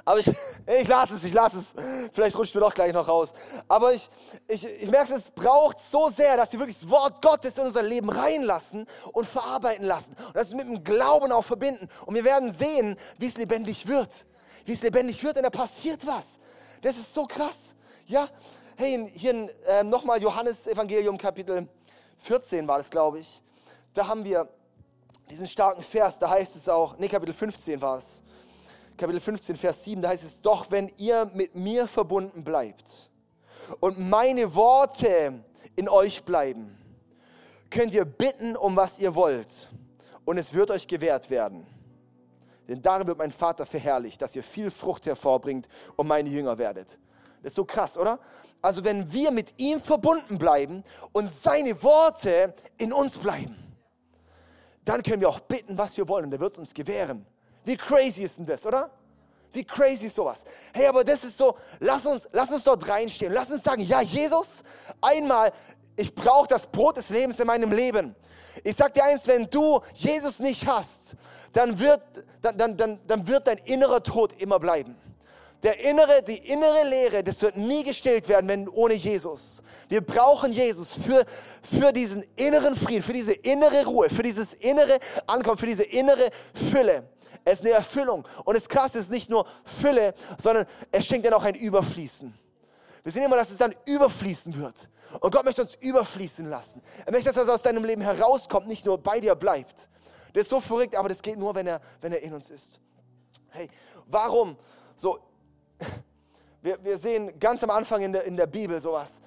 aber 0.04 0.20
ich, 0.20 0.28
ich 0.80 0.86
lasse 0.86 1.16
es, 1.16 1.24
ich 1.24 1.32
lasse 1.32 1.58
es. 1.58 1.74
Vielleicht 2.12 2.38
rutscht 2.38 2.54
mir 2.54 2.60
doch 2.60 2.72
gleich 2.72 2.92
noch 2.92 3.08
raus. 3.08 3.32
Aber 3.66 3.92
ich, 3.92 4.08
ich, 4.46 4.64
ich 4.64 4.90
merke, 4.92 5.12
es 5.14 5.28
braucht 5.28 5.80
so 5.80 6.08
sehr, 6.08 6.36
dass 6.36 6.52
wir 6.52 6.60
wirklich 6.60 6.78
das 6.78 6.88
Wort 6.88 7.20
Gottes 7.20 7.58
in 7.58 7.64
unser 7.64 7.82
Leben 7.82 8.08
reinlassen 8.08 8.86
und 9.12 9.26
verarbeiten 9.26 9.86
lassen. 9.86 10.14
Und 10.28 10.36
das 10.36 10.54
mit 10.54 10.68
dem 10.68 10.84
Glauben 10.84 11.32
auch 11.32 11.44
verbinden. 11.44 11.88
Und 12.06 12.14
wir 12.14 12.22
werden 12.22 12.52
sehen, 12.52 12.94
wie 13.18 13.26
es 13.26 13.36
lebendig 13.36 13.88
wird 13.88 14.24
wie 14.64 14.72
es 14.72 14.82
lebendig 14.82 15.22
wird, 15.22 15.36
denn 15.36 15.42
da 15.42 15.50
passiert 15.50 16.06
was. 16.06 16.38
Das 16.80 16.96
ist 16.96 17.12
so 17.14 17.26
krass. 17.26 17.74
Ja, 18.06 18.28
hey, 18.76 19.08
hier 19.14 19.48
äh, 19.66 19.84
nochmal 19.84 20.20
Johannes 20.20 20.66
Evangelium 20.66 21.16
Kapitel 21.16 21.68
14 22.18 22.66
war 22.66 22.78
das, 22.78 22.90
glaube 22.90 23.20
ich. 23.20 23.42
Da 23.94 24.06
haben 24.06 24.24
wir 24.24 24.48
diesen 25.28 25.46
starken 25.46 25.82
Vers, 25.82 26.18
da 26.18 26.30
heißt 26.30 26.56
es 26.56 26.68
auch, 26.68 26.98
nee, 26.98 27.08
Kapitel 27.08 27.34
15 27.34 27.80
war 27.80 27.98
es. 27.98 28.22
Kapitel 28.96 29.20
15, 29.20 29.56
Vers 29.56 29.84
7, 29.84 30.02
da 30.02 30.10
heißt 30.10 30.24
es, 30.24 30.40
doch 30.42 30.70
wenn 30.70 30.88
ihr 30.96 31.28
mit 31.34 31.54
mir 31.56 31.88
verbunden 31.88 32.44
bleibt 32.44 33.10
und 33.80 33.98
meine 33.98 34.54
Worte 34.54 35.42
in 35.76 35.88
euch 35.88 36.22
bleiben, 36.24 36.78
könnt 37.70 37.94
ihr 37.94 38.04
bitten, 38.04 38.54
um 38.54 38.76
was 38.76 38.98
ihr 38.98 39.14
wollt 39.14 39.70
und 40.24 40.38
es 40.38 40.52
wird 40.52 40.70
euch 40.70 40.86
gewährt 40.86 41.30
werden. 41.30 41.66
Denn 42.68 42.80
darin 42.80 43.06
wird 43.06 43.18
mein 43.18 43.32
Vater 43.32 43.66
verherrlicht, 43.66 44.22
dass 44.22 44.36
ihr 44.36 44.42
viel 44.42 44.70
Frucht 44.70 45.06
hervorbringt 45.06 45.68
und 45.96 46.06
meine 46.06 46.28
Jünger 46.28 46.58
werdet. 46.58 46.98
Das 47.42 47.52
ist 47.52 47.56
so 47.56 47.64
krass, 47.64 47.98
oder? 47.98 48.20
Also 48.60 48.84
wenn 48.84 49.12
wir 49.12 49.32
mit 49.32 49.54
ihm 49.56 49.80
verbunden 49.80 50.38
bleiben 50.38 50.84
und 51.12 51.30
seine 51.30 51.82
Worte 51.82 52.54
in 52.78 52.92
uns 52.92 53.18
bleiben, 53.18 53.56
dann 54.84 55.02
können 55.02 55.20
wir 55.20 55.28
auch 55.28 55.40
bitten, 55.40 55.76
was 55.76 55.96
wir 55.96 56.08
wollen 56.08 56.26
und 56.26 56.32
er 56.32 56.40
wird 56.40 56.52
es 56.52 56.58
uns 56.58 56.74
gewähren. 56.74 57.26
Wie 57.64 57.76
crazy 57.76 58.22
ist 58.22 58.38
denn 58.38 58.46
das, 58.46 58.64
oder? 58.66 58.90
Wie 59.52 59.64
crazy 59.64 60.06
ist 60.06 60.16
sowas? 60.16 60.44
Hey, 60.72 60.86
aber 60.86 61.04
das 61.04 61.24
ist 61.24 61.36
so, 61.36 61.54
lass 61.80 62.06
uns, 62.06 62.28
lass 62.32 62.50
uns 62.50 62.64
dort 62.64 62.88
reinstehen. 62.88 63.32
Lass 63.32 63.50
uns 63.50 63.62
sagen, 63.62 63.82
ja, 63.82 64.00
Jesus, 64.00 64.62
einmal, 65.00 65.52
ich 65.96 66.14
brauche 66.14 66.48
das 66.48 66.66
Brot 66.66 66.96
des 66.96 67.10
Lebens 67.10 67.38
in 67.40 67.46
meinem 67.46 67.72
Leben. 67.72 68.14
Ich 68.64 68.76
sag 68.76 68.92
dir 68.94 69.04
eins, 69.04 69.26
wenn 69.26 69.46
du 69.46 69.80
Jesus 69.94 70.40
nicht 70.40 70.66
hast, 70.66 71.16
dann 71.52 71.78
wird, 71.78 72.00
dann, 72.40 72.56
dann, 72.56 72.76
dann, 72.76 73.00
dann 73.06 73.26
wird 73.26 73.46
dein 73.46 73.58
innerer 73.58 74.02
Tod 74.02 74.32
immer 74.40 74.58
bleiben. 74.58 74.96
Der 75.62 75.78
innere, 75.78 76.22
die 76.24 76.38
innere 76.38 76.82
Lehre, 76.88 77.22
das 77.22 77.40
wird 77.40 77.56
nie 77.56 77.84
gestillt 77.84 78.28
werden, 78.28 78.48
wenn 78.48 78.68
ohne 78.68 78.94
Jesus. 78.94 79.62
Wir 79.88 80.00
brauchen 80.00 80.52
Jesus 80.52 80.92
für, 80.92 81.24
für 81.62 81.92
diesen 81.92 82.24
inneren 82.34 82.74
Frieden, 82.74 83.02
für 83.02 83.12
diese 83.12 83.32
innere 83.32 83.84
Ruhe, 83.84 84.10
für 84.10 84.24
dieses 84.24 84.54
innere 84.54 84.98
Ankommen, 85.26 85.56
für 85.56 85.66
diese 85.66 85.84
innere 85.84 86.30
Fülle. 86.52 87.08
Es 87.44 87.60
ist 87.60 87.64
eine 87.64 87.74
Erfüllung. 87.74 88.26
Und 88.44 88.56
das 88.56 88.68
Krasse 88.68 88.98
ist 88.98 89.10
nicht 89.10 89.30
nur 89.30 89.46
Fülle, 89.64 90.14
sondern 90.36 90.66
es 90.90 91.06
schenkt 91.06 91.26
dann 91.26 91.34
auch 91.34 91.44
ein 91.44 91.54
Überfließen. 91.54 92.34
Wir 93.02 93.10
sehen 93.10 93.24
immer, 93.24 93.36
dass 93.36 93.50
es 93.50 93.58
dann 93.58 93.74
überfließen 93.84 94.56
wird. 94.56 94.88
Und 95.20 95.32
Gott 95.32 95.44
möchte 95.44 95.62
uns 95.62 95.74
überfließen 95.74 96.48
lassen. 96.48 96.80
Er 97.04 97.12
möchte, 97.12 97.28
dass 97.28 97.36
was 97.36 97.48
aus 97.48 97.62
deinem 97.62 97.84
Leben 97.84 98.02
herauskommt, 98.02 98.68
nicht 98.68 98.86
nur 98.86 98.98
bei 98.98 99.18
dir 99.18 99.34
bleibt. 99.34 99.88
Das 100.32 100.42
ist 100.42 100.50
so 100.50 100.60
verrückt, 100.60 100.96
aber 100.96 101.08
das 101.08 101.20
geht 101.20 101.36
nur, 101.36 101.54
wenn 101.54 101.66
er, 101.66 101.80
wenn 102.00 102.12
er 102.12 102.22
in 102.22 102.32
uns 102.32 102.50
ist. 102.50 102.80
Hey, 103.48 103.68
warum? 104.06 104.56
So, 104.94 105.18
wir, 106.62 106.82
wir 106.84 106.96
sehen 106.96 107.38
ganz 107.40 107.62
am 107.64 107.70
Anfang 107.70 108.02
in 108.02 108.12
der, 108.12 108.24
in 108.24 108.36
der 108.36 108.46
Bibel 108.46 108.80
sowas. 108.80 109.20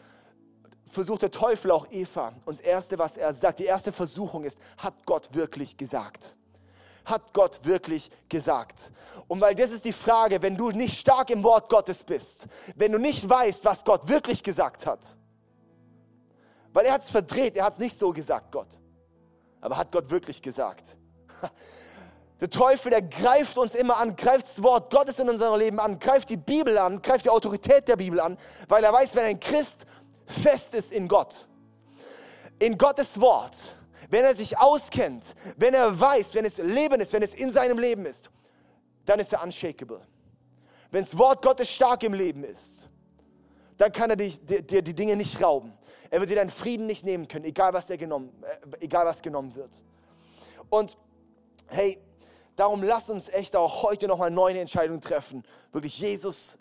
Versucht 0.86 1.24
der 1.24 1.32
Teufel 1.32 1.72
auch 1.72 1.86
Eva. 1.92 2.30
Und 2.46 2.58
das 2.58 2.62
Erste, 2.62 2.98
was 2.98 3.18
er 3.18 3.34
sagt, 3.34 3.60
die 3.60 3.66
erste 3.66 3.92
Versuchung 3.92 4.46
ist, 4.46 4.60
hat 4.78 4.94
Gott 5.06 5.34
wirklich 5.34 5.76
gesagt? 5.76 6.36
Hat 7.06 7.34
Gott 7.34 7.60
wirklich 7.64 8.12
gesagt? 8.28 8.92
Und 9.28 9.40
weil 9.42 9.56
das 9.56 9.72
ist 9.72 9.86
die 9.86 9.94
Frage, 9.94 10.42
wenn 10.42 10.58
du 10.58 10.72
nicht 10.72 10.98
stark 10.98 11.30
im 11.30 11.44
Wort 11.44 11.70
Gottes 11.70 12.04
bist, 12.04 12.48
wenn 12.76 12.92
du 12.92 12.98
nicht 12.98 13.28
weißt, 13.28 13.64
was 13.66 13.84
Gott 13.84 14.08
wirklich 14.08 14.44
gesagt 14.44 14.86
hat, 14.86 15.18
weil 16.74 16.86
er 16.86 16.94
hat 16.94 17.04
es 17.04 17.10
verdreht, 17.10 17.56
er 17.58 17.66
hat 17.66 17.74
es 17.74 17.80
nicht 17.80 17.98
so 17.98 18.12
gesagt, 18.12 18.52
Gott. 18.52 18.80
Aber 19.62 19.78
hat 19.78 19.92
Gott 19.92 20.10
wirklich 20.10 20.42
gesagt? 20.42 20.98
Der 22.42 22.50
Teufel, 22.50 22.92
der 22.92 23.02
greift 23.02 23.58
uns 23.58 23.76
immer 23.76 23.96
an, 23.96 24.14
greift 24.14 24.46
das 24.46 24.62
Wort 24.62 24.92
Gottes 24.92 25.20
in 25.20 25.30
unserem 25.30 25.58
Leben 25.58 25.80
an, 25.80 25.98
greift 25.98 26.30
die 26.30 26.36
Bibel 26.36 26.78
an, 26.78 27.02
greift 27.02 27.24
die 27.24 27.30
Autorität 27.30 27.88
der 27.88 27.96
Bibel 27.96 28.20
an, 28.20 28.38
weil 28.68 28.84
er 28.84 28.92
weiß, 28.92 29.16
wenn 29.16 29.26
ein 29.26 29.40
Christ 29.40 29.86
fest 30.26 30.74
ist 30.74 30.92
in 30.92 31.08
Gott, 31.08 31.48
in 32.60 32.78
Gottes 32.78 33.22
Wort, 33.22 33.78
wenn 34.10 34.24
er 34.24 34.36
sich 34.36 34.58
auskennt, 34.58 35.36
wenn 35.58 35.74
er 35.74 36.00
weiß, 36.00 36.36
wenn 36.36 36.46
es 36.46 36.58
Leben 36.58 37.02
ist, 37.02 37.14
wenn 37.14 37.24
es 37.24 37.34
in 37.34 37.52
seinem 37.52 37.80
Leben 37.80 38.06
ist, 38.06 38.30
dann 39.06 39.20
ist 39.20 39.34
er 39.34 39.44
unshakable. 39.44 40.06
Wenn 40.92 41.04
das 41.04 41.18
Wort 41.18 41.42
Gottes 41.42 41.70
stark 41.70 42.04
im 42.04 42.14
Leben 42.14 42.44
ist, 42.44 42.90
dann 43.78 43.92
kann 43.92 44.10
er 44.10 44.16
dir 44.16 44.30
die, 44.30 44.82
die, 44.84 44.96
Dinge 44.96 45.16
nicht 45.16 45.42
rauben. 45.42 45.78
Er 46.10 46.20
wird 46.20 46.30
dir 46.30 46.36
deinen 46.36 46.50
Frieden 46.50 46.88
nicht 46.88 47.06
nehmen 47.06 47.28
können, 47.28 47.46
egal 47.46 47.74
was, 47.74 47.90
er 47.90 47.98
genommen, 47.98 48.32
äh, 48.42 48.86
egal 48.86 49.06
was 49.06 49.22
genommen 49.22 49.54
wird. 49.56 49.84
Und 50.70 50.98
hey, 51.68 52.00
darum 52.56 52.84
lass 52.84 53.10
uns 53.10 53.28
echt 53.30 53.56
auch 53.56 53.84
heute 53.84 54.08
nochmal 54.08 54.32
neue 54.32 54.60
Entscheidung 54.60 55.02
treffen. 55.02 55.44
Wirklich, 55.72 56.00
Jesus, 56.00 56.58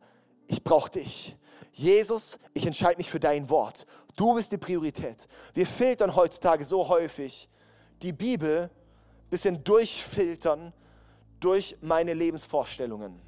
ich 0.48 0.62
brauche 0.64 0.90
dich. 0.90 1.36
Jesus, 1.72 2.38
ich 2.52 2.66
entscheide 2.66 2.98
mich 2.98 3.10
für 3.10 3.20
dein 3.20 3.50
Wort. 3.50 3.86
Du 4.16 4.34
bist 4.34 4.52
die 4.52 4.58
Priorität. 4.58 5.26
Wir 5.52 5.66
filtern 5.66 6.14
heutzutage 6.14 6.64
so 6.64 6.88
häufig 6.88 7.48
die 8.02 8.12
Bibel, 8.12 8.70
bisschen 9.30 9.64
durchfiltern 9.64 10.72
durch 11.40 11.76
meine 11.80 12.14
Lebensvorstellungen. 12.14 13.20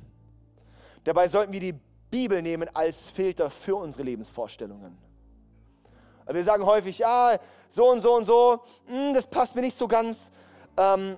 Dabei 1.05 1.28
sollten 1.28 1.53
wir 1.53 1.61
die 1.61 1.74
Bibel 2.11 2.41
nehmen 2.41 2.68
als 2.74 3.11
Filter 3.11 3.51
für 3.51 3.76
unsere 3.76 4.05
Lebensvorstellungen. 4.05 4.97
Wir 6.28 6.43
sagen 6.43 6.64
häufig, 6.64 6.99
ja, 6.99 7.37
so 7.68 7.91
und 7.91 8.01
so 8.01 8.14
und 8.14 8.24
so, 8.24 8.61
hm, 8.87 9.14
das 9.14 9.26
passt 9.26 9.55
mir 9.55 9.62
nicht 9.62 9.76
so 9.76 9.87
ganz. 9.87 10.30
Ähm, 10.76 11.16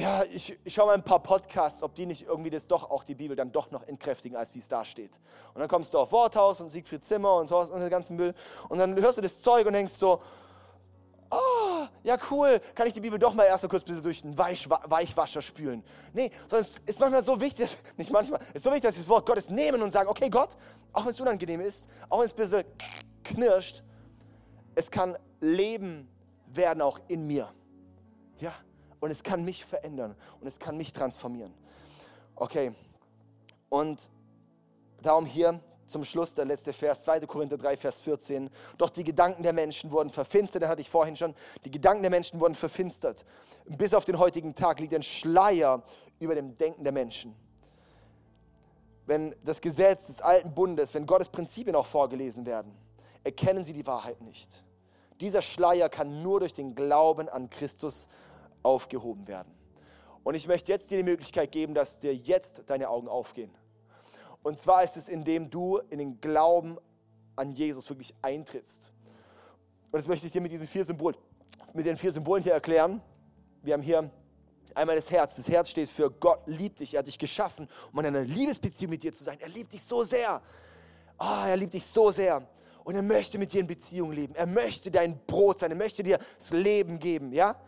ja, 0.00 0.22
ich, 0.24 0.58
schaue 0.66 0.86
mal 0.86 0.94
ein 0.94 1.02
paar 1.02 1.22
Podcasts, 1.22 1.82
ob 1.82 1.94
die 1.94 2.06
nicht 2.06 2.22
irgendwie 2.22 2.48
das 2.48 2.66
doch 2.66 2.90
auch 2.90 3.04
die 3.04 3.14
Bibel 3.14 3.36
dann 3.36 3.52
doch 3.52 3.70
noch 3.70 3.86
entkräftigen, 3.86 4.36
als 4.36 4.54
wie 4.54 4.58
es 4.58 4.68
da 4.68 4.82
steht. 4.84 5.20
Und 5.52 5.60
dann 5.60 5.68
kommst 5.68 5.92
du 5.92 5.98
auf 5.98 6.10
Worthaus 6.12 6.60
und 6.62 6.70
Siegfried 6.70 7.04
Zimmer 7.04 7.36
und 7.36 7.48
Thorsten 7.48 7.74
und 7.74 7.80
den 7.82 7.90
ganzen 7.90 8.16
Müll 8.16 8.34
und 8.70 8.78
dann 8.78 8.94
hörst 8.96 9.18
du 9.18 9.22
das 9.22 9.40
Zeug 9.40 9.66
und 9.66 9.74
denkst 9.74 9.92
so, 9.92 10.18
oh, 11.30 11.86
ja 12.02 12.16
cool, 12.30 12.60
kann 12.74 12.86
ich 12.86 12.94
die 12.94 13.00
Bibel 13.00 13.18
doch 13.18 13.34
mal 13.34 13.44
erstmal 13.44 13.68
kurz 13.68 13.84
bitte 13.84 14.00
durch 14.00 14.24
einen 14.24 14.38
Weich, 14.38 14.68
Weichwascher 14.68 15.42
spülen. 15.42 15.84
Nee, 16.14 16.30
sondern 16.46 16.66
es 16.66 16.78
ist 16.86 16.98
manchmal 16.98 17.22
so 17.22 17.38
wichtig, 17.38 17.76
nicht 17.98 18.10
manchmal, 18.10 18.40
es 18.48 18.56
ist 18.56 18.62
so 18.62 18.70
wichtig, 18.70 18.84
dass 18.84 18.96
wir 18.96 19.02
das 19.02 19.08
Wort 19.08 19.26
Gottes 19.26 19.50
nehmen 19.50 19.82
und 19.82 19.90
sagen, 19.90 20.08
okay 20.08 20.30
Gott, 20.30 20.56
auch 20.94 21.04
wenn 21.04 21.10
es 21.10 21.20
unangenehm 21.20 21.60
ist, 21.60 21.90
auch 22.08 22.20
wenn 22.20 22.26
es 22.26 22.32
ein 22.32 22.36
bisschen 22.36 22.64
knirscht, 23.22 23.82
es 24.74 24.90
kann 24.90 25.16
Leben 25.40 26.08
werden 26.46 26.80
auch 26.80 26.98
in 27.08 27.26
mir. 27.26 27.52
Ja, 28.38 28.54
und 29.00 29.10
es 29.10 29.22
kann 29.22 29.44
mich 29.44 29.64
verändern 29.64 30.14
und 30.40 30.46
es 30.46 30.58
kann 30.58 30.76
mich 30.76 30.92
transformieren. 30.92 31.52
Okay, 32.36 32.72
und 33.68 34.10
darum 35.02 35.26
hier 35.26 35.60
zum 35.90 36.04
Schluss 36.04 36.34
der 36.34 36.44
letzte 36.44 36.72
Vers, 36.72 37.02
2. 37.02 37.20
Korinther 37.20 37.58
3, 37.58 37.76
Vers 37.76 38.00
14. 38.00 38.48
Doch 38.78 38.90
die 38.90 39.02
Gedanken 39.02 39.42
der 39.42 39.52
Menschen 39.52 39.90
wurden 39.90 40.08
verfinstert, 40.08 40.62
den 40.62 40.68
hatte 40.68 40.80
ich 40.80 40.88
vorhin 40.88 41.16
schon. 41.16 41.34
Die 41.64 41.70
Gedanken 41.70 42.02
der 42.02 42.10
Menschen 42.10 42.40
wurden 42.40 42.54
verfinstert. 42.54 43.24
Bis 43.66 43.92
auf 43.92 44.04
den 44.04 44.18
heutigen 44.18 44.54
Tag 44.54 44.78
liegt 44.80 44.94
ein 44.94 45.02
Schleier 45.02 45.82
über 46.20 46.34
dem 46.34 46.56
Denken 46.56 46.84
der 46.84 46.92
Menschen. 46.92 47.34
Wenn 49.06 49.34
das 49.44 49.60
Gesetz 49.60 50.06
des 50.06 50.20
alten 50.20 50.54
Bundes, 50.54 50.94
wenn 50.94 51.06
Gottes 51.06 51.28
Prinzipien 51.28 51.74
auch 51.74 51.86
vorgelesen 51.86 52.46
werden, 52.46 52.72
erkennen 53.24 53.64
sie 53.64 53.72
die 53.72 53.86
Wahrheit 53.86 54.20
nicht. 54.20 54.62
Dieser 55.20 55.42
Schleier 55.42 55.88
kann 55.88 56.22
nur 56.22 56.40
durch 56.40 56.54
den 56.54 56.74
Glauben 56.74 57.28
an 57.28 57.50
Christus 57.50 58.08
aufgehoben 58.62 59.26
werden. 59.28 59.52
Und 60.22 60.34
ich 60.34 60.46
möchte 60.46 60.70
jetzt 60.72 60.90
dir 60.90 60.98
die 60.98 61.04
Möglichkeit 61.04 61.52
geben, 61.52 61.74
dass 61.74 61.98
dir 61.98 62.14
jetzt 62.14 62.64
deine 62.66 62.88
Augen 62.88 63.08
aufgehen. 63.08 63.50
Und 64.42 64.58
zwar 64.58 64.82
ist 64.84 64.96
es, 64.96 65.08
indem 65.08 65.50
du 65.50 65.78
in 65.90 65.98
den 65.98 66.20
Glauben 66.20 66.78
an 67.36 67.52
Jesus 67.52 67.88
wirklich 67.88 68.14
eintrittst. 68.22 68.92
Und 69.90 69.98
das 69.98 70.06
möchte 70.06 70.26
ich 70.26 70.32
dir 70.32 70.40
mit 70.40 70.52
diesen 70.52 70.66
vier 70.66 70.84
Symbolen, 70.84 71.16
mit 71.74 71.86
den 71.86 71.96
vier 71.96 72.12
Symbolen 72.12 72.42
hier 72.42 72.52
erklären. 72.52 73.02
Wir 73.62 73.74
haben 73.74 73.82
hier 73.82 74.10
einmal 74.74 74.96
das 74.96 75.10
Herz. 75.10 75.36
Das 75.36 75.48
Herz 75.48 75.70
steht 75.70 75.88
für 75.88 76.10
Gott 76.10 76.40
liebt 76.46 76.80
dich. 76.80 76.94
Er 76.94 77.00
hat 77.00 77.06
dich 77.06 77.18
geschaffen, 77.18 77.66
um 77.92 77.98
in 78.00 78.06
einer 78.06 78.24
Liebesbeziehung 78.24 78.90
mit 78.90 79.02
dir 79.02 79.12
zu 79.12 79.24
sein. 79.24 79.38
Er 79.40 79.48
liebt 79.48 79.72
dich 79.72 79.82
so 79.82 80.04
sehr. 80.04 80.40
Oh, 81.18 81.44
er 81.46 81.56
liebt 81.56 81.74
dich 81.74 81.84
so 81.84 82.10
sehr. 82.10 82.46
Und 82.84 82.94
er 82.94 83.02
möchte 83.02 83.38
mit 83.38 83.52
dir 83.52 83.60
in 83.60 83.66
Beziehung 83.66 84.12
leben. 84.12 84.34
Er 84.34 84.46
möchte 84.46 84.90
dein 84.90 85.18
Brot 85.26 85.58
sein. 85.58 85.70
Er 85.70 85.76
möchte 85.76 86.02
dir 86.02 86.18
das 86.18 86.50
Leben 86.50 86.98
geben. 86.98 87.32
Ja? 87.32 87.60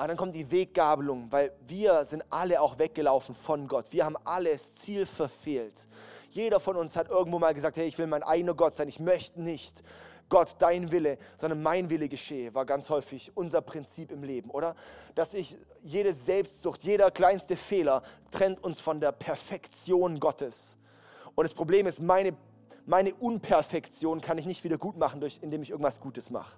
Aber 0.00 0.08
dann 0.08 0.16
kommt 0.16 0.34
die 0.34 0.50
Weggabelung, 0.50 1.30
weil 1.30 1.52
wir 1.66 2.06
sind 2.06 2.24
alle 2.30 2.62
auch 2.62 2.78
weggelaufen 2.78 3.34
von 3.34 3.68
Gott. 3.68 3.84
Wir 3.90 4.06
haben 4.06 4.16
alles 4.24 4.76
Ziel 4.76 5.04
verfehlt. 5.04 5.86
Jeder 6.30 6.58
von 6.58 6.76
uns 6.76 6.96
hat 6.96 7.10
irgendwo 7.10 7.38
mal 7.38 7.52
gesagt, 7.52 7.76
hey, 7.76 7.86
ich 7.86 7.98
will 7.98 8.06
mein 8.06 8.22
eigener 8.22 8.54
Gott 8.54 8.74
sein. 8.74 8.88
Ich 8.88 8.98
möchte 8.98 9.42
nicht 9.42 9.82
Gott, 10.30 10.56
dein 10.58 10.90
Wille, 10.90 11.18
sondern 11.36 11.60
mein 11.60 11.90
Wille 11.90 12.08
geschehe, 12.08 12.54
war 12.54 12.64
ganz 12.64 12.88
häufig 12.88 13.30
unser 13.34 13.60
Prinzip 13.60 14.10
im 14.10 14.24
Leben, 14.24 14.48
oder? 14.48 14.74
Dass 15.16 15.34
ich 15.34 15.54
jede 15.82 16.14
Selbstsucht, 16.14 16.82
jeder 16.82 17.10
kleinste 17.10 17.54
Fehler 17.54 18.00
trennt 18.30 18.64
uns 18.64 18.80
von 18.80 19.02
der 19.02 19.12
Perfektion 19.12 20.18
Gottes. 20.18 20.78
Und 21.34 21.44
das 21.44 21.52
Problem 21.52 21.86
ist, 21.86 22.00
meine, 22.00 22.32
meine 22.86 23.12
Unperfektion 23.16 24.22
kann 24.22 24.38
ich 24.38 24.46
nicht 24.46 24.64
wieder 24.64 24.78
gut 24.78 24.96
machen, 24.96 25.20
durch, 25.20 25.40
indem 25.42 25.62
ich 25.62 25.68
irgendwas 25.68 26.00
Gutes 26.00 26.30
mache. 26.30 26.56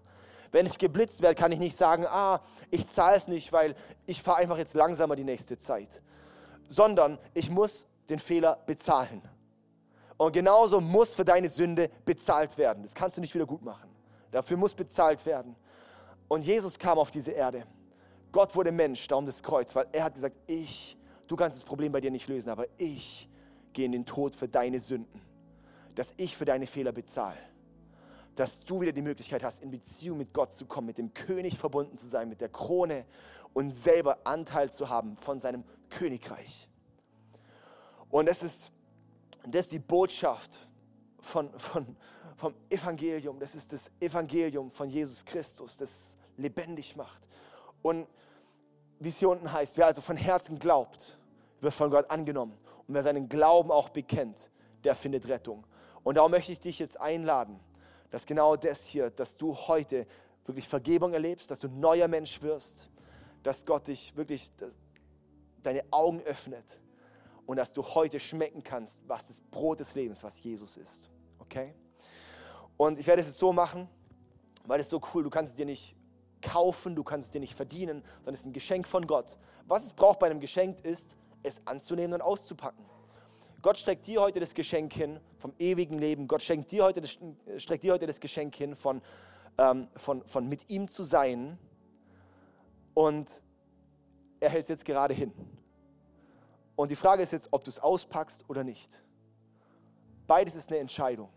Wenn 0.52 0.66
ich 0.66 0.78
geblitzt 0.78 1.22
werde, 1.22 1.34
kann 1.34 1.50
ich 1.50 1.58
nicht 1.58 1.76
sagen, 1.76 2.06
ah, 2.06 2.40
ich 2.70 2.86
zahle 2.86 3.16
es 3.16 3.26
nicht, 3.26 3.52
weil 3.52 3.74
ich 4.06 4.22
fahre 4.22 4.38
einfach 4.38 4.58
jetzt 4.58 4.74
langsamer 4.74 5.16
die 5.16 5.24
nächste 5.24 5.58
Zeit. 5.58 6.02
Sondern 6.68 7.18
ich 7.34 7.50
muss 7.50 7.88
den 8.08 8.20
Fehler 8.20 8.58
bezahlen. 8.66 9.22
Und 10.16 10.32
genauso 10.32 10.80
muss 10.80 11.14
für 11.14 11.24
deine 11.24 11.48
Sünde 11.48 11.90
bezahlt 12.04 12.56
werden. 12.58 12.84
Das 12.84 12.94
kannst 12.94 13.16
du 13.16 13.20
nicht 13.20 13.34
wieder 13.34 13.46
gut 13.46 13.64
machen. 13.64 13.90
Dafür 14.30 14.56
muss 14.56 14.74
bezahlt 14.74 15.26
werden. 15.26 15.56
Und 16.28 16.44
Jesus 16.44 16.78
kam 16.78 16.98
auf 16.98 17.10
diese 17.10 17.32
Erde. 17.32 17.64
Gott 18.30 18.54
wurde 18.54 18.70
Mensch, 18.70 19.08
darum 19.08 19.26
das 19.26 19.42
Kreuz, 19.42 19.74
weil 19.74 19.86
er 19.92 20.04
hat 20.04 20.14
gesagt, 20.14 20.36
ich 20.46 20.96
du 21.32 21.36
kannst 21.36 21.56
das 21.56 21.64
Problem 21.64 21.92
bei 21.92 22.00
dir 22.00 22.10
nicht 22.10 22.28
lösen, 22.28 22.50
aber 22.50 22.66
ich 22.76 23.28
gehe 23.72 23.86
in 23.86 23.92
den 23.92 24.04
Tod 24.04 24.34
für 24.34 24.48
deine 24.48 24.80
Sünden, 24.80 25.20
dass 25.94 26.12
ich 26.18 26.36
für 26.36 26.44
deine 26.44 26.66
Fehler 26.66 26.92
bezahle, 26.92 27.38
dass 28.34 28.64
du 28.64 28.80
wieder 28.80 28.92
die 28.92 29.02
Möglichkeit 29.02 29.42
hast, 29.42 29.62
in 29.62 29.70
Beziehung 29.70 30.18
mit 30.18 30.32
Gott 30.32 30.52
zu 30.52 30.66
kommen, 30.66 30.86
mit 30.86 30.98
dem 30.98 31.12
König 31.12 31.58
verbunden 31.58 31.96
zu 31.96 32.06
sein, 32.06 32.28
mit 32.28 32.40
der 32.40 32.48
Krone 32.48 33.04
und 33.52 33.70
selber 33.70 34.18
Anteil 34.24 34.72
zu 34.72 34.88
haben 34.88 35.16
von 35.16 35.38
seinem 35.38 35.64
Königreich. 35.90 36.68
Und 38.10 38.26
das 38.26 38.42
ist, 38.42 38.72
das 39.46 39.66
ist 39.66 39.72
die 39.72 39.78
Botschaft 39.78 40.58
von, 41.20 41.50
von, 41.58 41.96
vom 42.36 42.54
Evangelium. 42.70 43.38
Das 43.38 43.54
ist 43.54 43.72
das 43.72 43.90
Evangelium 44.00 44.70
von 44.70 44.88
Jesus 44.88 45.24
Christus, 45.24 45.76
das 45.76 46.18
lebendig 46.36 46.96
macht. 46.96 47.28
Und 47.82 48.06
wie 48.98 49.08
es 49.08 49.18
hier 49.18 49.28
unten 49.28 49.52
heißt, 49.52 49.76
wer 49.76 49.86
also 49.86 50.00
von 50.00 50.16
Herzen 50.16 50.58
glaubt, 50.58 51.18
wird 51.60 51.74
von 51.74 51.90
Gott 51.90 52.10
angenommen. 52.10 52.54
Und 52.86 52.94
wer 52.94 53.02
seinen 53.02 53.28
Glauben 53.28 53.70
auch 53.70 53.88
bekennt, 53.88 54.50
der 54.84 54.94
findet 54.94 55.28
Rettung. 55.28 55.66
Und 56.02 56.16
darum 56.16 56.30
möchte 56.30 56.52
ich 56.52 56.60
dich 56.60 56.78
jetzt 56.78 57.00
einladen, 57.00 57.60
dass 58.12 58.26
genau 58.26 58.56
das 58.56 58.86
hier, 58.86 59.10
dass 59.10 59.38
du 59.38 59.56
heute 59.56 60.06
wirklich 60.44 60.68
Vergebung 60.68 61.14
erlebst, 61.14 61.50
dass 61.50 61.60
du 61.60 61.68
ein 61.68 61.80
neuer 61.80 62.06
Mensch 62.08 62.40
wirst, 62.42 62.90
dass 63.42 63.64
Gott 63.64 63.88
dich 63.88 64.14
wirklich 64.16 64.52
deine 65.62 65.82
Augen 65.90 66.20
öffnet 66.22 66.78
und 67.46 67.56
dass 67.56 67.72
du 67.72 67.82
heute 67.82 68.20
schmecken 68.20 68.62
kannst, 68.62 69.00
was 69.06 69.28
das 69.28 69.40
Brot 69.40 69.80
des 69.80 69.94
Lebens, 69.94 70.22
was 70.22 70.42
Jesus 70.44 70.76
ist. 70.76 71.10
Okay? 71.38 71.74
Und 72.76 72.98
ich 72.98 73.06
werde 73.06 73.22
es 73.22 73.38
so 73.38 73.52
machen, 73.52 73.88
weil 74.66 74.78
es 74.78 74.90
so 74.90 75.00
cool, 75.14 75.22
du 75.22 75.30
kannst 75.30 75.52
es 75.52 75.56
dir 75.56 75.66
nicht 75.66 75.96
kaufen, 76.42 76.94
du 76.94 77.02
kannst 77.02 77.28
es 77.28 77.32
dir 77.32 77.40
nicht 77.40 77.54
verdienen, 77.54 78.02
sondern 78.16 78.34
es 78.34 78.40
ist 78.40 78.46
ein 78.46 78.52
Geschenk 78.52 78.86
von 78.86 79.06
Gott. 79.06 79.38
Was 79.66 79.86
es 79.86 79.94
braucht 79.94 80.18
bei 80.18 80.26
einem 80.26 80.40
Geschenk 80.40 80.84
ist, 80.84 81.16
es 81.42 81.66
anzunehmen 81.66 82.12
und 82.14 82.20
auszupacken. 82.20 82.84
Gott 83.62 83.78
streckt 83.78 84.08
dir 84.08 84.20
heute 84.20 84.40
das 84.40 84.54
Geschenk 84.54 84.92
hin 84.92 85.20
vom 85.38 85.54
ewigen 85.58 85.98
Leben. 85.98 86.26
Gott 86.26 86.42
schenkt 86.42 86.72
dir 86.72 86.84
heute 86.84 87.00
streckt 87.56 87.84
dir 87.84 87.92
heute 87.92 88.08
das 88.08 88.18
Geschenk 88.18 88.56
hin 88.56 88.74
von, 88.74 89.00
ähm, 89.56 89.86
von, 89.96 90.26
von 90.26 90.48
mit 90.48 90.68
ihm 90.68 90.88
zu 90.88 91.04
sein. 91.04 91.56
Und 92.92 93.42
er 94.40 94.50
hält 94.50 94.64
es 94.64 94.68
jetzt 94.68 94.84
gerade 94.84 95.14
hin. 95.14 95.32
Und 96.74 96.90
die 96.90 96.96
Frage 96.96 97.22
ist 97.22 97.32
jetzt, 97.32 97.48
ob 97.52 97.62
du 97.62 97.70
es 97.70 97.78
auspackst 97.78 98.44
oder 98.48 98.64
nicht. 98.64 99.04
Beides 100.26 100.56
ist 100.56 100.70
eine 100.70 100.80
Entscheidung. 100.80 101.28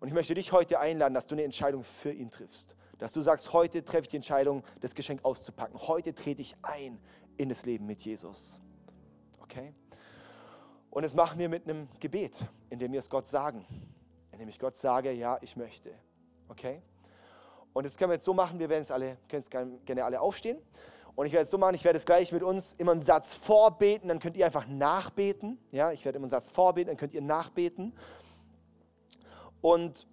Und 0.00 0.08
ich 0.08 0.14
möchte 0.14 0.34
dich 0.34 0.52
heute 0.52 0.78
einladen, 0.78 1.14
dass 1.14 1.26
du 1.26 1.34
eine 1.34 1.44
Entscheidung 1.44 1.84
für 1.84 2.12
ihn 2.12 2.30
triffst. 2.30 2.76
Dass 2.98 3.14
du 3.14 3.22
sagst, 3.22 3.54
heute 3.54 3.82
treffe 3.82 4.02
ich 4.02 4.08
die 4.08 4.16
Entscheidung, 4.16 4.62
das 4.82 4.94
Geschenk 4.94 5.24
auszupacken. 5.24 5.80
Heute 5.88 6.14
trete 6.14 6.42
ich 6.42 6.54
ein 6.60 6.98
in 7.38 7.48
das 7.48 7.64
Leben 7.64 7.86
mit 7.86 8.02
Jesus. 8.02 8.60
Okay? 9.40 9.72
Und 10.94 11.02
das 11.02 11.12
machen 11.12 11.40
wir 11.40 11.48
mit 11.48 11.68
einem 11.68 11.88
Gebet, 11.98 12.48
in 12.70 12.78
dem 12.78 12.92
wir 12.92 13.00
es 13.00 13.10
Gott 13.10 13.26
sagen. 13.26 13.66
Indem 14.30 14.48
ich 14.48 14.60
Gott 14.60 14.76
sage, 14.76 15.10
ja, 15.10 15.36
ich 15.40 15.56
möchte. 15.56 15.90
Okay? 16.48 16.80
Und 17.72 17.84
das 17.84 17.96
können 17.96 18.10
wir 18.12 18.14
jetzt 18.14 18.24
so 18.24 18.32
machen, 18.32 18.60
wir 18.60 18.68
werden 18.68 18.82
es 18.82 18.92
alle, 18.92 19.18
können 19.28 19.42
es 19.42 19.50
gerne 19.50 20.04
alle 20.04 20.20
aufstehen. 20.20 20.56
Und 21.16 21.26
ich 21.26 21.32
werde 21.32 21.42
es 21.46 21.50
so 21.50 21.58
machen, 21.58 21.74
ich 21.74 21.84
werde 21.84 21.96
es 21.96 22.06
gleich 22.06 22.30
mit 22.30 22.44
uns 22.44 22.74
immer 22.74 22.92
einen 22.92 23.00
Satz 23.00 23.34
vorbeten, 23.34 24.06
dann 24.06 24.20
könnt 24.20 24.36
ihr 24.36 24.46
einfach 24.46 24.68
nachbeten. 24.68 25.58
Ja, 25.72 25.90
ich 25.90 26.04
werde 26.04 26.18
immer 26.18 26.26
einen 26.26 26.30
Satz 26.30 26.50
vorbeten, 26.50 26.90
dann 26.90 26.96
könnt 26.96 27.12
ihr 27.12 27.22
nachbeten. 27.22 27.92
Und 29.60 30.06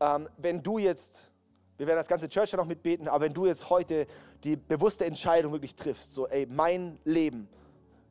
ähm, 0.00 0.28
wenn 0.36 0.64
du 0.64 0.78
jetzt, 0.78 1.30
wir 1.76 1.86
werden 1.86 1.98
das 1.98 2.08
ganze 2.08 2.28
Church 2.28 2.50
ja 2.50 2.56
noch 2.56 2.66
mitbeten, 2.66 3.06
aber 3.06 3.26
wenn 3.26 3.34
du 3.34 3.46
jetzt 3.46 3.70
heute 3.70 4.08
die 4.42 4.56
bewusste 4.56 5.04
Entscheidung 5.04 5.52
wirklich 5.52 5.76
triffst, 5.76 6.12
so, 6.12 6.26
ey, 6.26 6.44
mein 6.46 6.98
Leben 7.04 7.48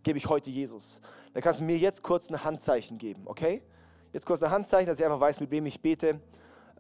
gebe 0.04 0.18
ich 0.18 0.28
heute 0.28 0.50
Jesus, 0.50 1.02
dann 1.34 1.42
kannst 1.42 1.60
du 1.60 1.64
mir 1.64 1.78
jetzt 1.78 2.04
kurz 2.04 2.30
ein 2.30 2.44
Handzeichen 2.44 2.98
geben, 2.98 3.24
okay? 3.26 3.64
Jetzt 4.12 4.26
kurz 4.26 4.44
ein 4.44 4.52
Handzeichen, 4.52 4.88
dass 4.88 5.00
ich 5.00 5.06
einfach 5.06 5.20
weiß, 5.20 5.40
mit 5.40 5.50
wem 5.50 5.66
ich 5.66 5.82
bete. 5.82 6.20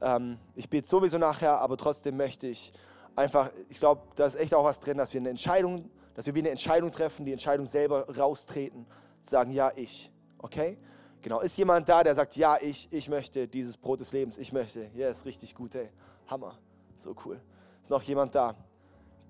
Ähm, 0.01 0.37
ich 0.55 0.69
bete 0.69 0.87
sowieso 0.87 1.17
nachher, 1.17 1.59
aber 1.59 1.77
trotzdem 1.77 2.17
möchte 2.17 2.47
ich 2.47 2.73
einfach, 3.15 3.51
ich 3.69 3.79
glaube, 3.79 4.01
da 4.15 4.25
ist 4.25 4.35
echt 4.35 4.53
auch 4.53 4.63
was 4.63 4.79
drin, 4.79 4.97
dass 4.97 5.13
wir 5.13 5.21
eine 5.21 5.29
Entscheidung, 5.29 5.89
dass 6.13 6.25
wir 6.25 6.35
wie 6.35 6.39
eine 6.39 6.49
Entscheidung 6.49 6.91
treffen, 6.91 7.25
die 7.25 7.31
Entscheidung 7.31 7.65
selber 7.65 8.07
raustreten, 8.15 8.85
sagen, 9.21 9.51
ja, 9.51 9.71
ich, 9.75 10.11
okay? 10.37 10.77
Genau, 11.21 11.39
ist 11.39 11.57
jemand 11.57 11.87
da, 11.87 12.03
der 12.03 12.13
sagt, 12.13 12.35
ja, 12.35 12.57
ich, 12.59 12.91
ich 12.91 13.07
möchte 13.07 13.47
dieses 13.47 13.77
Brot 13.77 14.01
des 14.01 14.11
Lebens, 14.11 14.37
ich 14.37 14.51
möchte. 14.51 14.91
Ja, 14.93 15.07
ist 15.07 15.25
richtig 15.25 15.55
gut, 15.55 15.73
ey. 15.75 15.89
Hammer. 16.27 16.59
So 16.97 17.15
cool. 17.25 17.39
Ist 17.81 17.91
noch 17.91 18.01
jemand 18.01 18.35
da, 18.35 18.55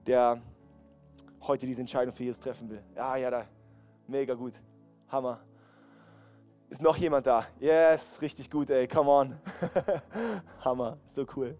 der 0.07 0.41
heute 1.41 1.67
diese 1.67 1.81
Entscheidung 1.81 2.13
für 2.13 2.23
Jesus 2.23 2.39
treffen 2.39 2.69
will? 2.69 2.83
Ja, 2.95 3.15
ja, 3.15 3.29
da. 3.29 3.45
Mega 4.07 4.33
gut. 4.33 4.61
Hammer. 5.09 5.39
Ist 6.69 6.81
noch 6.81 6.97
jemand 6.97 7.27
da? 7.27 7.45
Yes, 7.59 8.19
richtig 8.21 8.49
gut, 8.49 8.69
ey. 8.69 8.87
Come 8.87 9.09
on. 9.09 9.39
Hammer. 10.65 10.97
So 11.05 11.25
cool. 11.35 11.57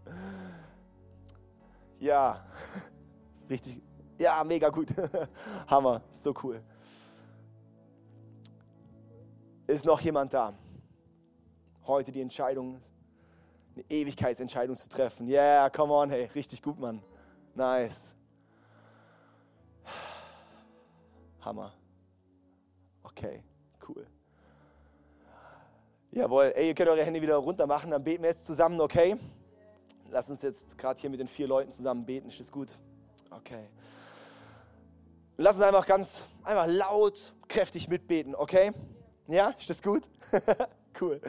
Ja. 1.99 2.43
Richtig. 3.49 3.81
Ja, 4.17 4.43
mega 4.43 4.69
gut. 4.69 4.87
Hammer. 5.67 6.01
So 6.11 6.33
cool. 6.43 6.63
Ist 9.67 9.85
noch 9.85 10.01
jemand 10.01 10.33
da? 10.33 10.53
Heute 11.85 12.11
die 12.11 12.21
Entscheidung, 12.21 12.81
eine 13.75 13.85
Ewigkeitsentscheidung 13.89 14.75
zu 14.75 14.89
treffen. 14.89 15.27
Yeah, 15.27 15.69
come 15.69 15.93
on, 15.93 16.09
hey, 16.09 16.25
richtig 16.35 16.61
gut, 16.61 16.79
Mann. 16.79 17.01
Nice. 17.55 18.15
Hammer. 21.41 21.73
Okay, 23.15 23.43
cool. 23.87 24.07
Jawohl, 26.11 26.51
ey, 26.55 26.69
ihr 26.69 26.73
könnt 26.73 26.89
eure 26.89 27.03
Hände 27.03 27.21
wieder 27.21 27.35
runter 27.35 27.67
machen, 27.67 27.91
dann 27.91 28.03
beten 28.03 28.23
wir 28.23 28.29
jetzt 28.29 28.45
zusammen, 28.45 28.81
okay? 28.81 29.17
Lass 30.09 30.29
uns 30.29 30.41
jetzt 30.41 30.77
gerade 30.77 30.99
hier 30.99 31.09
mit 31.09 31.19
den 31.19 31.27
vier 31.27 31.47
Leuten 31.47 31.71
zusammen 31.71 32.05
beten, 32.05 32.29
ist 32.29 32.39
das 32.39 32.51
gut? 32.51 32.75
Okay. 33.29 33.69
Lass 35.37 35.55
uns 35.55 35.65
einfach 35.65 35.85
ganz, 35.85 36.23
einfach 36.43 36.67
laut, 36.67 37.33
kräftig 37.47 37.87
mitbeten, 37.87 38.35
okay? 38.35 38.71
Ja, 39.27 39.49
ist 39.49 39.69
das 39.69 39.81
gut? 39.81 40.09
cool. 41.01 41.21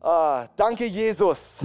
Ah, 0.00 0.48
danke, 0.56 0.86
Jesus, 0.86 1.64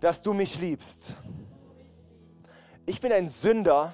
dass 0.00 0.22
du 0.22 0.32
mich 0.32 0.60
liebst. 0.60 1.16
Ich 2.86 3.00
bin 3.00 3.12
ein 3.12 3.28
Sünder, 3.28 3.92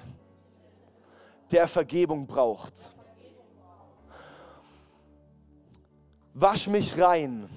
der 1.51 1.67
Vergebung 1.67 2.25
braucht. 2.25 2.93
Wasch 6.33 6.67
mich 6.67 6.97
rein, 6.99 7.49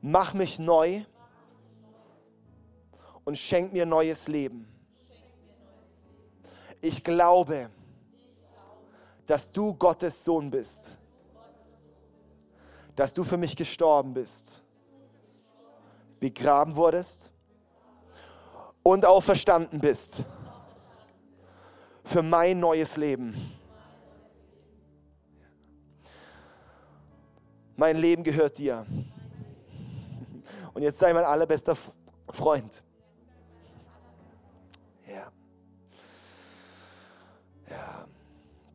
mach 0.00 0.34
mich 0.34 0.58
neu. 0.58 1.02
Und 3.24 3.36
schenk 3.36 3.74
mir 3.74 3.84
neues 3.84 4.26
Leben. 4.26 4.66
Ich 6.80 7.04
glaube, 7.04 7.68
dass 9.26 9.52
du 9.52 9.74
Gottes 9.74 10.24
Sohn 10.24 10.50
bist, 10.50 10.96
dass 12.96 13.12
du 13.12 13.22
für 13.22 13.36
mich 13.36 13.54
gestorben 13.54 14.14
bist, 14.14 14.64
begraben 16.18 16.74
wurdest. 16.74 17.34
Und 18.82 19.04
auch 19.04 19.20
verstanden 19.20 19.78
bist 19.78 20.24
für 22.08 22.22
mein 22.22 22.58
neues 22.58 22.96
Leben. 22.96 23.34
Mein 27.76 27.98
Leben 27.98 28.24
gehört 28.24 28.56
dir. 28.56 28.86
Und 30.72 30.82
jetzt 30.82 30.98
sei 30.98 31.12
mein 31.12 31.24
allerbester 31.24 31.76
Freund. 32.30 32.82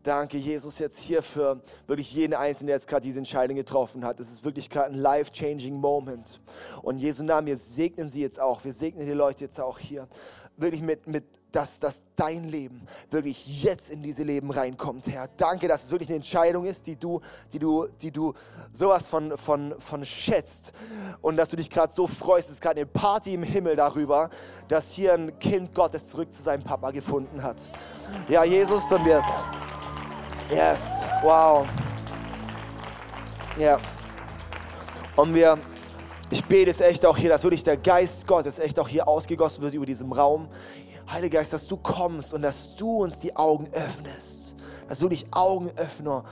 Danke, 0.04 0.38
Jesus, 0.38 0.80
jetzt 0.80 1.00
hier 1.00 1.24
für 1.24 1.62
wirklich 1.88 2.14
jeden 2.14 2.34
Einzelnen, 2.34 2.68
der 2.68 2.76
jetzt 2.76 2.90
gerade 2.90 3.04
diese 3.04 3.20
Entscheidung 3.20 3.56
getroffen 3.56 4.04
hat. 4.04 4.20
Das 4.20 4.30
ist 4.30 4.44
wirklich 4.44 4.70
gerade 4.70 4.94
ein 4.94 4.98
life-changing 5.00 5.76
Moment. 5.76 6.42
Und 6.82 6.98
Jesu 6.98 7.24
Namen, 7.24 7.48
wir 7.48 7.56
segnen 7.56 8.10
sie 8.10 8.22
jetzt 8.22 8.38
auch. 8.38 8.66
Wir 8.66 8.74
segnen 8.74 9.06
die 9.06 9.14
Leute 9.14 9.46
jetzt 9.46 9.62
auch 9.62 9.80
hier. 9.80 10.10
Wirklich 10.58 10.82
mit, 10.82 11.08
mit 11.08 11.24
dass, 11.54 11.80
dass 11.80 12.04
dein 12.16 12.50
Leben 12.50 12.82
wirklich 13.12 13.64
jetzt 13.64 13.92
in 13.92 14.02
diese 14.02 14.24
Leben 14.24 14.50
reinkommt, 14.50 15.08
Herr. 15.08 15.30
Danke, 15.38 15.68
dass 15.68 15.84
es 15.84 15.92
wirklich 15.92 16.10
eine 16.10 16.18
Entscheidung 16.18 16.66
ist, 16.66 16.88
die 16.88 16.98
du, 16.98 17.22
die 17.54 17.60
du, 17.60 17.88
die 18.02 18.12
du 18.12 18.34
sowas 18.72 19.08
von, 19.08 19.38
von, 19.38 19.76
von 19.80 20.04
schätzt. 20.06 20.74
Und 21.22 21.38
dass 21.38 21.50
du 21.50 21.56
dich 21.56 21.70
gerade 21.70 21.94
so 21.94 22.08
freust. 22.08 22.50
Es 22.50 22.56
ist 22.56 22.62
gerade 22.62 22.78
eine 22.78 22.88
Party 22.88 23.36
im 23.36 23.44
Himmel 23.44 23.76
darüber, 23.76 24.30
dass 24.68 24.92
hier 24.92 25.14
ein 25.14 25.38
Kind 25.38 25.76
Gottes 25.76 26.08
zurück 26.08 26.34
zu 26.34 26.42
seinem 26.42 26.64
Papa 26.64 26.90
gefunden 26.90 27.44
hat. 27.44 27.72
Ja, 28.28 28.44
Jesus, 28.44 28.92
und 28.92 29.06
wir. 29.06 29.24
Yes, 30.50 31.06
wow. 31.22 31.68
Ja. 33.60 33.78
Und 35.16 35.36
wir, 35.36 35.60
ich 36.32 36.44
bete 36.46 36.72
es 36.72 36.82
echt 36.82 37.06
auch 37.06 37.16
hier, 37.16 37.30
dass 37.30 37.44
wirklich 37.44 37.64
der 37.64 37.78
Geist 37.78 38.26
Gottes 38.26 38.58
echt 38.58 38.80
auch 38.80 38.88
hier 38.88 39.08
ausgegossen 39.08 39.62
wird 39.62 39.76
über 39.76 39.86
diesem 39.86 40.12
Raum. 40.12 40.48
Heiliger 41.10 41.40
Geist, 41.40 41.54
dass 41.54 41.68
du 41.68 41.78
kommst 41.78 42.34
und 42.34 42.42
dass 42.42 42.76
du 42.76 43.04
uns 43.04 43.20
die 43.20 43.36
Augen 43.36 43.68
öffnest. 43.74 44.56
Dass 44.88 45.00
du 45.00 45.10
dich 45.10 45.28
Augenöffner 45.32 46.24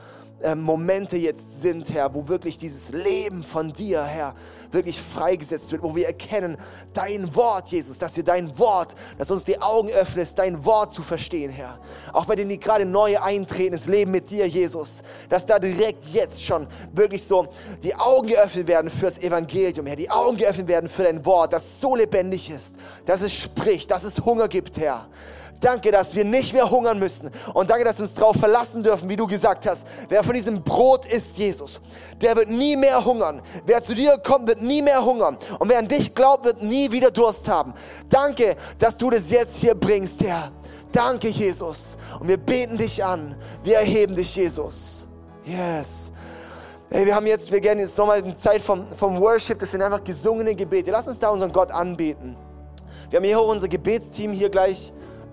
äh, 0.44 0.56
Momente 0.56 1.18
jetzt 1.18 1.62
sind, 1.62 1.94
Herr, 1.94 2.14
wo 2.14 2.28
wirklich 2.28 2.58
dieses 2.58 2.92
Leben 2.92 3.44
von 3.44 3.72
dir, 3.72 4.04
Herr, 4.04 4.36
wirklich 4.72 5.00
freigesetzt 5.02 5.72
wird, 5.72 5.84
wo 5.84 5.96
wir 5.96 6.08
erkennen, 6.08 6.58
dein 6.94 7.34
Wort, 7.36 7.70
Jesus, 7.70 7.98
dass 7.98 8.16
wir 8.18 8.24
dein 8.24 8.58
Wort, 8.58 8.96
dass 9.18 9.32
uns 9.32 9.44
die 9.44 9.62
Augen 9.62 9.90
öffnest, 9.90 10.40
dein 10.40 10.64
Wort 10.66 10.92
zu 10.92 11.02
verstehen, 11.02 11.52
Herr. 11.52 11.80
Auch 12.14 12.26
bei 12.26 12.36
denen, 12.36 12.50
die 12.50 12.60
gerade 12.60 12.86
neu 12.86 13.20
eintreten, 13.20 13.74
das 13.74 13.88
Leben 13.88 14.12
mit 14.12 14.30
dir, 14.30 14.48
Jesus, 14.48 15.04
dass 15.30 15.46
da 15.46 15.60
direkt 15.60 16.06
jetzt 16.14 16.44
schon 16.44 16.68
wirklich 16.94 17.24
so 17.24 17.48
die 17.84 17.96
Augen 17.96 18.28
geöffnet 18.28 18.68
werden 18.68 18.90
fürs 18.90 19.18
Evangelium, 19.18 19.86
Herr, 19.86 19.96
die 19.96 20.10
Augen 20.10 20.38
geöffnet 20.38 20.68
werden 20.68 20.90
für 20.90 21.04
dein 21.04 21.26
Wort, 21.26 21.54
das 21.54 21.80
so 21.80 21.96
lebendig 21.96 22.50
ist, 22.50 22.76
dass 23.06 23.22
es 23.22 23.34
spricht, 23.34 23.92
dass 23.92 24.04
es 24.04 24.24
Hunger 24.26 24.48
gibt, 24.48 24.78
Herr. 24.78 25.08
Danke, 25.62 25.92
dass 25.92 26.16
wir 26.16 26.26
nicht 26.26 26.54
mehr 26.54 26.70
hungern 26.70 26.98
müssen. 26.98 27.32
Und 27.54 27.70
danke, 27.70 27.86
dass 27.86 28.00
wir 28.00 28.04
uns 28.04 28.16
darauf 28.16 28.36
verlassen 28.36 28.82
dürfen, 28.82 29.08
wie 29.08 29.16
du 29.16 29.28
gesagt 29.28 29.70
hast. 29.70 29.88
Wer 30.10 30.24
von 30.24 30.34
diesem 30.34 30.64
Brot 30.64 31.06
isst, 31.06 31.38
Jesus, 31.38 31.80
der 32.20 32.36
wird 32.36 32.50
nie 32.50 32.76
mehr 32.76 33.06
hungern. 33.06 33.40
Wer 33.68 33.84
zu 33.84 33.94
dir 33.94 34.18
kommt, 34.26 34.48
wird 34.48 34.62
nie 34.64 34.82
mehr 34.82 35.06
hungern. 35.06 35.38
Und 35.60 35.70
wer 35.70 35.78
an 35.78 35.88
dich 35.88 36.16
glaubt, 36.16 36.46
wird 36.46 36.64
nie 36.64 36.92
wieder 36.92 37.12
Durst 37.12 37.48
haben. 37.48 37.74
Danke, 38.10 38.56
dass 38.80 38.98
du 38.98 39.12
das 39.12 39.30
jetzt 39.30 39.58
hier 39.58 39.76
bringst, 39.76 40.24
Herr. 40.24 40.52
Danke, 40.92 41.28
Jesus. 41.28 41.98
Und 42.20 42.28
wir 42.28 42.38
beten 42.38 42.78
dich 42.78 43.04
an. 43.04 43.36
Wir 43.64 43.78
erheben 43.78 44.16
dich, 44.16 44.36
Jesus. 44.36 45.08
Yes. 45.46 46.12
Hey, 46.90 47.06
wir 47.06 47.16
haben 47.16 47.28
jetzt, 47.28 47.52
wir 47.52 47.62
gerne 47.62 47.82
jetzt 47.82 47.98
nochmal 48.00 48.18
eine 48.18 48.36
Zeit 48.36 48.64
vom, 48.64 48.86
vom 48.98 49.22
Worship. 49.22 49.60
Das 49.60 49.70
sind 49.70 49.84
einfach 49.84 50.04
gesungene 50.04 50.56
Gebete. 50.56 50.90
Lass 50.90 51.08
uns 51.08 51.20
da 51.20 51.30
unseren 51.30 51.52
Gott 51.52 51.72
anbeten. 51.72 52.36
Wir 53.12 53.18
haben 53.18 53.26
hier 53.26 53.40
auch 53.40 53.48
unser 53.48 53.68
Gebetsteam 53.68 54.32
hier 54.32 54.50
gleich 54.50 54.92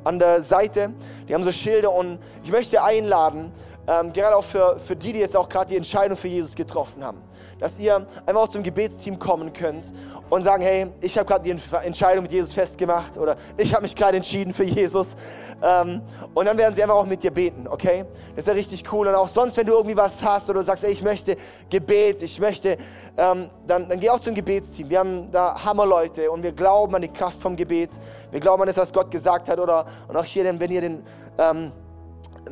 an 0.09 0.19
der 0.19 0.43
Seite. 0.43 0.93
Die 1.29 1.35
haben 1.35 1.45
so 1.45 1.53
Schilder 1.53 1.93
und 1.93 2.19
ich 2.43 2.51
möchte 2.51 2.83
einladen, 2.83 3.53
ähm, 3.89 4.13
gerade 4.13 4.37
auch 4.37 4.45
für, 4.45 4.79
für 4.79 4.95
die, 4.95 5.15
die 5.15 5.21
jetzt 5.21 5.37
auch 5.37 5.49
gerade 5.49 5.71
die 5.71 5.77
Entscheidung 5.77 6.17
für 6.17 6.29
Jesus 6.29 6.55
getroffen 6.55 7.03
haben, 7.03 7.23
dass 7.59 7.79
ihr 7.79 7.97
einfach 8.27 8.43
auch 8.43 8.49
zum 8.49 8.63
Gebetsteam 8.63 9.19
kommen 9.19 9.53
könnt 9.53 9.93
und 10.29 10.43
sagen, 10.43 10.63
hey, 10.63 10.89
ich 11.01 11.17
habe 11.17 11.27
gerade 11.27 11.45
die 11.45 11.51
Entscheidung 11.87 12.25
mit 12.25 12.33
Jesus 12.33 12.53
festgemacht 12.53 13.17
oder 13.17 13.37
ich 13.57 13.73
habe 13.73 13.83
mich 13.83 13.97
gerade 13.97 14.19
entschieden 14.19 14.53
für 14.53 14.65
Jesus. 14.65 15.17
Ähm, 15.63 16.03
und 16.35 16.45
dann 16.45 16.59
werden 16.59 16.75
sie 16.75 16.83
einfach 16.83 16.97
auch 16.97 17.07
mit 17.07 17.23
dir 17.23 17.31
beten, 17.31 17.67
okay? 17.67 18.05
Das 18.37 18.41
ist 18.41 18.49
ja 18.49 18.53
richtig 18.53 18.93
cool. 18.93 19.09
Und 19.09 19.15
auch 19.15 19.29
sonst, 19.29 19.57
wenn 19.57 19.67
du 19.67 19.73
irgendwie 19.73 19.97
was 19.97 20.23
hast 20.23 20.51
oder 20.51 20.63
sagst, 20.63 20.85
ey, 20.85 20.93
ich 20.93 21.03
möchte 21.03 21.37
Gebet, 21.71 22.23
ich 22.23 22.39
möchte, 22.39 22.77
ähm, 23.17 23.51
dann, 23.67 23.89
dann 23.89 23.99
geh 23.99 24.11
auch 24.11 24.21
zum 24.21 24.35
Gebetsteam. 24.35 24.91
Wir 24.91 24.99
haben 24.99 25.31
da 25.31 25.65
Hammerleute 25.65 26.31
und 26.31 26.43
wir 26.43 26.53
glauben 26.53 26.95
an 26.95 27.03
die 27.03 27.09
Kraft 27.09 27.41
vom 27.41 27.57
Gebet. 27.57 27.91
Wir 28.31 28.41
glauben 28.41 28.63
an 28.63 28.69
das, 28.69 28.77
was 28.77 28.93
Gott 28.93 29.11
gesagt 29.11 29.49
hat. 29.49 29.59
Oder, 29.59 29.87
und 30.09 30.17
auch 30.17 30.25
hier, 30.25 30.45
wenn 30.45 30.71
ihr 30.71 30.83
den... 30.83 31.03
Ähm, 31.39 31.73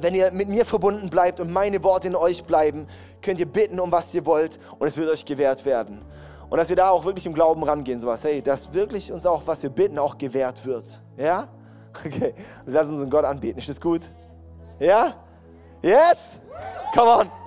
wenn 0.01 0.15
ihr 0.15 0.31
mit 0.33 0.49
mir 0.49 0.65
verbunden 0.65 1.11
bleibt 1.11 1.41
und 1.41 1.53
meine 1.53 1.83
Worte 1.83 2.09
in 2.09 2.17
euch 2.17 2.45
bleiben, 2.45 2.87
könnt 3.23 3.41
ihr 3.41 3.47
bitten, 3.47 3.81
um 3.81 3.91
was 3.91 4.15
ihr 4.15 4.25
wollt 4.27 4.59
und 4.79 4.87
es 4.87 4.97
wird 4.97 5.11
euch 5.11 5.25
gewährt 5.25 5.65
werden. 5.65 6.03
Und 6.49 6.59
dass 6.59 6.69
wir 6.69 6.77
da 6.77 6.91
auch 6.91 7.05
wirklich 7.05 7.27
im 7.27 7.35
Glauben 7.35 7.63
rangehen, 7.65 7.99
sowas, 7.99 8.25
hey, 8.25 8.41
dass 8.41 8.73
wirklich 8.73 9.13
uns 9.13 9.27
auch, 9.27 9.43
was 9.47 9.63
wir 9.63 9.71
bitten, 9.71 9.99
auch 9.99 10.17
gewährt 10.17 10.65
wird. 10.65 11.01
Ja? 11.17 11.49
Okay, 12.05 12.35
lass 12.67 12.89
uns 12.89 13.01
einen 13.01 13.09
Gott 13.09 13.25
anbeten. 13.25 13.59
Ist 13.59 13.71
das 13.71 13.81
gut? 13.81 14.03
Ja? 14.79 15.15
Yes? 15.81 16.41
Come 16.93 17.11
on. 17.11 17.46